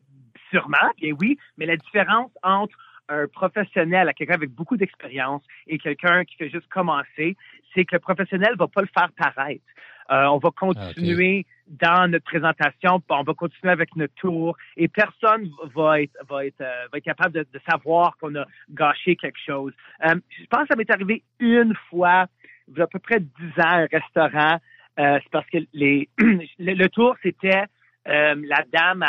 sûrement, 0.50 0.78
bien 1.00 1.12
oui, 1.20 1.36
mais 1.58 1.66
la 1.66 1.76
différence 1.76 2.30
entre 2.44 2.76
un 3.10 3.26
professionnel, 3.26 4.08
à 4.08 4.12
quelqu'un 4.12 4.34
avec 4.34 4.50
beaucoup 4.50 4.76
d'expérience 4.76 5.42
et 5.66 5.78
quelqu'un 5.78 6.24
qui 6.24 6.36
fait 6.36 6.48
juste 6.48 6.68
commencer, 6.68 7.36
c'est 7.74 7.84
que 7.84 7.96
le 7.96 8.00
professionnel 8.00 8.54
va 8.56 8.68
pas 8.68 8.82
le 8.82 8.88
faire 8.96 9.10
paraître. 9.16 9.64
Euh, 10.10 10.24
on 10.26 10.38
va 10.38 10.50
continuer 10.50 11.46
dans 11.68 12.10
notre 12.10 12.24
présentation, 12.24 13.00
on 13.08 13.22
va 13.22 13.34
continuer 13.34 13.72
avec 13.72 13.94
notre 13.94 14.14
tour 14.14 14.56
et 14.76 14.88
personne 14.88 15.48
va 15.72 16.02
être 16.02 16.16
va 16.28 16.46
être 16.46 16.60
euh, 16.60 16.88
va 16.90 16.98
être 16.98 17.04
capable 17.04 17.32
de, 17.32 17.60
savoir 17.68 18.16
qu'on 18.18 18.34
a 18.34 18.44
gâché 18.70 19.14
quelque 19.14 19.38
chose. 19.38 19.72
Euh, 20.04 20.16
je 20.30 20.46
pense 20.46 20.62
que 20.62 20.68
ça 20.70 20.76
m'est 20.76 20.90
arrivé 20.90 21.22
une 21.38 21.74
fois, 21.88 22.26
il 22.66 22.78
y 22.78 22.80
a 22.80 22.84
à 22.84 22.86
peu 22.88 22.98
près 22.98 23.20
dix 23.20 23.60
ans, 23.60 23.84
un 23.84 23.86
restaurant. 23.86 24.58
c'est 24.96 25.30
parce 25.30 25.46
que 25.46 25.58
les 25.74 26.08
le, 26.58 26.88
tour 26.88 27.14
c'était 27.22 27.66
la 28.04 28.64
dame 28.72 29.04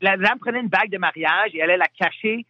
la 0.00 0.16
dame 0.16 0.38
prenait 0.38 0.60
une 0.60 0.68
bague 0.68 0.90
de 0.90 0.98
mariage 0.98 1.50
et 1.54 1.58
elle 1.58 1.70
allait 1.70 1.78
la 1.78 1.88
cacher 1.88 2.46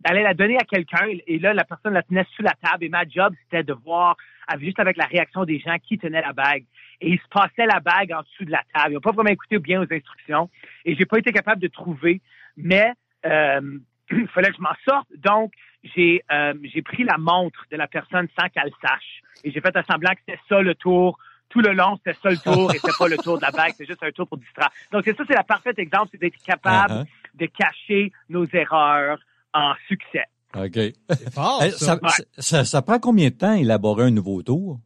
d'aller 0.00 0.22
la 0.22 0.34
donner 0.34 0.56
à 0.56 0.64
quelqu'un 0.64 1.06
et 1.26 1.38
là, 1.38 1.52
la 1.54 1.64
personne 1.64 1.92
la 1.92 2.02
tenait 2.02 2.26
sous 2.36 2.42
la 2.42 2.54
table 2.62 2.84
et 2.84 2.88
ma 2.88 3.04
job, 3.06 3.34
c'était 3.44 3.64
de 3.64 3.72
voir, 3.72 4.16
juste 4.60 4.78
avec 4.78 4.96
la 4.96 5.06
réaction 5.06 5.44
des 5.44 5.58
gens, 5.58 5.76
qui 5.78 5.98
tenait 5.98 6.22
la 6.22 6.32
bague. 6.32 6.64
Et 7.00 7.10
il 7.10 7.18
se 7.18 7.28
passait 7.30 7.66
la 7.66 7.80
bague 7.80 8.12
en 8.12 8.22
dessous 8.22 8.44
de 8.44 8.50
la 8.50 8.62
table. 8.72 8.90
Ils 8.90 8.94
n'ont 8.94 9.00
pas 9.00 9.12
vraiment 9.12 9.30
écouté 9.30 9.58
bien 9.58 9.80
aux 9.80 9.92
instructions 9.92 10.48
et 10.84 10.94
j'ai 10.94 11.04
pas 11.04 11.18
été 11.18 11.32
capable 11.32 11.60
de 11.60 11.68
trouver, 11.68 12.20
mais 12.56 12.92
euh, 13.26 13.78
il 14.10 14.28
fallait 14.34 14.50
que 14.50 14.56
je 14.56 14.62
m'en 14.62 14.74
sorte. 14.88 15.08
Donc, 15.16 15.52
j'ai 15.82 16.22
euh, 16.32 16.54
j'ai 16.64 16.82
pris 16.82 17.04
la 17.04 17.18
montre 17.18 17.64
de 17.70 17.76
la 17.76 17.86
personne 17.86 18.26
sans 18.38 18.48
qu'elle 18.48 18.72
sache 18.82 19.22
et 19.44 19.52
j'ai 19.52 19.60
fait 19.60 19.76
un 19.76 19.82
semblant 19.84 20.10
que 20.10 20.20
c'était 20.26 20.40
ça 20.48 20.60
le 20.60 20.74
tour 20.74 21.18
tout 21.48 21.60
le 21.60 21.72
long, 21.72 21.96
c'était 21.96 22.18
ça 22.20 22.30
le 22.30 22.36
tour 22.36 22.74
et 22.74 22.78
c'était 22.78 22.92
pas 22.98 23.08
le 23.08 23.16
tour 23.16 23.38
de 23.38 23.42
la 23.42 23.50
bague, 23.50 23.72
c'est 23.76 23.86
juste 23.86 24.02
un 24.02 24.10
tour 24.10 24.28
pour 24.28 24.38
distraire. 24.38 24.70
Donc, 24.92 25.04
ça, 25.04 25.24
c'est 25.26 25.34
la 25.34 25.44
parfaite 25.44 25.78
exemple, 25.78 26.08
c'est 26.12 26.20
d'être 26.20 26.36
capable 26.44 26.92
uh-huh. 26.92 27.06
de 27.34 27.46
cacher 27.46 28.12
nos 28.28 28.44
erreurs, 28.46 29.18
en 29.58 29.74
succès. 29.86 30.24
OK. 30.56 30.74
C'est 31.10 31.32
fort, 31.32 31.62
ça. 31.62 31.98
ça, 32.02 32.24
ça, 32.38 32.64
ça 32.64 32.82
prend 32.82 32.98
combien 32.98 33.28
de 33.28 33.34
temps 33.34 33.54
élaborer 33.54 34.04
un 34.04 34.10
nouveau 34.10 34.42
tour? 34.42 34.78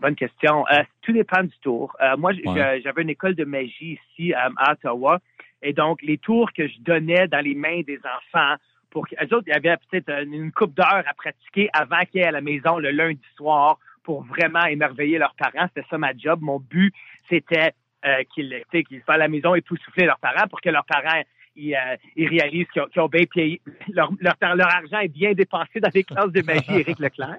Bonne 0.00 0.14
question. 0.14 0.66
Euh, 0.70 0.82
tout 1.02 1.12
dépend 1.12 1.42
du 1.42 1.56
tour. 1.62 1.96
Euh, 2.02 2.16
moi, 2.16 2.32
Ouais. 2.44 2.80
j'avais 2.82 3.02
une 3.02 3.10
école 3.10 3.34
de 3.34 3.44
magie 3.44 3.98
ici 4.12 4.34
à 4.34 4.50
Ottawa. 4.70 5.20
Et 5.62 5.72
donc, 5.72 6.02
les 6.02 6.18
tours 6.18 6.52
que 6.52 6.68
je 6.68 6.78
donnais 6.80 7.28
dans 7.28 7.40
les 7.40 7.54
mains 7.54 7.80
des 7.86 7.98
enfants, 7.98 8.56
pour 8.90 9.06
qu'eux 9.08 9.34
autres, 9.34 9.44
il 9.46 9.50
y 9.50 9.56
avait 9.56 9.76
peut-être 9.90 10.10
une, 10.22 10.52
coupe 10.52 10.74
d'heures 10.74 11.04
à 11.06 11.14
pratiquer 11.14 11.68
avant 11.72 12.00
qu'ils 12.10 12.20
aient 12.22 12.26
à 12.26 12.30
la 12.30 12.40
maison 12.40 12.78
le 12.78 12.90
lundi 12.90 13.20
soir 13.36 13.78
pour 14.04 14.22
vraiment 14.24 14.64
émerveiller 14.64 15.18
leurs 15.18 15.34
parents. 15.34 15.66
C'était 15.74 15.86
ça 15.90 15.98
ma 15.98 16.16
job. 16.16 16.40
Mon 16.40 16.60
but, 16.60 16.94
c'était 17.28 17.72
euh, 18.04 18.22
qu'ils 18.34 18.62
qu'ils 18.70 19.02
soient 19.02 19.14
à 19.14 19.18
la 19.18 19.28
maison 19.28 19.54
et 19.54 19.62
tout 19.62 19.76
souffler 19.78 20.06
leurs 20.06 20.18
parents 20.20 20.46
pour 20.48 20.60
que 20.60 20.68
leurs 20.68 20.84
parents 20.84 21.22
ils, 21.56 21.74
euh, 21.74 21.96
ils 22.16 22.28
réalisent 22.28 22.68
qu'ils 22.72 23.00
ont, 23.00 23.08
bien 23.08 23.24
payé. 23.32 23.60
Leur, 23.92 24.10
leur, 24.20 24.34
leur 24.54 24.74
argent 24.74 24.98
est 25.00 25.08
bien 25.08 25.32
dépensé 25.32 25.80
dans 25.80 25.90
les 25.94 26.04
classes 26.04 26.32
de 26.32 26.42
magie, 26.42 26.64
Éric 26.80 26.98
Leclerc. 26.98 27.38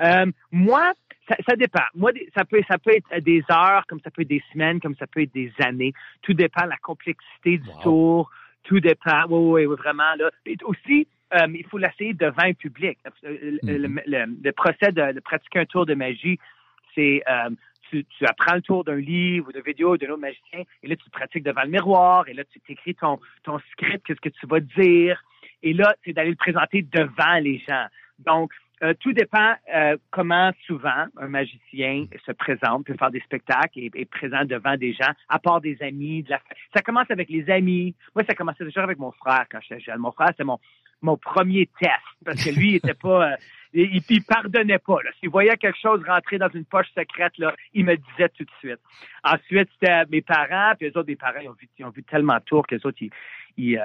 Euh, 0.00 0.26
moi, 0.50 0.92
ça, 1.28 1.36
ça 1.48 1.56
dépend. 1.56 1.84
Moi, 1.94 2.10
ça 2.36 2.44
peut, 2.44 2.60
ça 2.68 2.78
peut 2.78 2.92
être 2.96 3.22
des 3.22 3.42
heures, 3.50 3.84
comme 3.88 4.00
ça 4.00 4.10
peut 4.10 4.22
être 4.22 4.28
des 4.28 4.42
semaines, 4.52 4.80
comme 4.80 4.96
ça 4.96 5.06
peut 5.06 5.22
être 5.22 5.32
des 5.32 5.52
années. 5.64 5.92
Tout 6.22 6.34
dépend 6.34 6.64
de 6.64 6.70
la 6.70 6.76
complexité 6.78 7.58
du 7.58 7.68
Wow. 7.68 7.82
tour. 7.82 8.30
Tout 8.64 8.80
dépend. 8.80 9.24
Oui, 9.28 9.62
oui, 9.62 9.66
oui, 9.66 9.76
vraiment. 9.76 10.14
Là. 10.18 10.30
Et 10.46 10.56
aussi, 10.64 11.06
euh, 11.34 11.46
il 11.54 11.64
faut 11.66 11.78
l'essayer 11.78 12.14
devant 12.14 12.42
un 12.42 12.52
public. 12.54 12.98
Euh, 13.24 13.58
Le, 13.62 13.76
le- 13.78 14.02
le- 14.06 14.36
le 14.42 14.52
procès 14.52 14.92
de, 14.92 15.12
de 15.12 15.20
pratiquer 15.20 15.60
un 15.60 15.64
tour 15.66 15.86
de 15.86 15.94
magie, 15.94 16.38
c'est 16.94 17.22
tu, 18.00 18.26
apprends 18.26 18.54
le 18.54 18.62
tour 18.62 18.84
d'un 18.84 18.96
livre 18.96 19.48
ou 19.48 19.52
de 19.52 19.60
vidéo 19.60 19.96
d'un 19.96 20.08
autre 20.08 20.20
magicien, 20.20 20.62
et 20.82 20.88
là, 20.88 20.96
tu 20.96 21.10
pratiques 21.10 21.44
devant 21.44 21.62
le 21.62 21.70
miroir, 21.70 22.28
et 22.28 22.34
là, 22.34 22.44
tu 22.44 22.60
t'écris 22.60 22.94
ton, 22.94 23.18
ton 23.42 23.58
script, 23.72 24.06
qu'est-ce 24.06 24.20
que 24.20 24.28
tu 24.28 24.46
vas 24.46 24.60
dire, 24.60 25.22
et 25.62 25.72
là, 25.72 25.94
c'est 26.04 26.12
d'aller 26.12 26.30
le 26.30 26.36
présenter 26.36 26.82
devant 26.82 27.38
les 27.40 27.58
gens. 27.58 27.86
Donc, 28.18 28.52
euh, 28.82 28.94
tout 28.98 29.12
dépend 29.12 29.54
euh, 29.72 29.96
comment 30.10 30.50
souvent 30.66 31.06
un 31.16 31.28
magicien 31.28 32.06
se 32.26 32.32
présente, 32.32 32.84
peut 32.84 32.96
faire 32.98 33.12
des 33.12 33.20
spectacles 33.20 33.78
et 33.78 33.90
est 33.94 34.10
présent 34.10 34.44
devant 34.44 34.76
des 34.76 34.92
gens, 34.92 35.12
à 35.28 35.38
part 35.38 35.60
des 35.60 35.80
amis. 35.82 36.26
Ça 36.74 36.82
commence 36.82 37.08
avec 37.10 37.28
les 37.28 37.48
amis. 37.48 37.94
Moi, 38.16 38.24
ça 38.28 38.34
commençait 38.34 38.64
déjà 38.64 38.82
avec 38.82 38.98
mon 38.98 39.12
frère 39.12 39.44
quand 39.50 39.60
j'étais 39.60 39.80
jeune. 39.80 39.98
Mon 39.98 40.10
frère, 40.10 40.28
c'était 40.28 40.42
mon, 40.42 40.58
mon 41.02 41.16
premier 41.16 41.68
test 41.80 41.92
parce 42.24 42.42
que 42.44 42.50
lui, 42.50 42.70
il 42.70 42.74
était 42.76 42.94
pas... 42.94 43.32
euh, 43.32 43.36
il, 43.74 44.02
il- 44.10 44.22
pardonnait 44.24 44.78
pas. 44.78 44.98
S'il 45.18 45.30
voyait 45.30 45.56
quelque 45.56 45.78
chose 45.80 46.02
rentrer 46.06 46.38
dans 46.38 46.50
une 46.50 46.64
poche 46.64 46.88
secrète, 46.96 47.36
là, 47.38 47.54
il 47.72 47.84
me 47.86 47.96
disait 47.96 48.28
tout 48.30 48.44
de 48.44 48.50
suite. 48.58 48.80
Ensuite, 49.24 49.68
c'était 49.74 50.04
mes 50.10 50.20
parents, 50.22 50.74
puis 50.78 50.88
les 50.88 50.96
autres, 50.96 51.06
des 51.06 51.16
parents, 51.16 51.40
ils 51.42 51.48
ont 51.48 51.54
vu, 51.58 51.68
ils 51.78 51.84
ont 51.84 51.90
vu 51.90 52.02
tellement 52.02 52.34
de 52.36 52.42
tours 52.44 52.66
que 52.66 52.74
les 52.74 52.84
autres, 52.86 52.98
ils, 53.56 53.78
euh, 53.78 53.82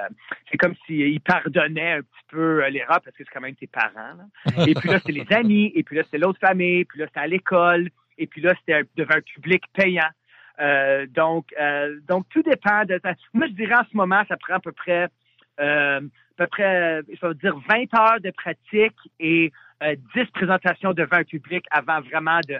c'est 0.50 0.58
comme 0.58 0.74
s'ils 0.86 1.20
pardonnaient 1.20 1.92
un 1.92 2.00
petit 2.02 2.24
peu 2.28 2.62
euh, 2.64 2.68
l'erreur 2.68 3.00
parce 3.02 3.16
que 3.16 3.24
c'est 3.24 3.30
quand 3.32 3.40
même 3.40 3.54
tes 3.56 3.66
parents. 3.66 4.14
là. 4.18 4.66
Et 4.66 4.74
puis 4.74 4.88
là, 4.90 4.98
c'était 4.98 5.12
les 5.12 5.32
amis, 5.34 5.72
et 5.74 5.82
puis 5.82 5.96
là, 5.96 6.02
c'était 6.04 6.18
l'autre 6.18 6.38
famille, 6.40 6.84
puis 6.84 7.00
là, 7.00 7.06
c'était 7.06 7.20
à 7.20 7.26
l'école, 7.26 7.88
et 8.18 8.26
puis 8.26 8.40
là, 8.42 8.52
c'était 8.60 8.82
devant 8.96 9.14
un 9.14 9.20
public 9.22 9.62
payant. 9.72 10.08
Euh, 10.60 11.06
donc, 11.06 11.46
euh, 11.60 11.98
donc 12.08 12.26
tout 12.30 12.42
dépend 12.42 12.84
de. 12.84 13.00
Moi, 13.32 13.46
je 13.46 13.52
dirais 13.52 13.76
en 13.76 13.84
ce 13.90 13.96
moment, 13.96 14.22
ça 14.28 14.36
prend 14.36 14.54
à 14.54 14.60
peu 14.60 14.72
près, 14.72 15.08
euh, 15.60 16.00
peu 16.38 16.46
près, 16.46 17.00
je 17.08 17.26
vais 17.26 17.34
dire 17.34 17.54
20 17.68 17.94
heures 18.00 18.20
de 18.22 18.30
pratique 18.30 18.96
et 19.20 19.52
euh, 19.82 19.94
10 20.14 20.24
présentations 20.32 20.92
devant 20.92 21.16
un 21.18 21.24
public 21.24 21.64
avant 21.70 22.00
vraiment 22.00 22.40
de, 22.48 22.56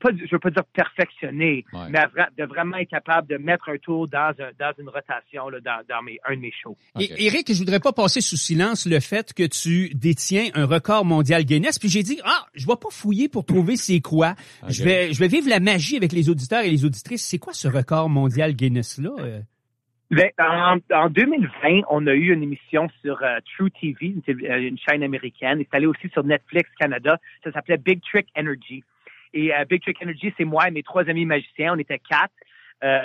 pas, 0.00 0.08
je 0.16 0.30
veux 0.32 0.38
pas 0.38 0.50
dire 0.50 0.64
perfectionner, 0.72 1.64
Ouais. 1.72 1.88
mais 1.90 2.00
de 2.38 2.44
vraiment 2.44 2.76
être 2.78 2.88
capable 2.88 3.28
de 3.28 3.36
mettre 3.36 3.68
un 3.68 3.76
tour 3.76 4.08
dans, 4.08 4.32
un, 4.38 4.50
dans 4.58 4.72
une 4.78 4.88
rotation 4.88 5.48
là, 5.50 5.60
dans, 5.60 5.82
dans 5.88 6.02
mes, 6.02 6.18
un 6.26 6.36
de 6.36 6.40
mes 6.40 6.52
shows. 6.62 6.76
Et, 6.98 7.04
Ok. 7.12 7.20
Eric, 7.20 7.52
je 7.52 7.58
voudrais 7.58 7.80
pas 7.80 7.92
passer 7.92 8.20
sous 8.22 8.36
silence 8.36 8.86
le 8.86 8.98
fait 9.00 9.32
que 9.34 9.42
tu 9.46 9.90
détiens 9.94 10.48
un 10.54 10.64
record 10.66 11.04
mondial 11.04 11.44
Guinness. 11.44 11.78
Puis 11.78 11.88
j'ai 11.90 12.02
dit, 12.02 12.18
ah, 12.24 12.46
je 12.54 12.66
vais 12.66 12.76
pas 12.80 12.88
fouiller 12.90 13.28
pour 13.28 13.44
trouver 13.44 13.76
c'est 13.76 14.00
quoi. 14.00 14.34
Ok. 14.62 14.70
Je 14.70 14.84
vais, 14.84 15.12
je 15.12 15.18
vais 15.20 15.28
vivre 15.28 15.48
la 15.50 15.60
magie 15.60 15.96
avec 15.96 16.12
les 16.12 16.30
auditeurs 16.30 16.62
et 16.64 16.70
les 16.70 16.84
auditrices. 16.86 17.24
C'est 17.26 17.38
quoi 17.38 17.52
ce 17.52 17.68
record 17.68 18.08
mondial 18.08 18.54
Guinness 18.54 18.98
là 18.98 19.10
Euh, 19.18 19.40
en, 20.38 20.78
en 20.92 21.08
2020, 21.08 21.82
on 21.88 22.06
a 22.06 22.14
eu 22.14 22.32
une 22.32 22.42
émission 22.42 22.88
sur 23.02 23.22
euh, 23.22 23.38
True 23.54 23.70
TV, 23.70 24.14
euh, 24.28 24.58
une 24.58 24.78
chaîne 24.78 25.02
américaine. 25.02 25.64
Allé 25.72 25.86
aussi 25.86 26.08
sur 26.10 26.24
Netflix 26.24 26.70
Canada. 26.78 27.18
Ça 27.42 27.52
s'appelait 27.52 27.78
Big 27.78 28.00
Trick 28.02 28.26
Energy. 28.36 28.84
Et 29.32 29.54
euh, 29.54 29.64
Big 29.64 29.82
Trick 29.82 30.00
Energy, 30.02 30.32
c'est 30.36 30.44
moi 30.44 30.68
et 30.68 30.70
mes 30.70 30.82
trois 30.82 31.08
amis 31.08 31.26
magiciens. 31.26 31.74
On 31.74 31.78
était 31.78 31.98
quatre. 31.98 32.32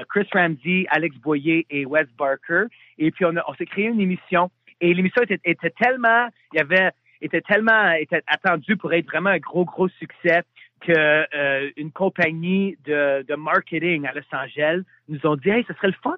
Chris 0.09 0.27
Ramsey, 0.33 0.85
Alex 0.89 1.15
Boyer 1.19 1.65
et 1.69 1.85
Wes 1.85 2.09
Barker. 2.17 2.65
Et 2.97 3.11
puis, 3.11 3.23
on, 3.23 3.33
on 3.47 3.53
s'est 3.53 3.65
créé 3.65 3.85
une 3.85 4.01
émission. 4.01 4.51
Et 4.81 4.93
l'émission 4.93 5.23
était, 5.23 5.69
tellement, 5.69 6.27
il 6.51 6.57
y 6.57 6.59
avait, 6.59 6.91
était 7.21 7.39
tellement, 7.39 7.91
était 7.91 8.21
attendue 8.27 8.75
pour 8.75 8.91
être 8.91 9.05
vraiment 9.05 9.29
un 9.29 9.37
gros, 9.37 9.63
gros 9.63 9.87
succès 9.87 10.41
que 10.81 11.79
une 11.79 11.91
compagnie 11.93 12.77
de, 12.83 13.23
de 13.25 13.35
marketing 13.35 14.05
à 14.05 14.11
Los 14.11 14.23
Angeles 14.33 14.81
nous 15.07 15.25
ont 15.25 15.37
dit, 15.37 15.49
hey, 15.49 15.63
ce 15.65 15.73
serait 15.75 15.87
le 15.87 15.95
fun 16.03 16.17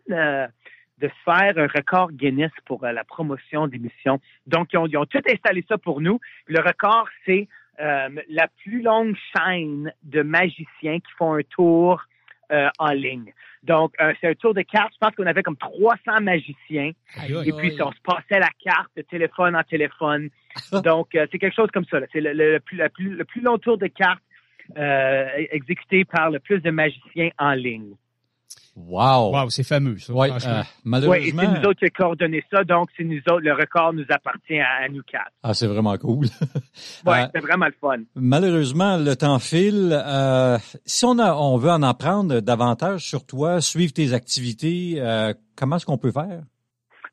de 1.02 1.08
se 1.08 1.14
faire 1.26 1.58
un 1.58 1.68
record 1.68 2.12
Guinness 2.12 2.52
pour 2.66 2.84
euh, 2.84 2.92
la 2.92 3.04
promotion 3.04 3.68
de 3.68 3.74
l'émission. 3.74 4.20
Donc, 4.48 4.70
ils 4.74 4.78
ont, 4.78 4.86
ils 4.88 4.98
ont 4.98 5.06
tout 5.06 5.22
installé 5.28 5.66
ça 5.68 5.78
pour 5.78 6.00
nous. 6.02 6.20
Le 6.48 6.60
record, 6.62 7.08
c'est 7.26 7.48
euh, 7.80 8.10
la 8.30 8.48
plus 8.64 8.82
longue 8.82 9.16
chaîne 9.36 9.92
de 10.04 10.22
magiciens 10.22 11.00
qui 11.00 11.12
font 11.18 11.34
un 11.34 11.42
tour 11.50 12.04
euh, 12.52 12.70
en 12.80 12.92
ligne. 12.92 13.34
Donc, 13.64 13.94
c'est 14.20 14.28
un 14.30 14.34
tour 14.34 14.54
de 14.54 14.62
cartes. 14.62 14.92
Je 14.94 14.98
pense 15.00 15.16
qu'on 15.16 15.26
avait 15.28 15.44
comme 15.44 15.56
300 15.58 16.22
magiciens. 16.22 16.92
aïe, 17.18 17.36
aïe. 17.36 17.50
Et 17.50 17.54
puis, 17.54 17.72
on 17.82 17.92
se 17.92 18.02
passait 18.04 18.40
la 18.40 18.50
carte 18.64 18.90
de 18.98 19.02
téléphone 19.04 19.56
en 19.56 19.64
téléphone. 19.64 20.30
Donc, 20.84 21.10
c'est 21.14 21.38
quelque 21.40 21.56
chose 21.56 21.70
comme 21.72 21.86
ça. 21.86 22.00
C'est 22.12 22.22
le, 22.22 22.34
le- 22.34 22.54
le 22.54 22.60
plus, 22.60 22.78
plus- 22.90 23.16
le 23.16 23.24
plus 23.26 23.42
long 23.42 23.58
tour 23.60 23.78
de 23.78 23.88
cartes 23.88 24.22
exécuté 25.52 26.06
par 26.06 26.30
le 26.32 26.40
plus 26.40 26.60
de 26.60 26.72
magiciens 26.72 27.30
en 27.38 27.52
ligne. 27.54 27.94
Wow. 28.76 29.34
Wow, 29.34 29.50
c'est 29.50 29.64
fameux. 29.64 29.98
Ça, 29.98 30.14
Ouais, 30.14 30.30
euh, 30.32 30.36
Oui, 30.38 30.38
et 30.38 30.68
malheureusement. 30.86 31.42
c'est 31.42 31.48
nous 31.60 31.66
autres 31.70 31.80
qui 31.80 31.86
avons 31.86 31.94
coordonné 32.16 32.44
ça, 32.52 32.64
donc 32.64 32.90
c'est 32.96 33.04
nous 33.04 33.20
autres, 33.30 33.42
le 33.42 33.54
record 33.54 33.94
nous 33.94 34.06
appartient 34.10 34.60
à, 34.60 34.86
à 34.86 34.88
nous 34.90 35.04
quatre. 35.04 35.32
Ah, 35.44 35.54
c'est 35.54 35.68
vraiment 35.68 35.98
cool. 35.98 36.28
Ouais, 37.06 37.24
Euh, 37.24 37.28
c'est 37.34 37.42
vraiment 37.42 37.66
le 37.66 37.76
fun. 37.80 37.98
Malheureusement, 38.16 38.98
le 38.98 39.16
temps 39.16 39.40
file. 39.40 39.92
Euh, 39.92 40.58
si 40.86 41.04
on, 41.06 41.20
a, 41.20 41.34
on 41.36 41.58
veut 41.58 41.70
en 41.72 41.84
apprendre 41.84 42.40
davantage 42.40 43.02
sur 43.02 43.26
toi, 43.26 43.60
suivre 43.62 43.92
tes 43.94 44.14
activités, 44.14 44.96
euh, 44.98 45.34
comment 45.58 45.76
est-ce 45.76 45.86
qu'on 45.86 45.98
peut 45.98 46.12
faire? 46.12 46.42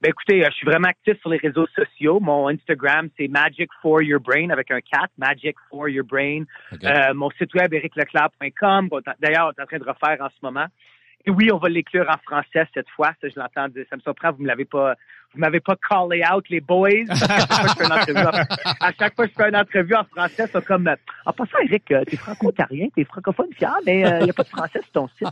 Ben 0.00 0.10
écoutez, 0.10 0.44
je 0.44 0.50
suis 0.52 0.64
vraiment 0.64 0.86
actif 0.88 1.18
sur 1.20 1.28
les 1.28 1.38
réseaux 1.38 1.66
sociaux. 1.74 2.20
Mon 2.20 2.46
Instagram, 2.50 3.08
c'est 3.18 3.26
Magic 3.26 3.68
for 3.82 4.00
Your 4.00 4.20
Brain 4.20 4.50
avec 4.50 4.70
un 4.70 4.78
4, 4.80 5.08
Magic 5.18 5.56
for 5.68 5.88
Your 5.88 6.04
Brain. 6.06 6.44
Euh, 6.84 7.12
mon 7.14 7.30
site 7.30 7.52
web, 7.54 7.74
ericleclerc.com. 7.74 8.88
D'ailleurs, 9.20 9.48
on 9.48 9.60
est 9.60 9.62
en 9.62 9.66
train 9.66 9.78
de 9.78 9.84
refaire 9.84 10.24
en 10.24 10.28
ce 10.28 10.36
moment. 10.42 10.66
Oui, 11.26 11.50
on 11.52 11.58
va 11.58 11.68
l'écrire 11.68 12.08
en 12.08 12.18
français 12.18 12.66
cette 12.72 12.88
fois. 12.90 13.12
Ça, 13.20 13.28
je 13.28 13.38
l'entends. 13.38 13.66
Ça 13.90 13.96
me 13.96 14.00
surprend. 14.00 14.32
Vous 14.32 14.42
me 14.42 14.46
l'avez 14.46 14.64
pas, 14.64 14.94
vous 15.34 15.40
m'avez 15.40 15.60
pas 15.60 15.76
callé 15.88 16.22
out, 16.34 16.44
les 16.48 16.60
boys. 16.60 16.88
À 17.08 17.16
chaque 17.28 17.44
fois 17.46 17.66
que 17.66 17.68
je 17.68 17.74
fais 17.76 17.84
une 17.84 17.92
entrevue 17.92 18.24
en, 18.24 18.82
à 18.82 18.92
chaque 18.98 19.14
fois 19.14 19.26
que 19.26 19.32
je 19.36 19.42
fais 19.42 19.48
une 19.48 19.56
entrevue 19.56 19.94
en 19.94 20.04
français, 20.04 20.46
c'est 20.52 20.64
comme, 20.64 20.88
euh, 20.88 20.96
en 21.26 21.32
passant, 21.32 21.58
Eric, 21.64 21.90
euh, 21.92 22.04
t'es 22.04 22.16
franco-ontarien, 22.16 22.86
t'es 22.94 23.04
francophone 23.04 23.48
fier, 23.56 23.72
mais 23.86 24.00
il 24.20 24.24
n'y 24.24 24.30
a 24.30 24.32
pas 24.32 24.42
de 24.44 24.48
français 24.48 24.80
sur 24.82 24.90
ton 24.92 25.08
site. 25.18 25.28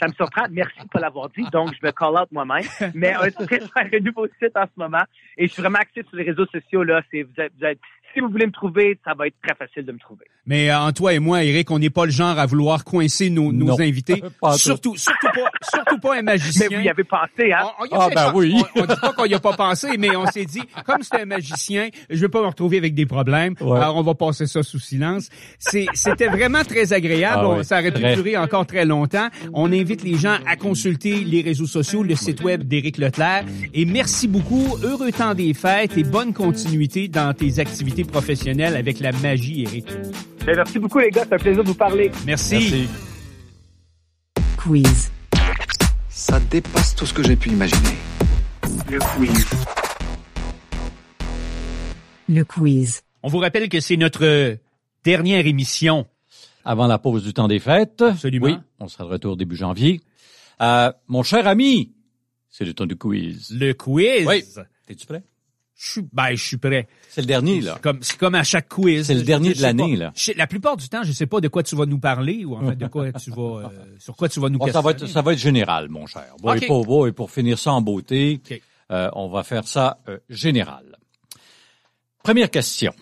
Ça 0.00 0.06
me 0.08 0.12
surprend. 0.14 0.44
Merci 0.50 0.78
de 0.82 0.88
pas 0.88 1.00
l'avoir 1.00 1.28
dit. 1.30 1.44
Donc, 1.52 1.70
je 1.80 1.86
me 1.86 1.92
call 1.92 2.14
out 2.20 2.28
moi-même. 2.32 2.64
Mais 2.94 3.14
on 3.20 3.24
est 3.24 3.40
en 3.40 3.46
train 3.46 3.56
de 3.58 3.62
faire 3.64 3.88
un 3.92 4.00
nouveau 4.04 4.26
site 4.42 4.56
en 4.56 4.64
ce 4.64 4.72
moment. 4.80 5.02
Et 5.36 5.46
je 5.48 5.52
suis 5.52 5.62
vraiment 5.62 5.78
actif 5.78 6.06
sur 6.08 6.16
les 6.16 6.24
réseaux 6.24 6.46
sociaux, 6.46 6.82
là. 6.84 7.02
C'est, 7.10 7.22
vous 7.22 7.40
êtes, 7.40 7.52
vous 7.58 7.66
êtes- 7.66 7.78
si 8.12 8.20
vous 8.20 8.28
voulez 8.28 8.46
me 8.46 8.52
trouver, 8.52 8.96
ça 9.04 9.12
va 9.14 9.26
être 9.26 9.34
très 9.42 9.56
facile 9.56 9.84
de 9.84 9.90
me 9.90 9.98
trouver. 9.98 10.24
Mais 10.46 10.70
euh, 10.70 10.78
en 10.78 10.92
toi 10.92 11.14
et 11.14 11.18
moi, 11.18 11.42
Eric, 11.42 11.68
on 11.72 11.80
n'est 11.80 11.90
pas 11.90 12.04
le 12.04 12.12
genre 12.12 12.38
à 12.38 12.46
vouloir 12.46 12.84
coincer 12.84 13.28
nos, 13.28 13.50
invités. 13.82 14.22
Pas 14.40 14.52
surtout, 14.52 14.94
surtout 14.96 15.26
pas, 15.34 15.50
surtout 15.74 15.98
pas 15.98 16.18
un 16.18 16.22
magicien. 16.22 16.68
Mais 16.70 16.76
vous 16.76 16.82
y 16.84 16.88
avez 16.88 17.02
pensé, 17.02 17.52
hein? 17.52 17.64
On, 17.80 17.82
on 17.82 17.86
y 17.86 17.92
a 17.92 17.96
Ah, 18.00 18.08
ben 18.10 18.14
pas- 18.14 18.32
oui. 18.36 18.62
On, 18.76 18.82
on 18.82 18.86
dit 18.86 19.00
pas 19.00 19.12
qu'on 19.14 19.24
y 19.34 19.36
a 19.36 19.40
pas 19.40 19.52
pensé, 19.56 19.96
mais 19.98 20.14
on 20.16 20.26
s'est 20.26 20.44
dit, 20.44 20.62
comme 20.86 21.02
c'est 21.02 21.20
un 21.20 21.24
magicien, 21.26 21.88
je 22.10 22.20
veux 22.20 22.28
pas 22.28 22.40
me 22.42 22.46
retrouver 22.46 22.78
avec 22.78 22.94
des 22.94 23.06
problèmes. 23.06 23.54
Ouais. 23.60 23.76
Alors, 23.78 23.96
on 23.96 24.02
va 24.02 24.14
passer 24.14 24.46
ça 24.46 24.62
sous 24.62 24.78
silence. 24.78 25.28
C'était 25.58 26.28
vraiment 26.28 26.62
très 26.64 26.92
agréable. 26.92 27.42
Ah 27.44 27.56
oui. 27.58 27.64
Ça 27.64 27.80
aurait 27.80 27.92
pu 27.92 28.00
Très. 28.00 28.14
durer 28.14 28.36
encore 28.36 28.66
très 28.66 28.84
longtemps. 28.84 29.28
On 29.52 29.72
invite 29.72 30.02
les 30.02 30.16
gens 30.16 30.36
à 30.46 30.56
consulter 30.56 31.24
les 31.24 31.42
réseaux 31.42 31.66
sociaux, 31.66 32.02
le 32.02 32.14
site 32.16 32.42
web 32.42 32.62
d'Éric 32.64 32.98
Leclerc. 32.98 33.44
Et 33.72 33.84
merci 33.84 34.28
beaucoup. 34.28 34.76
Heureux 34.82 35.12
temps 35.12 35.34
des 35.34 35.54
fêtes 35.54 35.96
et 35.96 36.02
bonne 36.04 36.32
continuité 36.32 37.08
dans 37.08 37.32
tes 37.34 37.58
activités 37.58 38.04
professionnelles 38.04 38.76
avec 38.76 39.00
la 39.00 39.12
magie, 39.12 39.62
Éric. 39.62 39.86
Ben, 40.46 40.56
merci 40.56 40.78
beaucoup, 40.78 40.98
les 40.98 41.10
gars. 41.10 41.22
C'est 41.28 41.34
un 41.34 41.38
plaisir 41.38 41.62
de 41.62 41.68
vous 41.68 41.74
parler. 41.74 42.10
Merci. 42.26 42.54
Merci. 42.54 42.88
Quiz. 44.56 45.10
Ça 46.08 46.38
dépasse 46.50 46.94
tout 46.94 47.06
ce 47.06 47.12
que 47.14 47.22
j'ai 47.22 47.36
pu 47.36 47.50
imaginer. 47.50 47.96
Le 48.90 48.98
quiz. 48.98 49.46
Le 52.28 52.44
quiz. 52.44 53.02
On 53.22 53.28
vous 53.28 53.38
rappelle 53.38 53.68
que 53.68 53.78
c'est 53.78 53.96
notre 53.96 54.58
dernière 55.04 55.46
émission. 55.46 56.06
Avant 56.64 56.86
la 56.88 56.98
pause 56.98 57.22
du 57.22 57.32
temps 57.32 57.46
des 57.46 57.60
fêtes. 57.60 58.02
Absolument. 58.02 58.46
Oui, 58.46 58.56
on 58.80 58.88
sera 58.88 59.04
de 59.04 59.10
retour 59.10 59.36
début 59.36 59.54
janvier. 59.54 60.00
Euh, 60.60 60.92
mon 61.06 61.22
cher 61.22 61.46
ami, 61.46 61.94
c'est 62.50 62.64
le 62.64 62.74
temps 62.74 62.86
du 62.86 62.96
quiz. 62.96 63.50
Le 63.50 63.74
quiz. 63.74 64.26
Oui. 64.26 64.42
T'es-tu 64.86 65.06
prêt? 65.06 65.22
Je 65.76 65.90
suis, 65.90 66.02
ben, 66.12 66.34
je 66.34 66.42
suis 66.42 66.56
prêt. 66.56 66.86
C'est 67.08 67.20
le 67.20 67.26
dernier, 67.26 67.60
là. 67.60 67.74
C'est 67.74 67.82
comme, 67.82 67.98
c'est 68.02 68.16
comme 68.16 68.34
à 68.36 68.44
chaque 68.44 68.68
quiz. 68.68 69.06
C'est 69.06 69.14
le 69.14 69.22
dernier 69.22 69.50
je 69.50 69.58
de 69.58 69.62
l'année, 69.62 69.96
là. 69.96 70.12
Je 70.14 70.32
La 70.36 70.46
plupart 70.46 70.76
du 70.76 70.88
temps, 70.88 71.02
je 71.02 71.12
sais 71.12 71.26
pas 71.26 71.40
de 71.40 71.48
quoi 71.48 71.62
tu 71.62 71.74
vas 71.74 71.86
nous 71.86 71.98
parler 71.98 72.44
ou 72.44 72.54
en 72.54 72.68
fait 72.68 72.76
de 72.76 72.86
quoi 72.86 73.12
tu 73.12 73.30
vas, 73.30 73.66
euh, 73.66 73.68
sur 73.98 74.16
quoi 74.16 74.28
tu 74.28 74.38
vas 74.38 74.48
nous 74.48 74.58
Bon, 74.58 74.70
ça 74.70 74.80
va 74.80 74.92
être, 74.92 75.06
ça 75.06 75.22
va 75.22 75.32
être 75.32 75.38
général, 75.38 75.88
mon 75.88 76.06
cher. 76.06 76.34
Bon, 76.40 76.54
et, 76.54 76.66
pour, 76.66 76.86
bon, 76.86 77.06
et 77.06 77.12
pour 77.12 77.30
finir 77.30 77.58
ça 77.58 77.72
en 77.72 77.82
beauté, 77.82 78.40
euh, 78.92 79.10
on 79.14 79.28
va 79.28 79.42
faire 79.42 79.66
ça 79.66 79.98
euh, 80.08 80.18
général. 80.28 80.96
Première 82.22 82.50
question. 82.50 82.94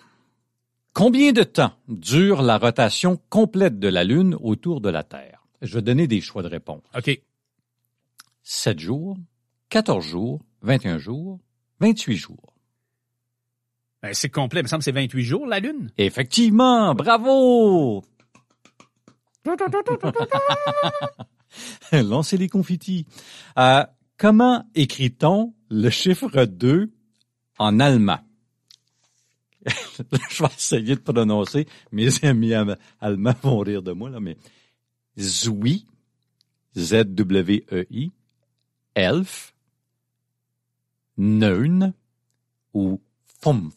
Combien 0.94 1.32
de 1.32 1.42
temps 1.42 1.72
dure 1.88 2.42
la 2.42 2.58
rotation 2.58 3.18
complète 3.28 3.78
de 3.78 3.88
la 3.88 4.04
Lune 4.04 4.36
autour 4.40 4.80
de 4.80 4.88
la 4.88 5.02
Terre? 5.02 5.44
Je 5.60 5.74
vais 5.74 5.82
donner 5.82 6.06
des 6.06 6.20
choix 6.20 6.42
de 6.42 6.48
réponse. 6.48 6.82
OK. 6.96 7.20
7 8.42 8.78
jours, 8.78 9.16
14 9.68 10.04
jours, 10.04 10.40
21 10.62 10.98
jours, 10.98 11.38
28 11.80 12.16
jours. 12.16 12.51
Ben, 14.02 14.14
c'est 14.14 14.30
complet. 14.30 14.60
Il 14.60 14.62
me 14.64 14.68
semble 14.68 14.80
que 14.80 14.84
c'est 14.84 14.92
28 14.92 15.22
jours, 15.22 15.46
la 15.46 15.60
Lune. 15.60 15.90
Effectivement, 15.98 16.94
bravo! 16.94 18.02
Lancez 21.92 22.36
les 22.36 22.48
confettis. 22.48 23.06
Euh, 23.58 23.84
comment 24.16 24.64
écrit-on 24.74 25.54
le 25.70 25.90
chiffre 25.90 26.44
2 26.44 26.90
en 27.58 27.80
allemand? 27.80 28.18
Je 29.66 30.42
vais 30.42 30.48
essayer 30.56 30.94
de 30.96 31.00
prononcer. 31.00 31.66
Mes 31.92 32.24
amis 32.24 32.54
am- 32.54 32.76
allemands 33.00 33.34
vont 33.42 33.58
rire 33.60 33.82
de 33.82 33.92
moi, 33.92 34.10
là, 34.10 34.18
mais 34.20 34.36
Zwi, 35.18 35.86
Z-W-E-I, 36.76 38.10
Elf, 38.94 39.54
Neun 41.18 41.92
ou 42.74 43.00
Fumf. 43.40 43.74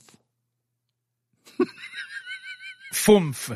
Foumf. 2.91 3.51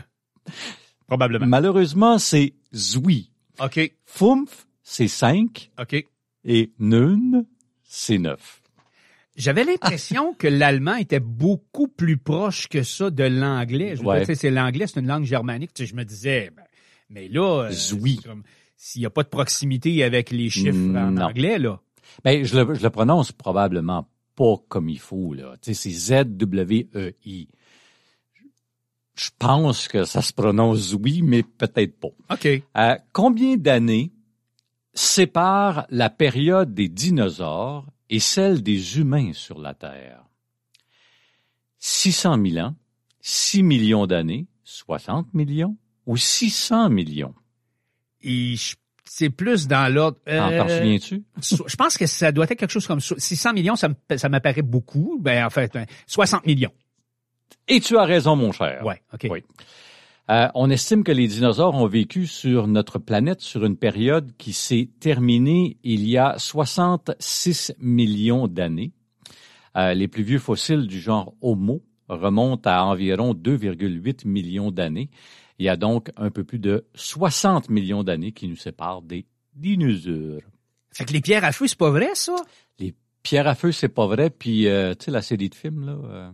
Probablement. 1.07 1.45
Malheureusement, 1.47 2.17
c'est 2.19 2.53
Zwi. 2.75 3.31
OK. 3.59 3.93
Fumf, 4.05 4.67
c'est 4.83 5.07
5 5.07 5.71
OK. 5.79 6.05
et 6.45 6.71
Nun, 6.79 7.45
c'est 7.83 8.17
9. 8.17 8.61
J'avais 9.35 9.63
l'impression 9.63 10.33
que 10.33 10.47
l'allemand 10.47 10.95
était 10.95 11.21
beaucoup 11.21 11.87
plus 11.87 12.17
proche 12.17 12.67
que 12.67 12.83
ça 12.83 13.09
de 13.09 13.23
l'anglais. 13.23 13.95
Je 13.95 14.03
Ouais. 14.03 14.25
c'est 14.35 14.49
l'anglais, 14.51 14.85
c'est 14.87 14.99
une 14.99 15.07
langue 15.07 15.23
germanique. 15.23 15.73
Tu 15.73 15.83
sais, 15.83 15.89
je 15.89 15.95
me 15.95 16.03
disais, 16.03 16.51
ben, 16.55 16.63
mais 17.09 17.27
là, 17.29 17.69
euh, 17.71 18.17
comme 18.25 18.43
s'il 18.75 19.01
n'y 19.01 19.05
a 19.05 19.09
pas 19.09 19.23
de 19.23 19.29
proximité 19.29 20.03
avec 20.03 20.31
les 20.31 20.49
chiffres 20.49 20.75
en 20.75 21.11
Non. 21.11 21.21
anglais, 21.23 21.57
là. 21.57 21.79
Ben, 22.23 22.43
je 22.43 22.59
le, 22.59 22.73
je 22.75 22.83
le 22.83 22.89
prononce 22.89 23.31
probablement 23.31 24.09
pas 24.35 24.55
comme 24.67 24.89
il 24.89 24.99
faut, 24.99 25.33
là. 25.33 25.55
Tu 25.61 25.73
sais, 25.73 25.89
c'est 25.89 26.23
Z-W-E-I. 26.23 27.47
Je 29.19 29.29
pense 29.37 29.89
que 29.89 30.05
ça 30.05 30.21
se 30.21 30.31
prononce 30.31 30.93
oui, 30.93 31.21
mais 31.21 31.43
peut-être 31.43 31.99
pas. 31.99 32.07
OK. 32.31 32.47
Euh, 32.77 32.95
combien 33.11 33.57
d'années 33.57 34.13
séparent 34.93 35.85
la 35.89 36.09
période 36.09 36.73
des 36.73 36.87
dinosaures 36.87 37.85
et 38.09 38.19
celle 38.19 38.63
des 38.63 38.97
humains 38.97 39.33
sur 39.33 39.59
la 39.59 39.73
Terre? 39.73 40.23
600 41.79 42.37
000 42.45 42.65
ans, 42.65 42.75
6 43.19 43.61
millions 43.63 44.07
d'années, 44.07 44.47
60 44.63 45.33
millions 45.33 45.75
ou 46.05 46.15
600 46.15 46.89
millions? 46.89 47.35
Et 48.21 48.55
c'est 49.03 49.29
plus 49.29 49.67
dans 49.67 49.93
l'ordre. 49.93 50.17
T'en 50.25 50.49
t'en 50.49 50.69
euh, 50.69 50.77
souviens-tu? 50.77 51.23
so- 51.41 51.65
Je 51.67 51.75
pense 51.75 51.97
que 51.97 52.05
ça 52.05 52.31
doit 52.31 52.45
être 52.45 52.55
quelque 52.55 52.71
chose 52.71 52.87
comme 52.87 53.01
ça. 53.01 53.15
600 53.17 53.51
millions, 53.53 53.75
ça 53.75 53.89
m'apparaît 54.29 54.61
beaucoup. 54.61 55.19
Ben, 55.21 55.45
en 55.45 55.49
fait, 55.49 55.73
ben, 55.73 55.85
60 56.07 56.45
millions. 56.45 56.71
Et 57.69 57.79
tu 57.79 57.97
as 57.97 58.03
raison, 58.03 58.35
mon 58.35 58.51
cher. 58.51 58.83
Ouais, 58.83 59.01
OK. 59.13 59.27
Oui. 59.29 59.43
Euh, 60.29 60.47
on 60.53 60.69
estime 60.69 61.03
que 61.03 61.11
les 61.11 61.27
dinosaures 61.27 61.73
ont 61.73 61.87
vécu 61.87 62.27
sur 62.27 62.67
notre 62.67 62.99
planète 62.99 63.41
sur 63.41 63.65
une 63.65 63.77
période 63.77 64.31
qui 64.37 64.53
s'est 64.53 64.89
terminée 64.99 65.77
il 65.83 66.07
y 66.07 66.17
a 66.17 66.35
66 66.37 67.73
millions 67.79 68.47
d'années. 68.47 68.91
Euh, 69.75 69.93
les 69.93 70.07
plus 70.07 70.23
vieux 70.23 70.39
fossiles 70.39 70.85
du 70.85 70.99
genre 70.99 71.33
Homo 71.41 71.81
remontent 72.07 72.69
à 72.69 72.83
environ 72.83 73.33
2,8 73.33 74.27
millions 74.27 74.71
d'années. 74.71 75.09
Il 75.57 75.65
y 75.65 75.69
a 75.69 75.77
donc 75.77 76.11
un 76.15 76.29
peu 76.29 76.43
plus 76.43 76.59
de 76.59 76.85
60 76.95 77.69
millions 77.69 78.03
d'années 78.03 78.31
qui 78.31 78.47
nous 78.47 78.55
séparent 78.55 79.01
des 79.01 79.25
dinosaures. 79.55 80.41
Fait 80.91 81.05
que 81.05 81.13
les 81.13 81.21
pierres 81.21 81.43
à 81.43 81.51
feu, 81.51 81.67
c'est 81.67 81.77
pas 81.77 81.91
vrai, 81.91 82.09
ça? 82.13 82.35
Les 82.79 82.93
pierres 83.23 83.47
à 83.47 83.55
feu, 83.55 83.71
c'est 83.71 83.89
pas 83.89 84.07
vrai. 84.07 84.29
Puis, 84.29 84.67
euh, 84.67 84.93
tu 84.93 85.05
sais, 85.05 85.11
la 85.11 85.21
série 85.21 85.49
de 85.49 85.55
films, 85.55 85.85
là... 85.85 86.33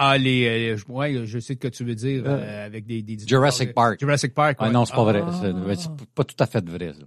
euh, 0.00 0.04
Ah, 0.12 0.18
les, 0.18 0.72
euh, 0.72 0.76
je- 0.76 0.84
ouais, 0.92 1.26
je 1.26 1.38
sais 1.38 1.54
ce 1.54 1.58
que 1.58 1.68
tu 1.68 1.84
veux 1.84 1.94
dire, 1.94 2.22
Euh, 2.26 2.38
euh, 2.40 2.66
avec 2.66 2.86
des, 2.86 3.02
des 3.02 3.18
Jurassic 3.26 3.74
Park. 3.74 4.00
Jurassic 4.00 4.32
Park, 4.34 4.56
Ah 4.58 4.66
ouais. 4.66 4.72
non, 4.72 4.84
c'est 4.86 4.94
pas 4.94 5.04
vrai. 5.04 5.22
Ah. 5.26 5.74
C'est 5.76 6.06
pas 6.14 6.24
tout 6.24 6.36
à 6.38 6.46
fait 6.46 6.66
vrai, 6.68 6.92
ça. 6.94 7.00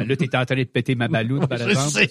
Euh, 0.00 0.04
Là, 0.04 0.16
t'es 0.16 0.36
en 0.36 0.44
train 0.44 0.56
de 0.56 0.64
péter 0.64 0.96
ma 0.96 1.06
balloune, 1.08 1.46
par 1.46 1.60
exemple. 1.68 2.04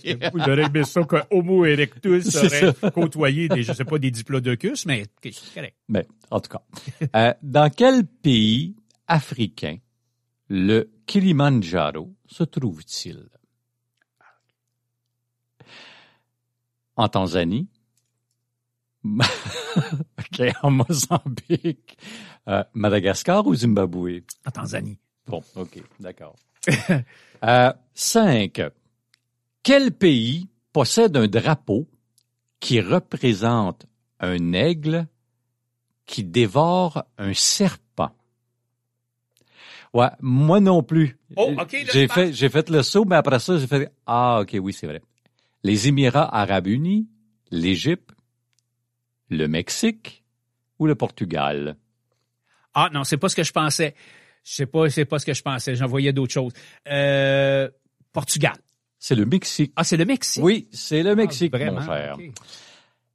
J'aurais 0.45 0.63
aimé 0.63 0.83
ça 0.85 1.03
que 1.03 1.17
Homo 1.31 1.65
erectus 1.65 2.33
aurait 2.35 2.73
côtoyé 2.91 3.49
des, 3.49 3.61
je 3.61 3.73
sais 3.73 3.83
pas, 3.85 3.99
des 3.99 4.09
diplodocus, 4.09 4.85
mais 4.85 5.05
c'est 5.21 5.53
correct. 5.53 5.75
Mais, 5.89 6.07
en 6.31 6.39
tout 6.39 6.49
cas. 6.49 6.61
Euh, 7.15 7.33
dans 7.43 7.69
quel 7.69 8.05
pays 8.05 8.75
africain 9.07 9.77
le 10.49 10.89
Kilimandjaro 11.05 12.13
se 12.25 12.43
trouve-t-il? 12.45 13.27
En 16.95 17.09
Tanzanie? 17.09 17.67
OK, 20.19 20.41
en 20.61 20.71
Mozambique, 20.71 21.97
euh, 22.47 22.63
Madagascar 22.73 23.45
ou 23.45 23.55
Zimbabwe? 23.55 24.21
En 24.45 24.51
Tanzanie. 24.51 24.97
Bon, 25.27 25.43
OK, 25.55 25.81
d'accord. 25.99 26.35
euh, 27.43 27.73
cinq. 27.93 28.61
Quel 29.61 29.91
pays 29.91 30.49
possède 30.71 31.15
un 31.15 31.27
drapeau 31.27 31.87
qui 32.59 32.81
représente 32.81 33.85
un 34.19 34.53
aigle 34.53 35.07
qui 36.05 36.23
dévore 36.23 37.05
un 37.17 37.33
serpent? 37.33 38.11
Ouais, 39.93 40.09
moi 40.21 40.59
non 40.59 40.81
plus. 40.81 41.17
Oh, 41.35 41.53
OK, 41.57 41.71
là, 41.71 41.79
J'ai 41.93 42.07
fait, 42.07 42.33
j'ai 42.33 42.49
fait 42.49 42.69
le 42.69 42.81
saut, 42.81 43.05
mais 43.05 43.15
après 43.15 43.39
ça, 43.39 43.57
j'ai 43.57 43.67
fait, 43.67 43.91
ah, 44.07 44.39
OK, 44.41 44.57
oui, 44.59 44.73
c'est 44.73 44.87
vrai. 44.87 45.01
Les 45.63 45.87
Émirats 45.87 46.35
Arabes 46.35 46.67
Unis, 46.67 47.07
l'Égypte, 47.51 48.09
le 49.29 49.47
Mexique 49.47 50.23
ou 50.79 50.85
le 50.87 50.95
Portugal? 50.95 51.75
Ah, 52.73 52.89
non, 52.93 53.03
c'est 53.03 53.17
pas 53.17 53.29
ce 53.29 53.35
que 53.35 53.43
je 53.43 53.51
pensais. 53.51 53.95
Je 54.43 54.53
sais 54.53 54.65
pas, 54.65 54.89
c'est 54.89 55.05
pas 55.05 55.19
ce 55.19 55.25
que 55.25 55.33
je 55.33 55.41
pensais. 55.41 55.75
J'en 55.75 55.87
voyais 55.87 56.11
d'autres 56.13 56.33
choses. 56.33 56.53
Euh, 56.87 57.69
Portugal. 58.11 58.55
C'est 58.99 59.15
le 59.15 59.25
Mexique. 59.25 59.71
Ah, 59.75 59.83
c'est 59.83 59.97
le 59.97 60.05
Mexique? 60.05 60.43
Oui, 60.43 60.67
c'est 60.71 61.03
le 61.03 61.11
Ah, 61.11 61.15
Mexique, 61.15 61.51
vraiment, 61.51 61.81
mon 61.81 61.85
cher. 61.85 62.15
ok. 62.17 62.31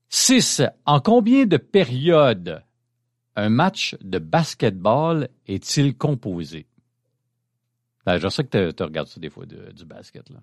6. 0.09 0.63
En 0.87 1.01
combien 1.01 1.45
de 1.47 1.57
périodes 1.59 2.63
un 3.37 3.49
match 3.51 3.95
de 4.01 4.19
basketball 4.19 5.29
est-il 5.47 5.97
composé? 5.97 6.67
Ben, 8.07 8.19
je 8.19 8.29
sais 8.29 8.45
que 8.45 8.71
tu 8.71 8.83
regardes 8.83 9.09
ça 9.09 9.21
des 9.21 9.29
fois 9.31 9.45
de- 9.47 9.71
du 9.73 9.85
basket. 9.85 10.29
Là. 10.31 10.39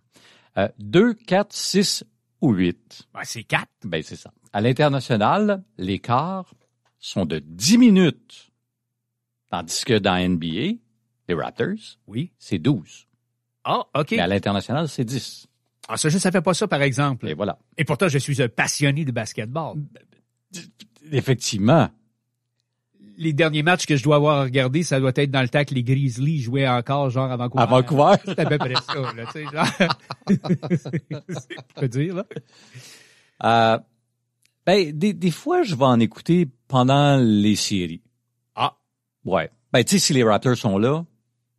Euh, 0.57 0.67
2, 0.79 1.13
4, 1.15 1.51
6 1.53 2.03
ou 2.41 2.53
8? 2.53 3.03
Ben, 3.13 3.21
c'est 3.23 3.43
quatre. 3.43 3.71
Ben, 3.83 4.03
c'est 4.03 4.15
ça. 4.15 4.31
À 4.55 4.61
l'international, 4.61 5.63
les 5.77 5.99
quarts 5.99 6.53
sont 6.97 7.25
de 7.25 7.39
10 7.39 7.77
minutes. 7.77 8.51
Tandis 9.51 9.83
que 9.83 9.97
dans 9.97 10.15
NBA, 10.17 10.77
les 11.27 11.33
Raptors, 11.35 11.97
Oui. 12.07 12.31
c'est 12.39 12.57
12. 12.57 13.05
Ah, 13.65 13.83
OK. 13.93 14.11
Mais 14.11 14.19
à 14.19 14.27
l'international, 14.27 14.87
c'est 14.87 15.03
10. 15.03 15.47
Ah, 15.89 15.97
ça, 15.97 16.07
je 16.07 16.17
savais 16.17 16.39
pas 16.39 16.53
ça, 16.53 16.69
par 16.69 16.81
exemple. 16.83 17.27
Et 17.27 17.33
voilà. 17.33 17.59
Et 17.77 17.83
pourtant, 17.83 18.07
je 18.07 18.17
suis 18.17 18.41
un 18.41 18.47
passionné 18.47 19.03
de 19.03 19.11
basketball. 19.11 19.75
Effectivement, 21.11 21.89
Les 23.17 23.33
derniers 23.33 23.61
matchs 23.63 23.85
que 23.85 23.97
je 23.97 24.03
dois 24.03 24.15
avoir 24.15 24.43
regardés, 24.43 24.83
ça 24.83 25.01
doit 25.01 25.11
être 25.15 25.31
dans 25.31 25.41
le 25.41 25.49
temps 25.49 25.65
que 25.65 25.73
les 25.73 25.83
Grizzlies 25.83 26.41
jouaient 26.41 26.67
encore, 26.67 27.09
genre 27.09 27.29
à 27.29 27.35
Vancouver. 27.37 27.63
à 27.63 27.65
Vancouver, 27.65 28.13
C'est 28.25 28.39
à 28.39 28.45
peu 28.45 28.57
près 28.57 28.73
ça, 28.75 29.13
là, 29.13 29.25
tu 29.25 29.31
sais, 29.31 29.43
genre. 29.51 29.67
c'est 31.49 31.73
pour 31.73 31.87
dire, 31.89 32.15
là. 32.15 32.25
Euh, 33.43 33.79
ben, 34.65 34.91
des, 34.91 35.13
des 35.13 35.31
fois, 35.31 35.63
je 35.63 35.75
vais 35.75 35.85
en 35.85 35.99
écouter 35.99 36.47
pendant 36.67 37.17
les 37.17 37.55
séries. 37.55 38.01
Ah. 38.55 38.75
Ouais. 39.23 39.49
Ben, 39.71 39.83
tu 39.83 39.91
sais, 39.91 39.99
si 39.99 40.13
les 40.13 40.23
Raptors 40.23 40.57
sont 40.57 40.77
là, 40.77 41.05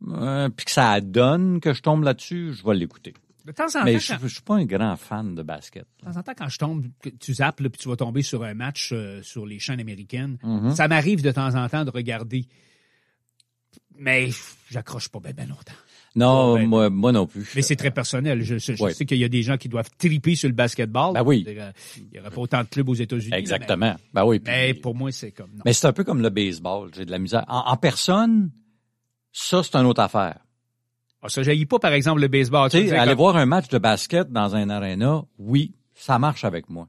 euh, 0.09 0.49
puis 0.51 0.67
que 0.67 0.71
ça 0.73 1.01
donne 1.01 1.61
que 1.61 1.73
je 1.73 1.83
tombe 1.83 2.03
là-dessus, 2.03 2.53
je 2.55 2.65
vais 2.65 2.75
l'écouter. 2.75 3.15
De 3.45 3.53
temps 3.53 3.67
en 3.77 3.85
Mais 3.85 3.95
temps, 3.95 3.99
je, 4.01 4.13
quand, 4.15 4.19
je 4.23 4.27
suis 4.27 4.43
pas 4.43 4.57
un 4.57 4.65
grand 4.65 4.97
fan 4.97 5.35
de 5.37 5.43
basket. 5.45 5.87
de 6.01 6.07
temps 6.11 6.19
en 6.19 6.23
temps, 6.23 6.33
quand 6.37 6.49
je 6.49 6.59
tombe, 6.59 6.87
tu 7.21 7.35
zappes, 7.35 7.61
là, 7.61 7.71
puis 7.71 7.81
tu 7.81 7.89
vas 7.89 7.95
tomber 7.97 8.23
sur 8.23 8.43
un 8.43 8.55
match 8.55 8.91
euh, 8.93 9.23
sur 9.23 9.47
les 9.47 9.61
chaînes 9.61 9.79
américaines, 9.81 10.37
Mhm. 10.43 10.75
ça 10.75 10.89
m'arrive 10.89 11.23
de 11.23 11.31
temps 11.31 11.55
en 11.55 11.69
temps 11.69 11.85
de 11.85 11.91
regarder. 11.91 12.49
Mais 13.99 14.31
j'accroche 14.71 15.09
pas 15.09 15.21
bien 15.21 15.33
ben 15.33 15.49
longtemps. 15.49 15.73
Non, 16.17 16.55
Ouais. 16.55 16.67
moi, 16.67 16.91
moi 16.91 17.13
non 17.13 17.27
plus. 17.27 17.47
Mais 17.55 17.63
c'est 17.63 17.77
très 17.77 17.91
personnel. 17.91 18.43
Je, 18.43 18.57
je- 18.59 18.75
je 18.75 18.83
Ouais. 18.83 18.95
sais 18.95 19.05
qu'il 19.05 19.19
y 19.19 19.25
a 19.25 19.29
des 19.29 19.43
gens 19.43 19.57
qui 19.59 19.69
doivent 19.69 19.91
triper 19.99 20.35
sur 20.35 20.49
le 20.49 20.55
basketball. 20.55 21.13
Ben 21.15 21.23
oui. 21.23 21.45
Il 21.47 22.09
n'y 22.13 22.19
aurait 22.19 22.31
pas 22.31 22.41
autant 22.41 22.63
de 22.63 22.69
clubs 22.69 22.89
aux 22.89 22.95
États-Unis. 22.95 23.35
Exactement. 23.37 23.95
Ben 24.15 24.25
oui. 24.25 24.39
puis- 24.41 24.53
Mais, 24.53 24.75
pour 24.75 24.95
moi, 24.95 25.13
c'est 25.13 25.31
comme 25.31 25.51
non. 25.55 25.63
Mais 25.65 25.73
c'est 25.75 25.87
un 25.87 25.93
peu 25.93 26.03
comme 26.05 26.23
le 26.23 26.31
baseball. 26.31 26.91
J'ai 26.97 27.05
de 27.05 27.11
la 27.11 27.19
misère. 27.19 27.45
En, 27.49 27.71
en 27.71 27.77
personne, 27.77 28.51
ça, 29.33 29.63
c'est 29.63 29.77
une 29.77 29.87
autre 29.87 30.01
affaire. 30.01 30.39
Ah, 31.23 31.29
ça 31.29 31.43
jaillit 31.43 31.67
pas, 31.67 31.79
par 31.79 31.93
exemple, 31.93 32.21
le 32.21 32.29
baseball. 32.29 32.71
Tu 32.71 32.79
sais, 32.89 32.97
aller 32.97 33.11
comme- 33.11 33.19
voir 33.19 33.37
un 33.37 33.47
match 33.47 33.69
de 33.69 33.79
basket 33.79 34.31
dans 34.33 34.55
un 34.57 34.71
aréna, 34.71 35.23
oui, 35.39 35.75
ça 35.95 36.19
marche 36.19 36.45
avec 36.45 36.71
moi. 36.71 36.89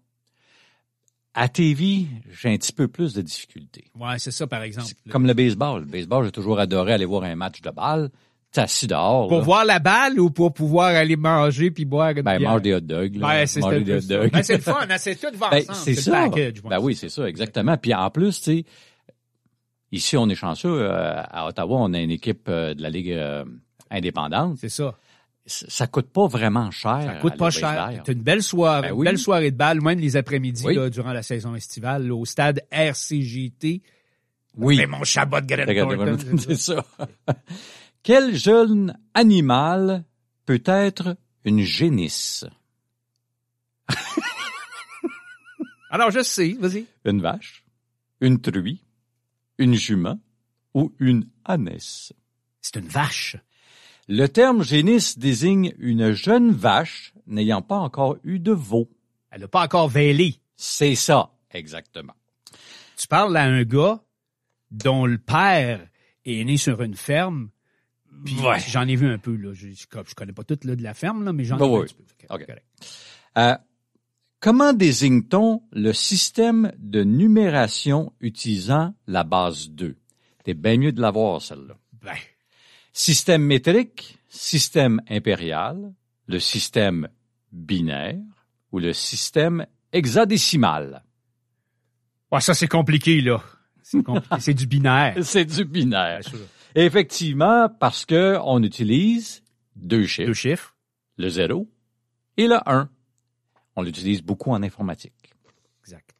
À 1.34 1.50
TV, 1.50 2.06
j'ai 2.32 2.50
un 2.50 2.58
petit 2.58 2.72
peu 2.74 2.88
plus 2.88 3.14
de 3.14 3.22
difficultés. 3.22 3.86
Ouais, 3.96 4.18
c'est 4.18 4.32
ça, 4.32 4.48
par 4.48 4.64
exemple. 4.64 4.88
Comme 5.10 5.28
le 5.28 5.34
baseball. 5.36 5.82
Le 5.82 5.86
baseball, 5.88 6.26
j'ai 6.26 6.32
toujours 6.32 6.60
adoré 6.60 6.94
aller 6.94 7.06
voir 7.06 7.24
un 7.24 7.36
match 7.36 7.62
de 7.62 7.70
balle. 7.70 8.10
T'es 8.52 8.62
assis 8.62 8.88
dehors. 8.88 9.28
Pour 9.28 9.40
là. 9.40 9.44
voir 9.44 9.66
la 9.66 9.80
balle 9.80 10.20
ou 10.20 10.30
pour 10.32 10.54
pouvoir 10.54 10.88
aller 10.96 11.16
manger 11.18 11.70
puis 11.70 11.84
boire 11.86 12.10
une 12.12 12.22
Ben, 12.22 12.38
bière? 12.38 12.52
mange 12.52 12.62
des 12.62 12.74
hot 12.74 12.80
dogs. 12.80 13.16
là. 13.18 13.28
Ouais, 13.28 13.46
c'est 13.48 13.60
Mange 13.60 13.84
des 13.84 13.96
hot 13.98 14.02
ça. 14.02 14.18
dogs. 14.18 14.32
Ben, 14.32 14.44
c'est 14.44 14.56
le 14.56 14.62
fun, 14.62 14.86
hein, 14.90 14.98
c'est 14.98 15.16
tout 15.16 15.38
va 15.38 15.50
Ben, 15.50 15.64
c'est 15.74 15.94
ça. 15.96 16.12
package. 16.12 16.62
Ben 16.64 16.80
oui, 16.80 16.96
c'est 16.96 17.10
ça, 17.10 17.28
exactement. 17.28 17.78
Puis 17.78 17.94
en 17.94 18.10
plus, 18.10 18.38
tu 18.42 18.44
sais, 18.60 18.66
ici, 19.92 20.16
on 20.18 20.30
est 20.30 20.36
chanceux. 20.36 20.70
euh, 20.82 21.22
à 21.30 21.48
Ottawa, 21.48 21.78
on 21.82 21.94
a 21.94 22.00
une 22.00 22.12
équipe 22.12 22.48
euh, 22.48 22.74
de 22.74 22.82
la 22.82 22.90
Ligue 22.90 23.12
euh, 23.12 23.44
indépendante. 23.92 24.58
C'est 24.60 24.70
ça. 24.70 24.96
Ça 25.46 25.88
coûte 25.88 26.10
pas 26.10 26.28
vraiment 26.28 26.72
cher. 26.72 27.04
Ça 27.06 27.14
coûte 27.16 27.38
pas 27.38 27.50
cher. 27.52 28.02
C'est 28.06 28.12
une 28.14 28.22
belle 28.22 28.44
soirée, 28.44 28.90
Ben 28.90 28.94
une 28.94 29.00
oui. 29.00 29.06
belle 29.06 29.18
soirée 29.18 29.52
de 29.52 29.56
balle, 29.58 29.82
même 29.82 30.00
les 30.00 30.18
après-midi 30.18 30.64
Oui. 30.66 30.90
durant 30.90 31.14
la 31.14 31.24
saison 31.24 31.54
estivale, 31.56 32.06
là, 32.08 32.16
au 32.16 32.26
stade 32.26 32.62
RCGT. 32.72 33.82
Oui. 34.58 34.84
Mon 34.88 35.04
Chabot 35.04 35.40
de 35.40 35.56
Thornton, 35.56 36.38
C'est 36.38 36.56
ça. 36.56 36.84
Quel 38.04 38.36
jeune 38.36 38.98
animal 39.14 40.06
peut 40.46 40.64
être 40.66 41.18
une 41.44 41.64
génisse? 41.64 42.46
Alors, 45.90 46.12
je 46.12 46.24
sais, 46.24 46.54
vas-y. 46.60 46.86
Une 47.06 47.22
vache, 47.22 47.64
une 48.22 48.40
truie, 48.42 48.84
une 49.58 49.76
jument 49.76 50.20
ou 50.74 50.94
une 51.00 51.30
ânesse? 51.46 52.14
C'est 52.62 52.78
une 52.78 52.88
vache. 52.88 53.38
Le 54.10 54.28
terme 54.28 54.64
génisse 54.64 55.18
désigne 55.18 55.74
une 55.80 56.12
jeune 56.12 56.52
vache 56.52 57.14
n'ayant 57.26 57.62
pas 57.62 57.78
encore 57.78 58.18
eu 58.24 58.40
de 58.40 58.54
veau. 58.54 58.90
Elle 59.32 59.42
n'a 59.42 59.48
pas 59.48 59.64
encore 59.64 59.90
vêlé. 59.90 60.40
C'est 60.56 60.96
ça, 60.96 61.32
exactement. 61.52 62.14
Tu 62.96 63.08
parles 63.08 63.36
à 63.36 63.44
un 63.44 63.64
gars 63.64 64.02
dont 64.72 65.06
le 65.06 65.18
père 65.18 65.88
est 66.26 66.44
né 66.44 66.58
sur 66.58 66.82
une 66.82 66.96
ferme. 66.96 67.50
Ouais. 68.44 68.60
J'en 68.70 68.88
ai 68.88 68.96
vu 68.96 69.08
un 69.12 69.18
peu. 69.18 69.36
Là. 69.36 69.54
Je, 69.54 69.68
connais 70.16 70.34
pas 70.34 70.44
tout 70.44 70.58
là, 70.64 70.76
de 70.76 70.84
la 70.84 70.94
ferme, 70.94 71.24
là, 71.24 71.34
mais 71.34 71.44
j'en 71.44 71.58
ai 71.58 71.60
Ben 71.60 71.68
vu 71.68 71.76
un 71.76 71.84
petit 71.84 71.96
peu. 71.96 72.04
Ok, 72.04 72.42
Ok. 72.42 72.46
correct. 72.48 72.66
Euh, 73.38 73.56
comment 74.40 74.74
désigne-t-on 74.74 75.62
le 75.72 75.94
système 75.94 76.72
de 76.78 77.04
numération 77.04 78.14
utilisant 78.22 78.94
la 79.08 79.24
base 79.24 79.70
2? 79.70 79.96
T'es 80.44 80.54
bien 80.54 80.78
mieux 80.78 80.92
de 80.92 81.02
l'avoir, 81.02 81.42
celle-là. 81.42 81.76
Ben, 82.02 82.14
Système 82.94 83.44
métrique, 83.44 84.18
système 84.30 85.02
impérial, 85.10 85.94
le 86.26 86.40
système 86.40 87.08
binaire 87.52 88.18
ou 88.72 88.80
le 88.80 88.92
système 88.94 89.66
hexadécimal? 89.94 91.04
ouais, 92.32 92.42
ça, 92.42 92.54
c'est 92.54 92.68
compliqué, 92.68 93.22
là. 93.22 93.42
C'est 93.84 94.04
compliqué. 94.04 94.36
c'est 94.40 94.54
du 94.54 94.66
binaire. 94.68 95.16
C'est 95.24 95.46
du 95.46 95.64
binaire. 95.64 96.22
Effectivement, 96.80 97.70
parce 97.80 98.06
que 98.06 98.38
on 98.44 98.62
utilise 98.62 99.44
deux 99.76 100.06
chiffres, 100.06 100.28
Deux 100.28 100.34
chiffres. 100.36 100.76
le 101.18 101.28
0 101.28 101.68
et 102.38 102.46
le 102.48 102.58
1. 102.70 102.88
On 103.76 103.82
l'utilise 103.82 104.22
beaucoup 104.22 104.52
en 104.52 104.62
informatique. 104.62 105.34
Exact. 105.82 106.14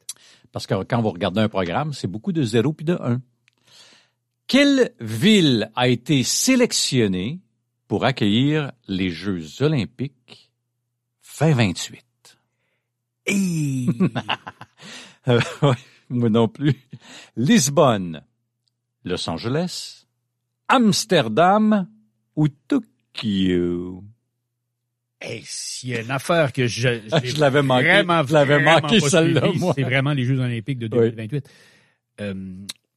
Parce 0.50 0.66
que 0.66 0.82
quand 0.82 1.00
vous 1.00 1.10
regardez 1.10 1.40
un 1.40 1.48
programme, 1.48 1.92
c'est 1.92 2.08
beaucoup 2.08 2.32
de 2.32 2.42
0 2.42 2.72
puis 2.72 2.84
de 2.84 2.94
1. 3.00 3.20
Quelle 4.48 4.94
ville 4.98 5.70
a 5.76 5.86
été 5.86 6.24
sélectionnée 6.24 7.38
pour 7.86 8.04
accueillir 8.04 8.72
les 8.88 9.10
Jeux 9.10 9.62
olympiques 9.62 10.50
2028? 11.40 12.04
Et... 13.26 13.86
Euh, 15.26 15.40
moi 16.08 16.30
non 16.30 16.48
plus. 16.48 16.74
Lisbonne, 17.36 18.24
Los 19.04 19.28
Angeles, 19.28 19.97
Amsterdam 20.68 21.88
ou 22.36 22.48
Tokyo? 22.48 24.04
Hey, 25.20 25.42
s'il 25.44 25.88
y 25.90 25.94
a 25.96 26.02
une 26.02 26.10
affaire 26.10 26.52
que 26.52 26.66
je, 26.66 27.00
Je 27.24 27.40
l'avais 27.40 27.62
manqué. 27.62 27.84
vraiment, 27.84 28.24
Je 28.24 28.32
l'avais 28.32 28.62
manqué, 28.62 29.00
celle-là, 29.00 29.50
moi. 29.56 29.72
C'est 29.74 29.82
vraiment 29.82 30.12
les 30.12 30.24
Jeux 30.24 30.38
olympiques 30.38 30.78
de 30.78 30.86
2028. 30.86 31.48
Euh, 32.20 32.34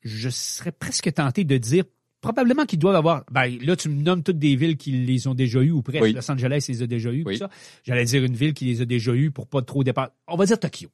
je 0.03 0.29
serais 0.29 0.71
presque 0.71 1.11
tenté 1.13 1.43
de 1.43 1.57
dire 1.57 1.83
probablement 2.21 2.65
qu'ils 2.65 2.77
doivent 2.79 2.95
avoir. 2.95 3.23
Ben 3.31 3.57
là, 3.61 3.75
tu 3.75 3.89
me 3.89 4.03
nommes 4.03 4.21
toutes 4.21 4.37
des 4.37 4.55
villes 4.55 4.77
qui 4.77 4.91
les 4.91 5.27
ont 5.27 5.33
déjà 5.33 5.61
eues 5.61 5.71
ou 5.71 5.81
presque. 5.81 6.03
Oui. 6.03 6.13
Los 6.13 6.29
Angeles 6.29 6.65
les 6.69 6.83
a 6.83 6.87
déjà 6.87 7.11
eues. 7.11 7.23
Oui. 7.25 7.37
ça. 7.37 7.49
J'allais 7.83 8.05
dire 8.05 8.23
une 8.23 8.35
ville 8.35 8.53
qui 8.53 8.65
les 8.65 8.81
a 8.81 8.85
déjà 8.85 9.13
eues 9.13 9.31
pour 9.31 9.47
pas 9.47 9.61
trop 9.63 9.83
dépendre. 9.83 10.09
On 10.27 10.35
va 10.35 10.45
dire 10.45 10.59
Tokyo. 10.59 10.89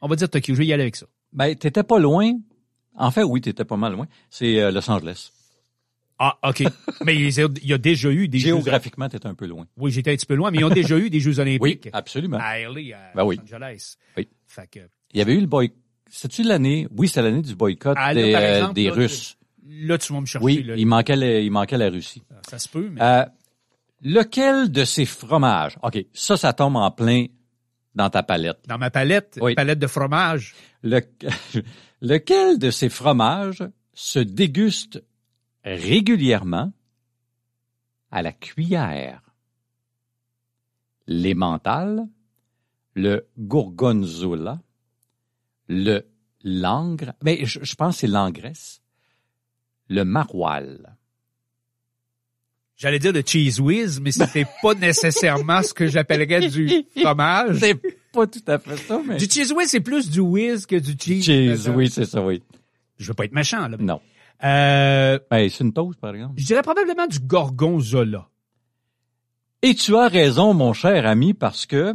On 0.00 0.08
va 0.08 0.16
dire 0.16 0.30
Tokyo. 0.30 0.54
Je 0.54 0.58
vais 0.58 0.66
y 0.66 0.72
aller 0.72 0.82
avec 0.82 0.96
ça. 0.96 1.06
Ben, 1.32 1.54
t'étais 1.54 1.82
pas 1.82 1.98
loin. 1.98 2.32
En 2.94 3.10
fait, 3.10 3.22
oui, 3.22 3.40
t'étais 3.42 3.64
pas 3.64 3.76
mal 3.76 3.92
loin. 3.92 4.06
C'est 4.30 4.60
euh, 4.60 4.70
Los 4.70 4.90
Angeles. 4.90 5.30
Ah, 6.24 6.38
OK. 6.50 6.62
mais 7.04 7.16
il 7.16 7.30
y 7.64 7.72
a- 7.72 7.78
déjà 7.78 8.10
eu 8.10 8.28
des 8.28 8.38
Jeux. 8.38 8.48
Géographiquement, 8.48 9.08
t'étais 9.08 9.26
un 9.26 9.34
peu 9.34 9.46
loin. 9.46 9.66
Oui, 9.76 9.90
j'étais 9.90 10.12
un 10.12 10.14
petit 10.16 10.26
peu 10.26 10.34
loin, 10.34 10.50
mais 10.52 10.58
ils 10.58 10.64
ont 10.64 10.68
déjà 10.70 10.96
eu 10.98 11.10
des 11.10 11.18
Jeux 11.20 11.32
Oui, 11.40 11.40
olympiques. 11.58 11.88
absolument. 11.92 12.38
À 12.40 12.58
LA, 12.60 12.96
à 12.96 13.14
Ben 13.16 13.24
oui. 13.24 13.36
Los 13.36 13.42
Angeles. 13.56 13.96
Oui. 14.16 14.28
Fait 14.46 14.68
que, 14.70 14.80
Il 15.12 15.18
y 15.18 15.20
avait 15.22 15.34
eu 15.34 15.40
le 15.40 15.46
boycott. 15.46 15.76
C'est-tu 16.08 16.42
l'année? 16.42 16.86
Oui, 16.96 17.08
c'est 17.08 17.22
l'année 17.22 17.42
du 17.42 17.54
boycott 17.56 17.96
Ah, 17.98 18.12
là, 18.14 18.22
des, 18.22 18.34
euh, 18.34 18.54
exemple, 18.56 18.74
des 18.74 18.84
là, 18.86 18.92
Russes. 18.92 19.36
là, 19.66 19.98
tu 19.98 20.12
vas 20.12 20.20
me 20.20 20.26
chercher. 20.26 20.44
Oui, 20.44 20.62
là. 20.62 20.74
il 20.76 20.86
manquait, 20.86 21.16
le- 21.16 21.40
il 21.40 21.50
manquait 21.50 21.78
la 21.78 21.88
Russie. 21.90 22.22
Ça 22.48 22.58
se 22.58 22.68
peut, 22.68 22.88
mais. 22.92 23.00
Euh, 23.02 23.24
lequel 24.02 24.70
de 24.70 24.84
ces 24.84 25.06
fromages? 25.06 25.76
OK, 25.82 26.04
ça, 26.12 26.36
ça 26.36 26.52
tombe 26.52 26.76
en 26.76 26.90
plein 26.90 27.26
dans 27.94 28.10
ta 28.10 28.22
palette. 28.22 28.58
Dans 28.68 28.78
ma 28.78 28.90
palette, 28.90 29.38
Oui. 29.40 29.54
palette 29.54 29.78
de 29.78 29.86
fromage, 29.86 30.54
Le- 30.82 31.00
lequel 32.00 32.58
de 32.58 32.70
ces 32.70 32.88
fromages 32.88 33.62
se 33.94 34.18
déguste 34.18 35.02
régulièrement 35.64 36.72
à 38.10 38.22
la 38.22 38.32
cuillère? 38.32 39.22
L'emmental, 41.06 42.06
le 42.94 43.26
gorgonzola, 43.38 44.60
le 45.68 46.02
langre, 46.44 47.12
ben, 47.22 47.44
je, 47.44 47.60
je 47.62 47.74
pense 47.74 47.96
que 47.96 48.00
c'est 48.02 48.06
l'angresse, 48.06 48.82
le 49.88 50.04
maroilles. 50.04 50.78
j'allais 52.76 52.98
dire 52.98 53.12
de 53.12 53.22
cheese 53.24 53.60
whiz, 53.60 54.00
mais 54.00 54.12
c'est 54.12 54.46
pas 54.62 54.74
nécessairement 54.74 55.62
ce 55.62 55.74
que 55.74 55.86
j'appellerais 55.88 56.48
du 56.48 56.84
fromage. 57.00 57.58
C'est 57.58 57.80
pas 58.12 58.26
tout 58.26 58.42
à 58.46 58.58
fait 58.58 58.76
ça, 58.76 59.00
mais... 59.04 59.16
Du 59.16 59.24
cheese 59.26 59.52
whiz, 59.52 59.68
c'est 59.68 59.80
plus 59.80 60.08
du 60.10 60.20
whiz 60.20 60.66
que 60.66 60.76
du 60.76 60.92
cheese. 60.98 61.24
Cheese, 61.24 61.68
Euh, 61.68 61.74
oui, 61.74 61.90
c'est 61.90 62.04
ça, 62.04 62.24
oui. 62.24 62.42
Je 62.98 63.08
veux 63.08 63.14
pas 63.14 63.24
être 63.24 63.32
méchant, 63.32 63.66
là. 63.68 63.76
Non. 63.80 64.00
Euh, 64.44 65.18
Ben, 65.30 65.48
c'est 65.48 65.64
une 65.64 65.72
toast, 65.72 66.00
par 66.00 66.14
exemple. 66.14 66.34
je 66.36 66.44
dirais 66.46 66.62
probablement 66.62 67.06
du 67.06 67.18
gorgonzola. 67.20 68.28
Et 69.62 69.74
tu 69.74 69.96
as 69.96 70.08
raison, 70.08 70.54
mon 70.54 70.72
cher 70.72 71.06
ami, 71.06 71.34
parce 71.34 71.66
que 71.66 71.94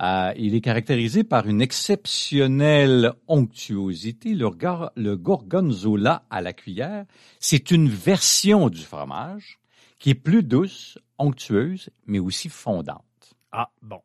euh, 0.00 0.32
il 0.36 0.54
est 0.54 0.60
caractérisé 0.60 1.22
par 1.24 1.46
une 1.46 1.60
exceptionnelle 1.60 3.12
onctuosité. 3.28 4.34
Le, 4.34 4.50
gar- 4.50 4.90
le 4.96 5.16
gorgonzola 5.16 6.24
à 6.30 6.40
la 6.40 6.52
cuillère, 6.52 7.04
c'est 7.38 7.70
une 7.70 7.88
version 7.88 8.68
du 8.68 8.80
fromage 8.82 9.58
qui 10.00 10.10
est 10.10 10.14
plus 10.14 10.42
douce, 10.42 10.98
onctueuse, 11.18 11.90
mais 12.06 12.18
aussi 12.18 12.48
fondante. 12.48 13.04
Ah, 13.52 13.70
bon. 13.82 14.00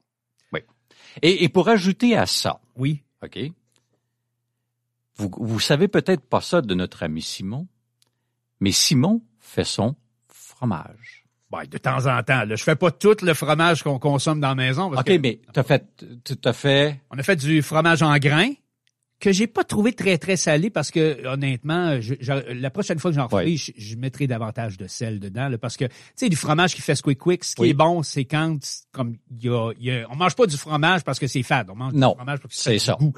Et, 1.21 1.43
et 1.43 1.49
pour 1.49 1.69
ajouter 1.69 2.15
à 2.17 2.26
ça, 2.26 2.59
Oui. 2.76 3.01
OK, 3.24 3.38
vous, 5.18 5.32
vous 5.39 5.59
savez 5.59 5.88
peut-être 5.88 6.22
pas 6.22 6.41
ça 6.41 6.61
de 6.61 6.74
notre 6.74 7.03
ami 7.03 7.22
Simon, 7.22 7.68
mais 8.59 8.72
Simon 8.72 9.22
fait 9.39 9.64
son 9.66 9.95
fromage. 10.28 11.26
Ben, 11.51 11.66
de 11.70 11.78
temps 11.78 12.07
en 12.07 12.24
temps, 12.24 12.45
là. 12.45 12.55
Je 12.55 12.64
fais 12.64 12.76
pas 12.76 12.89
tout 12.89 13.16
le 13.22 13.34
fromage 13.36 13.84
qu'on 13.84 13.99
consomme 13.99 14.39
dans 14.39 14.49
la 14.49 14.55
maison. 14.55 14.89
Parce 14.89 15.01
OK, 15.01 15.07
que 15.07 15.18
mais 15.22 15.39
t'as 15.53 15.61
fait, 15.64 15.86
t'as 16.41 16.53
fait 16.53 16.99
On 17.11 17.18
a 17.20 17.24
fait 17.24 17.36
du 17.36 17.61
fromage 17.61 18.01
en 18.01 18.18
grains 18.18 18.53
que 19.20 19.32
j'ai 19.32 19.45
pas 19.47 19.64
trouvé 19.64 19.93
très, 19.93 20.18
très 20.18 20.36
salé 20.36 20.70
parce 20.72 20.89
que, 20.91 21.26
honnêtement, 21.28 22.01
je- 22.01 22.16
je- 22.20 22.53
la 22.53 22.70
prochaine 22.72 22.97
fois 22.99 23.11
que 23.11 23.16
j'en 23.16 23.28
Ouais. 23.30 23.55
je, 23.55 23.72
je 23.78 23.95
mettrai 23.95 24.26
davantage 24.28 24.78
de 24.78 24.88
sel 24.88 25.20
dedans, 25.20 25.47
là, 25.47 25.57
parce 25.59 25.78
que, 25.78 25.86
tu 25.86 25.91
sais, 26.16 26.28
du 26.30 26.36
fromage 26.36 26.74
qui 26.76 26.82
fait 26.82 26.95
squick 26.95 27.20
quick, 27.20 27.43
ce 27.43 27.55
qui 27.55 27.61
Oui. 27.61 27.70
est 27.70 27.74
bon, 27.74 28.01
c'est 28.03 28.26
quand, 28.26 28.57
comme, 28.91 29.16
il 29.32 29.45
y 29.45 29.49
a, 29.49 29.72
y 29.80 29.91
a- 29.91 30.07
on 30.09 30.16
mange 30.16 30.36
pas 30.36 30.45
du 30.47 30.57
fromage 30.57 31.03
parce 31.03 31.20
que 31.20 31.28
c'est 31.28 31.43
fade, 31.43 31.70
on 31.70 31.76
mange 31.76 31.93
Non, 31.93 32.09
du 32.09 32.16
fromage 32.16 32.39
parce 32.39 32.55
que 32.55 32.61
c'est 32.61 32.74
du 32.74 32.80
ça. 32.80 32.97
goût. 32.99 33.14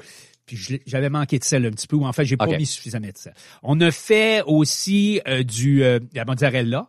Puis 0.46 0.80
j'avais 0.86 1.10
manqué 1.10 1.38
de 1.38 1.44
sel 1.44 1.66
un 1.66 1.70
petit 1.70 1.86
peu, 1.88 1.96
ou 1.96 2.06
en 2.06 2.12
fait, 2.12 2.24
j'ai 2.24 2.36
pas 2.36 2.46
mis 2.46 2.66
suffisamment 2.66 3.08
de 3.08 3.16
sel. 3.18 3.34
On 3.62 3.80
a 3.80 3.90
fait 3.90 4.42
aussi 4.46 5.20
euh, 5.26 5.42
du, 5.42 5.82
euh, 5.82 5.98
la 6.14 6.24
mozzarella, 6.24 6.88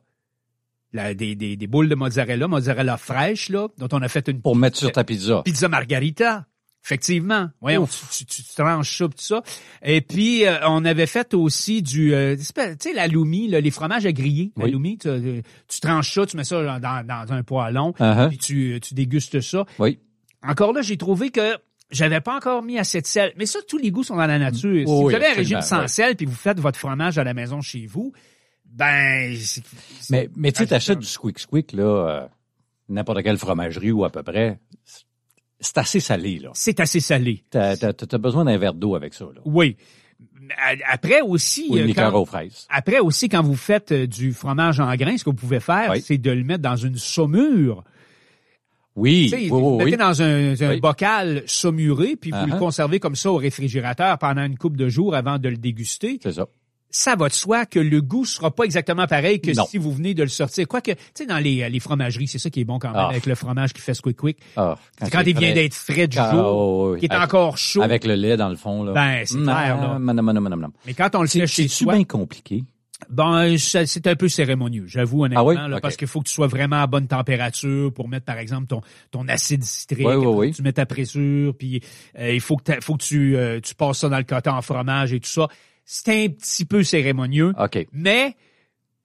la- 0.93 1.13
des, 1.13 1.35
des, 1.35 1.55
des 1.57 1.67
boules 1.67 1.89
de 1.89 1.95
mozzarella, 1.95 2.47
mozzarella 2.47 2.97
fraîche, 2.97 3.49
là, 3.49 3.67
dont 3.77 3.87
on 3.91 4.01
a 4.01 4.07
fait 4.07 4.27
une 4.29 4.41
Pour 4.41 4.55
mettre 4.55 4.77
sur 4.77 4.91
ta 4.91 5.03
pizza. 5.03 5.41
pizza 5.43 5.67
margarita. 5.67 6.45
Effectivement. 6.85 7.49
Voyons, 7.59 7.85
tu, 7.85 8.25
tu, 8.25 8.43
tu 8.43 8.53
tranches 8.55 8.97
ça, 8.99 9.05
tout 9.07 9.13
ça. 9.17 9.43
Et 9.83 9.99
puis, 9.99 10.45
euh, 10.45 10.55
on 10.69 10.85
avait 10.85 11.05
fait 11.07 11.33
aussi 11.33 11.81
du, 11.81 12.13
euh, 12.13 12.37
tu 12.37 12.43
sais, 12.45 12.93
la 12.93 13.07
loumi, 13.07 13.49
là, 13.49 13.59
les 13.59 13.71
fromages 13.71 14.05
à 14.05 14.13
griller. 14.13 14.53
La 14.55 14.67
loumi, 14.67 14.97
tu, 14.97 15.09
euh, 15.09 15.41
tu 15.67 15.81
tranches 15.81 16.13
ça, 16.13 16.25
tu 16.25 16.37
mets 16.37 16.45
ça 16.45 16.79
dans, 16.79 17.05
dans 17.05 17.33
un 17.33 17.43
poêlon, 17.43 17.91
Uh-huh. 17.99 18.29
puis 18.29 18.37
tu, 18.37 18.79
tu 18.81 18.93
dégustes 18.93 19.41
ça. 19.41 19.65
Oui. 19.79 19.99
Encore 20.43 20.71
là, 20.71 20.81
j'ai 20.81 20.95
trouvé 20.95 21.29
que 21.29 21.57
j'avais 21.89 22.21
pas 22.21 22.35
encore 22.35 22.63
mis 22.63 22.77
assez 22.77 23.01
de 23.01 23.05
sel. 23.07 23.33
Mais 23.37 23.45
ça, 23.45 23.59
tous 23.67 23.77
les 23.77 23.91
goûts 23.91 24.03
sont 24.03 24.15
dans 24.17 24.27
la 24.27 24.39
nature. 24.39 24.85
si 24.87 24.91
oui, 24.93 25.03
vous 25.03 25.13
avez 25.15 25.27
un 25.27 25.33
régime 25.33 25.61
sans 25.61 25.81
oui. 25.81 25.89
sel, 25.89 26.15
puis 26.15 26.25
vous 26.25 26.35
faites 26.35 26.59
votre 26.59 26.77
fromage 26.79 27.17
à 27.17 27.23
la 27.23 27.33
maison 27.33 27.61
chez 27.61 27.85
vous, 27.85 28.11
ben... 28.65 29.35
Mais, 30.09 30.29
mais 30.35 30.51
tu 30.51 30.59
sais, 30.59 30.67
t'achètes 30.67 30.99
du 30.99 31.05
squeak 31.05 31.39
squeak, 31.39 31.71
là, 31.73 31.83
euh, 31.83 32.27
n'importe 32.89 33.23
quelle 33.23 33.37
fromagerie 33.37 33.91
ou 33.91 34.03
à 34.03 34.09
peu 34.09 34.23
près. 34.23 34.59
c'est- 35.59 35.77
assez 35.77 35.99
salé, 35.99 36.39
là. 36.39 36.49
C'est 36.53 36.79
assez 36.79 36.99
salé. 36.99 37.43
T'as, 37.49 37.75
t'as 37.77 38.17
besoin 38.17 38.45
d'un 38.45 38.57
verre 38.57 38.73
d'eau 38.73 38.95
avec 38.95 39.13
ça, 39.13 39.25
là. 39.25 39.41
Oui. 39.45 39.77
Après 40.89 41.21
aussi... 41.21 41.67
Ou 41.69 41.77
une 41.77 41.89
euh, 41.89 41.93
quand- 41.93 42.13
aux 42.13 42.25
fraises. 42.25 42.65
Après 42.69 42.99
aussi, 42.99 43.29
quand 43.29 43.43
vous 43.43 43.55
faites 43.55 43.91
euh, 43.91 44.07
du 44.07 44.33
fromage 44.33 44.79
en 44.79 44.93
grains, 44.95 45.17
ce 45.17 45.23
que 45.23 45.29
vous 45.29 45.35
pouvez 45.35 45.59
faire, 45.59 45.91
Oui. 45.91 46.01
c'est 46.01 46.17
de 46.17 46.31
le 46.31 46.43
mettre 46.43 46.61
dans 46.63 46.75
une 46.75 46.97
saumure. 46.97 47.83
Oui, 48.97 49.29
oui, 49.31 49.47
vous 49.47 49.77
mettez 49.77 49.91
oui. 49.91 49.97
dans 49.97 50.21
un, 50.21 50.53
un 50.59 50.69
Oui. 50.71 50.79
bocal 50.81 51.43
saumuré, 51.45 52.15
puis 52.15 52.31
vous 52.31 52.45
le 52.47 52.53
Uh-huh. 52.53 52.57
conservez 52.59 52.99
comme 52.99 53.15
ça 53.15 53.31
au 53.31 53.37
réfrigérateur 53.37 54.17
pendant 54.17 54.43
une 54.43 54.57
couple 54.57 54.75
de 54.77 54.89
jours 54.89 55.15
avant 55.15 55.37
de 55.37 55.47
le 55.49 55.57
déguster. 55.57 56.19
C'est 56.21 56.33
ça. 56.33 56.47
Ça 56.89 57.15
va 57.15 57.27
de 57.27 57.33
soi 57.33 57.65
que 57.65 57.79
le 57.79 58.01
goût 58.01 58.23
sera 58.25 58.49
pas 58.49 58.63
exactement 58.63 59.05
pareil 59.07 59.41
que 59.41 59.51
Non. 59.51 59.65
si 59.69 59.77
vous 59.77 59.91
venez 59.91 60.13
de 60.13 60.23
le 60.23 60.29
sortir. 60.29 60.67
Quoique, 60.69 60.91
tu 60.91 60.97
sais, 61.13 61.25
dans 61.25 61.37
les, 61.37 61.69
les 61.69 61.79
fromageries, 61.81 62.27
c'est 62.27 62.39
ça 62.39 62.49
qui 62.49 62.61
est 62.61 62.65
bon 62.65 62.79
quand 62.79 62.87
même 62.87 62.97
Ah. 62.97 63.09
avec 63.09 63.25
le 63.25 63.35
fromage 63.35 63.73
qui 63.73 63.81
fait 63.81 63.93
squick 63.93 64.15
quick. 64.17 64.37
Ah, 64.55 64.75
C'est 65.03 65.11
quand 65.11 65.21
il 65.27 65.37
vient 65.37 65.53
d'être 65.53 65.73
frais 65.75 66.07
du 66.07 66.15
Quand- 66.17 66.31
jour, 66.31 66.45
oh, 66.47 66.95
qui 66.97 67.05
est 67.05 67.11
Avec- 67.11 67.25
encore 67.25 67.57
chaud. 67.57 67.81
Avec 67.83 68.05
le 68.05 68.15
lait 68.15 68.37
dans 68.37 68.49
le 68.49 68.55
fond, 68.55 68.83
là. 68.83 68.93
Ben, 68.93 69.21
c'est 69.25 69.37
clair, 69.37 69.77
là. 69.81 69.99
Mais 70.85 70.93
quand 70.93 71.13
on 71.15 71.21
le 71.21 71.27
fait 71.27 71.39
C'est, 71.41 71.47
chez 71.47 71.67
c'est 71.67 71.83
soi, 71.83 71.93
bien 71.93 72.03
compliqué? 72.05 72.63
Ben, 73.09 73.57
ça- 73.59 73.85
c'est 73.85 74.07
un 74.07 74.15
peu 74.15 74.27
cérémonieux, 74.27 74.85
j'avoue 74.87 75.23
honnêtement, 75.23 75.41
Ah 75.41 75.45
oui? 75.47 75.55
là, 75.55 75.75
Ok. 75.75 75.81
parce 75.81 75.97
qu'il 75.97 76.07
faut 76.07 76.19
que 76.21 76.27
tu 76.27 76.33
sois 76.33 76.47
vraiment 76.47 76.81
à 76.81 76.87
bonne 76.87 77.07
température 77.07 77.93
pour 77.93 78.07
mettre, 78.09 78.25
par 78.25 78.39
exemple, 78.39 78.67
ton, 78.67 78.81
ton 79.11 79.27
acide 79.27 79.63
citrique. 79.63 80.07
Oui, 80.07 80.15
oui. 80.15 80.51
Tu 80.51 80.63
mets 80.63 80.73
ta 80.73 80.85
pressure, 80.87 81.53
puis 81.55 81.81
euh, 82.17 82.33
il 82.33 82.41
faut 82.41 82.57
que, 82.57 82.71
faut 82.81 82.95
que 82.97 83.03
tu, 83.03 83.35
euh, 83.37 83.59
tu 83.61 83.75
passes 83.75 83.99
ça 83.99 84.09
dans 84.09 84.17
le 84.17 84.23
coton 84.23 84.51
en 84.51 84.61
fromage 84.63 85.13
et 85.13 85.19
tout 85.19 85.29
ça. 85.29 85.47
C'est 85.85 86.25
un 86.25 86.29
petit 86.29 86.65
peu 86.65 86.83
cérémonieux, 86.83 87.53
OK. 87.59 87.87
mais 87.93 88.35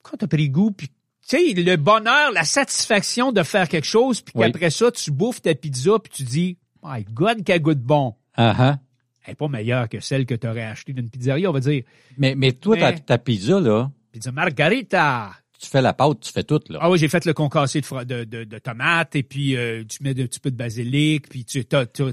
quand 0.03 0.17
t'as 0.17 0.27
pris 0.27 0.49
goût, 0.49 0.71
puis 0.71 0.89
tu 1.29 1.37
sais, 1.37 1.53
le 1.55 1.77
bonheur, 1.77 2.33
la 2.33 2.45
satisfaction 2.45 3.31
de 3.31 3.43
faire 3.43 3.69
quelque 3.69 3.87
chose, 3.87 4.21
puis 4.23 4.33
qu'après 4.37 4.71
ça, 4.71 4.91
tu 4.91 5.11
bouffes 5.13 5.43
ta 5.43 5.55
pizza, 5.55 5.93
puis 6.03 6.13
tu 6.13 6.23
dis, 6.25 6.57
my 6.83 7.05
God, 7.13 7.45
qu'elle 7.45 7.61
goûte 7.63 7.79
bon. 7.81 8.15
Ah, 8.37 8.55
ah. 8.59 8.79
Elle 9.25 9.33
est 9.33 9.37
pas 9.37 9.49
meilleure 9.49 9.89
que 9.89 10.01
celle 10.01 10.27
que 10.27 10.35
tu 10.35 10.47
aurais 10.49 10.63
achetée 10.65 10.93
d'une 10.93 11.09
pizzeria, 11.09 11.49
on 11.51 11.53
va 11.53 11.61
dire. 11.61 11.83
Mais, 12.19 12.35
mais 12.35 12.53
toi, 12.53 12.77
ta, 12.77 12.91
Mais- 12.93 12.99
ta 13.01 13.19
pizza, 13.19 13.61
là, 13.61 13.91
Pizza 14.13 14.31
margarita. 14.33 15.31
tu 15.61 15.69
fais 15.69 15.81
la 15.81 15.93
pâte, 15.93 16.21
tu 16.21 16.33
fais 16.33 16.43
tout, 16.43 16.61
là. 16.69 16.79
Ah 16.83 16.91
oui, 16.91 16.99
j'ai 16.99 17.09
fait 17.09 17.25
le 17.25 17.33
concassé 17.33 17.81
de, 17.81 18.05
de, 18.05 18.25
de, 18.25 18.45
de 18.45 18.59
tomates 18.59 19.15
et 19.17 19.23
puis 19.23 19.57
euh, 19.57 19.85
tu 19.89 20.03
mets 20.03 20.11
un 20.11 20.27
petit 20.27 20.41
peu 20.41 20.51
de 20.51 20.57
basilic, 20.57 21.29
puis 21.29 21.45
tu 21.45 21.65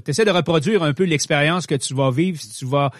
essaies 0.06 0.24
de 0.24 0.30
reproduire 0.30 0.82
un 0.82 0.92
peu 0.92 1.04
l'expérience 1.04 1.66
que 1.66 1.74
tu 1.74 1.92
vas 1.94 2.10
vivre 2.10 2.40
si 2.40 2.50
tu 2.50 2.64
vas 2.64 2.90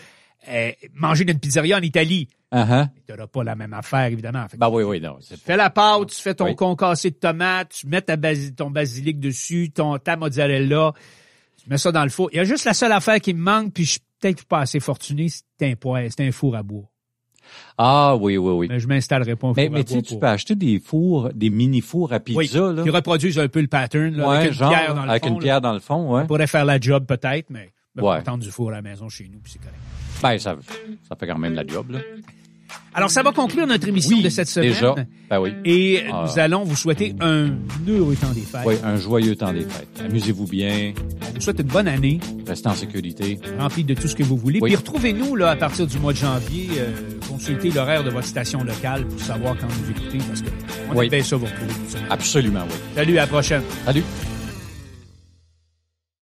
euh, 0.49 0.73
manger 0.95 1.25
dans 1.25 1.33
une 1.33 1.39
pizzeria 1.39 1.77
en 1.79 1.83
Italie. 1.83 2.29
Ah, 2.51 2.67
ah. 2.69 2.89
Tu 3.07 3.13
n'auras 3.13 3.29
pas 3.29 3.45
la 3.45 3.55
même 3.55 3.73
affaire, 3.75 4.07
évidemment. 4.07 4.49
Fait 4.49 4.57
Ben 4.57 4.69
oui, 4.69 4.83
oui, 4.83 5.01
non. 5.01 5.19
Tu 5.21 5.37
fais 5.37 5.57
la 5.57 5.71
pâte, 5.71 6.09
tu 6.09 6.21
fais 6.21 6.35
ton 6.35 6.47
Oui. 6.47 6.57
concassé 6.57 7.11
de 7.11 7.15
tomates, 7.17 7.71
tu 7.81 7.87
mets 7.87 8.03
ta 8.03 8.17
basi- 8.17 8.53
ton 8.55 8.71
basilic 8.71 9.21
dessus, 9.21 9.71
ton, 9.73 9.99
ta 9.99 10.17
mozzarella, 10.17 10.93
mets 11.71 11.79
ça 11.79 11.93
dans 11.93 12.05
le 12.05 12.11
four. 12.11 12.29
Il 12.33 12.37
y 12.37 12.41
a 12.41 12.45
juste 12.45 12.65
la 12.65 12.75
seule 12.75 12.93
affaire 12.93 13.21
qui 13.21 13.33
me 13.35 13.41
manque, 13.43 13.73
puis 13.73 13.85
je 13.85 13.91
suis 13.93 14.01
peut-être 14.21 14.45
pas 14.45 14.61
assez 14.61 14.81
fortuné, 14.81 15.29
c'est 15.29 15.71
un 15.71 15.75
poêle, 15.77 16.11
c'est 16.11 16.27
un 16.27 16.33
four 16.33 16.55
à 16.57 16.63
bois. 16.63 16.85
Ah, 17.79 18.15
oui, 18.21 18.37
oui, 18.37 18.53
oui. 18.53 18.67
Mais 18.69 18.79
je 18.79 18.87
m'installerai 18.87 19.35
pas 19.37 19.49
un 19.49 19.53
Mais, 19.57 19.65
four 19.67 19.73
mais 19.75 19.81
à 19.81 19.85
tu 19.85 19.89
sais, 19.89 19.95
bois 19.97 20.03
tu 20.03 20.09
pour- 20.15 20.21
peux 20.21 20.27
acheter 20.27 20.55
des 20.55 20.79
fours, 20.79 21.31
des 21.35 21.51
mini-fours 21.51 22.13
à 22.13 22.21
Oui, 22.29 22.45
pizza, 22.47 22.73
là. 22.73 22.83
qui 22.83 22.91
reproduisent 22.91 23.39
un 23.39 23.49
peu 23.49 23.61
le 23.61 23.67
pattern, 23.67 24.15
là, 24.15 24.29
Ouais, 24.29 24.37
avec 24.37 24.49
une 24.53 24.55
genre, 24.55 24.69
pierre 24.71 24.95
dans 24.95 25.05
le 25.05 25.11
avec 25.11 25.23
fond, 25.25 25.29
une 25.31 25.35
là. 25.37 25.41
pierre 25.41 25.61
dans 25.61 25.73
le 25.73 25.81
fond, 25.81 26.15
ouais. 26.15 26.23
On 26.23 26.27
pourrait 26.27 26.47
faire 26.47 26.65
la 26.65 26.79
job 26.79 27.07
peut-être, 27.07 27.51
mais 27.51 27.73
me 27.97 28.03
Ouais. 28.03 28.19
contente 28.19 28.41
du 28.41 28.51
four 28.51 28.69
à 28.69 28.73
la 28.75 28.83
maison 28.83 29.09
chez 29.09 29.29
nous, 29.33 29.41
puis 29.41 29.53
c'est 29.53 29.59
correct. 29.59 29.75
Ben, 30.23 30.39
ça, 30.39 30.57
ça 31.09 31.17
fait 31.17 31.27
quand 31.27 31.39
même 31.39 31.55
la 31.55 31.67
job, 31.67 31.91
là. 31.91 31.99
Alors, 32.93 33.11
ça 33.11 33.23
va 33.23 33.31
conclure 33.33 33.67
notre 33.69 33.87
émission 33.87 34.17
Oui, 34.17 34.23
de 34.23 34.29
cette 34.29 34.49
semaine. 34.49 34.73
déjà. 34.73 34.95
Ben 35.31 35.41
oui. 35.41 35.53
Et 35.65 36.03
Ah. 36.13 36.25
nous 36.27 36.39
allons 36.41 36.65
vous 36.65 36.75
souhaiter 36.75 37.15
un 37.21 37.51
heureux 37.89 38.17
temps 38.17 38.33
des 38.35 38.41
fêtes. 38.41 38.63
Oui, 38.67 38.75
un 38.83 38.97
joyeux 38.97 39.37
temps 39.37 39.53
des 39.53 39.61
fêtes. 39.61 39.89
Amusez-vous 40.05 40.47
bien, 40.47 40.93
On 41.31 41.35
vous 41.35 41.41
souhaite 41.41 41.61
une 41.61 41.69
bonne 41.69 41.87
année, 41.87 42.19
restez 42.47 42.69
en 42.69 42.75
sécurité. 42.75 43.39
remplie 43.59 43.85
de 43.85 43.95
tout 43.95 44.09
ce 44.09 44.17
que 44.17 44.25
vous 44.25 44.37
voulez. 44.37 44.59
Oui. 44.61 44.71
Puis 44.71 44.77
retrouvez-nous 44.77 45.37
là 45.37 45.51
à 45.51 45.57
partir 45.57 45.87
du 45.87 45.99
mois 45.99 46.13
de 46.13 46.19
janvier. 46.19 46.69
euh, 46.79 46.91
consultez 47.29 47.71
l'horaire 47.71 48.03
de 48.03 48.11
votre 48.11 48.27
station 48.27 48.65
locale 48.65 49.07
pour 49.07 49.21
savoir 49.21 49.57
quand 49.57 49.69
vous 49.69 49.91
écoutez, 49.93 50.19
parce 50.27 50.43
que 50.43 50.49
on 50.93 50.97
Oui. 50.99 51.09
ça 51.23 51.37
vous 51.37 51.47
retrouver. 51.47 51.73
Absolument, 52.11 52.65
oui. 52.69 52.77
Salut, 52.97 53.19
à 53.19 53.21
la 53.23 53.27
prochaine. 53.29 53.63
Salut. 53.85 54.03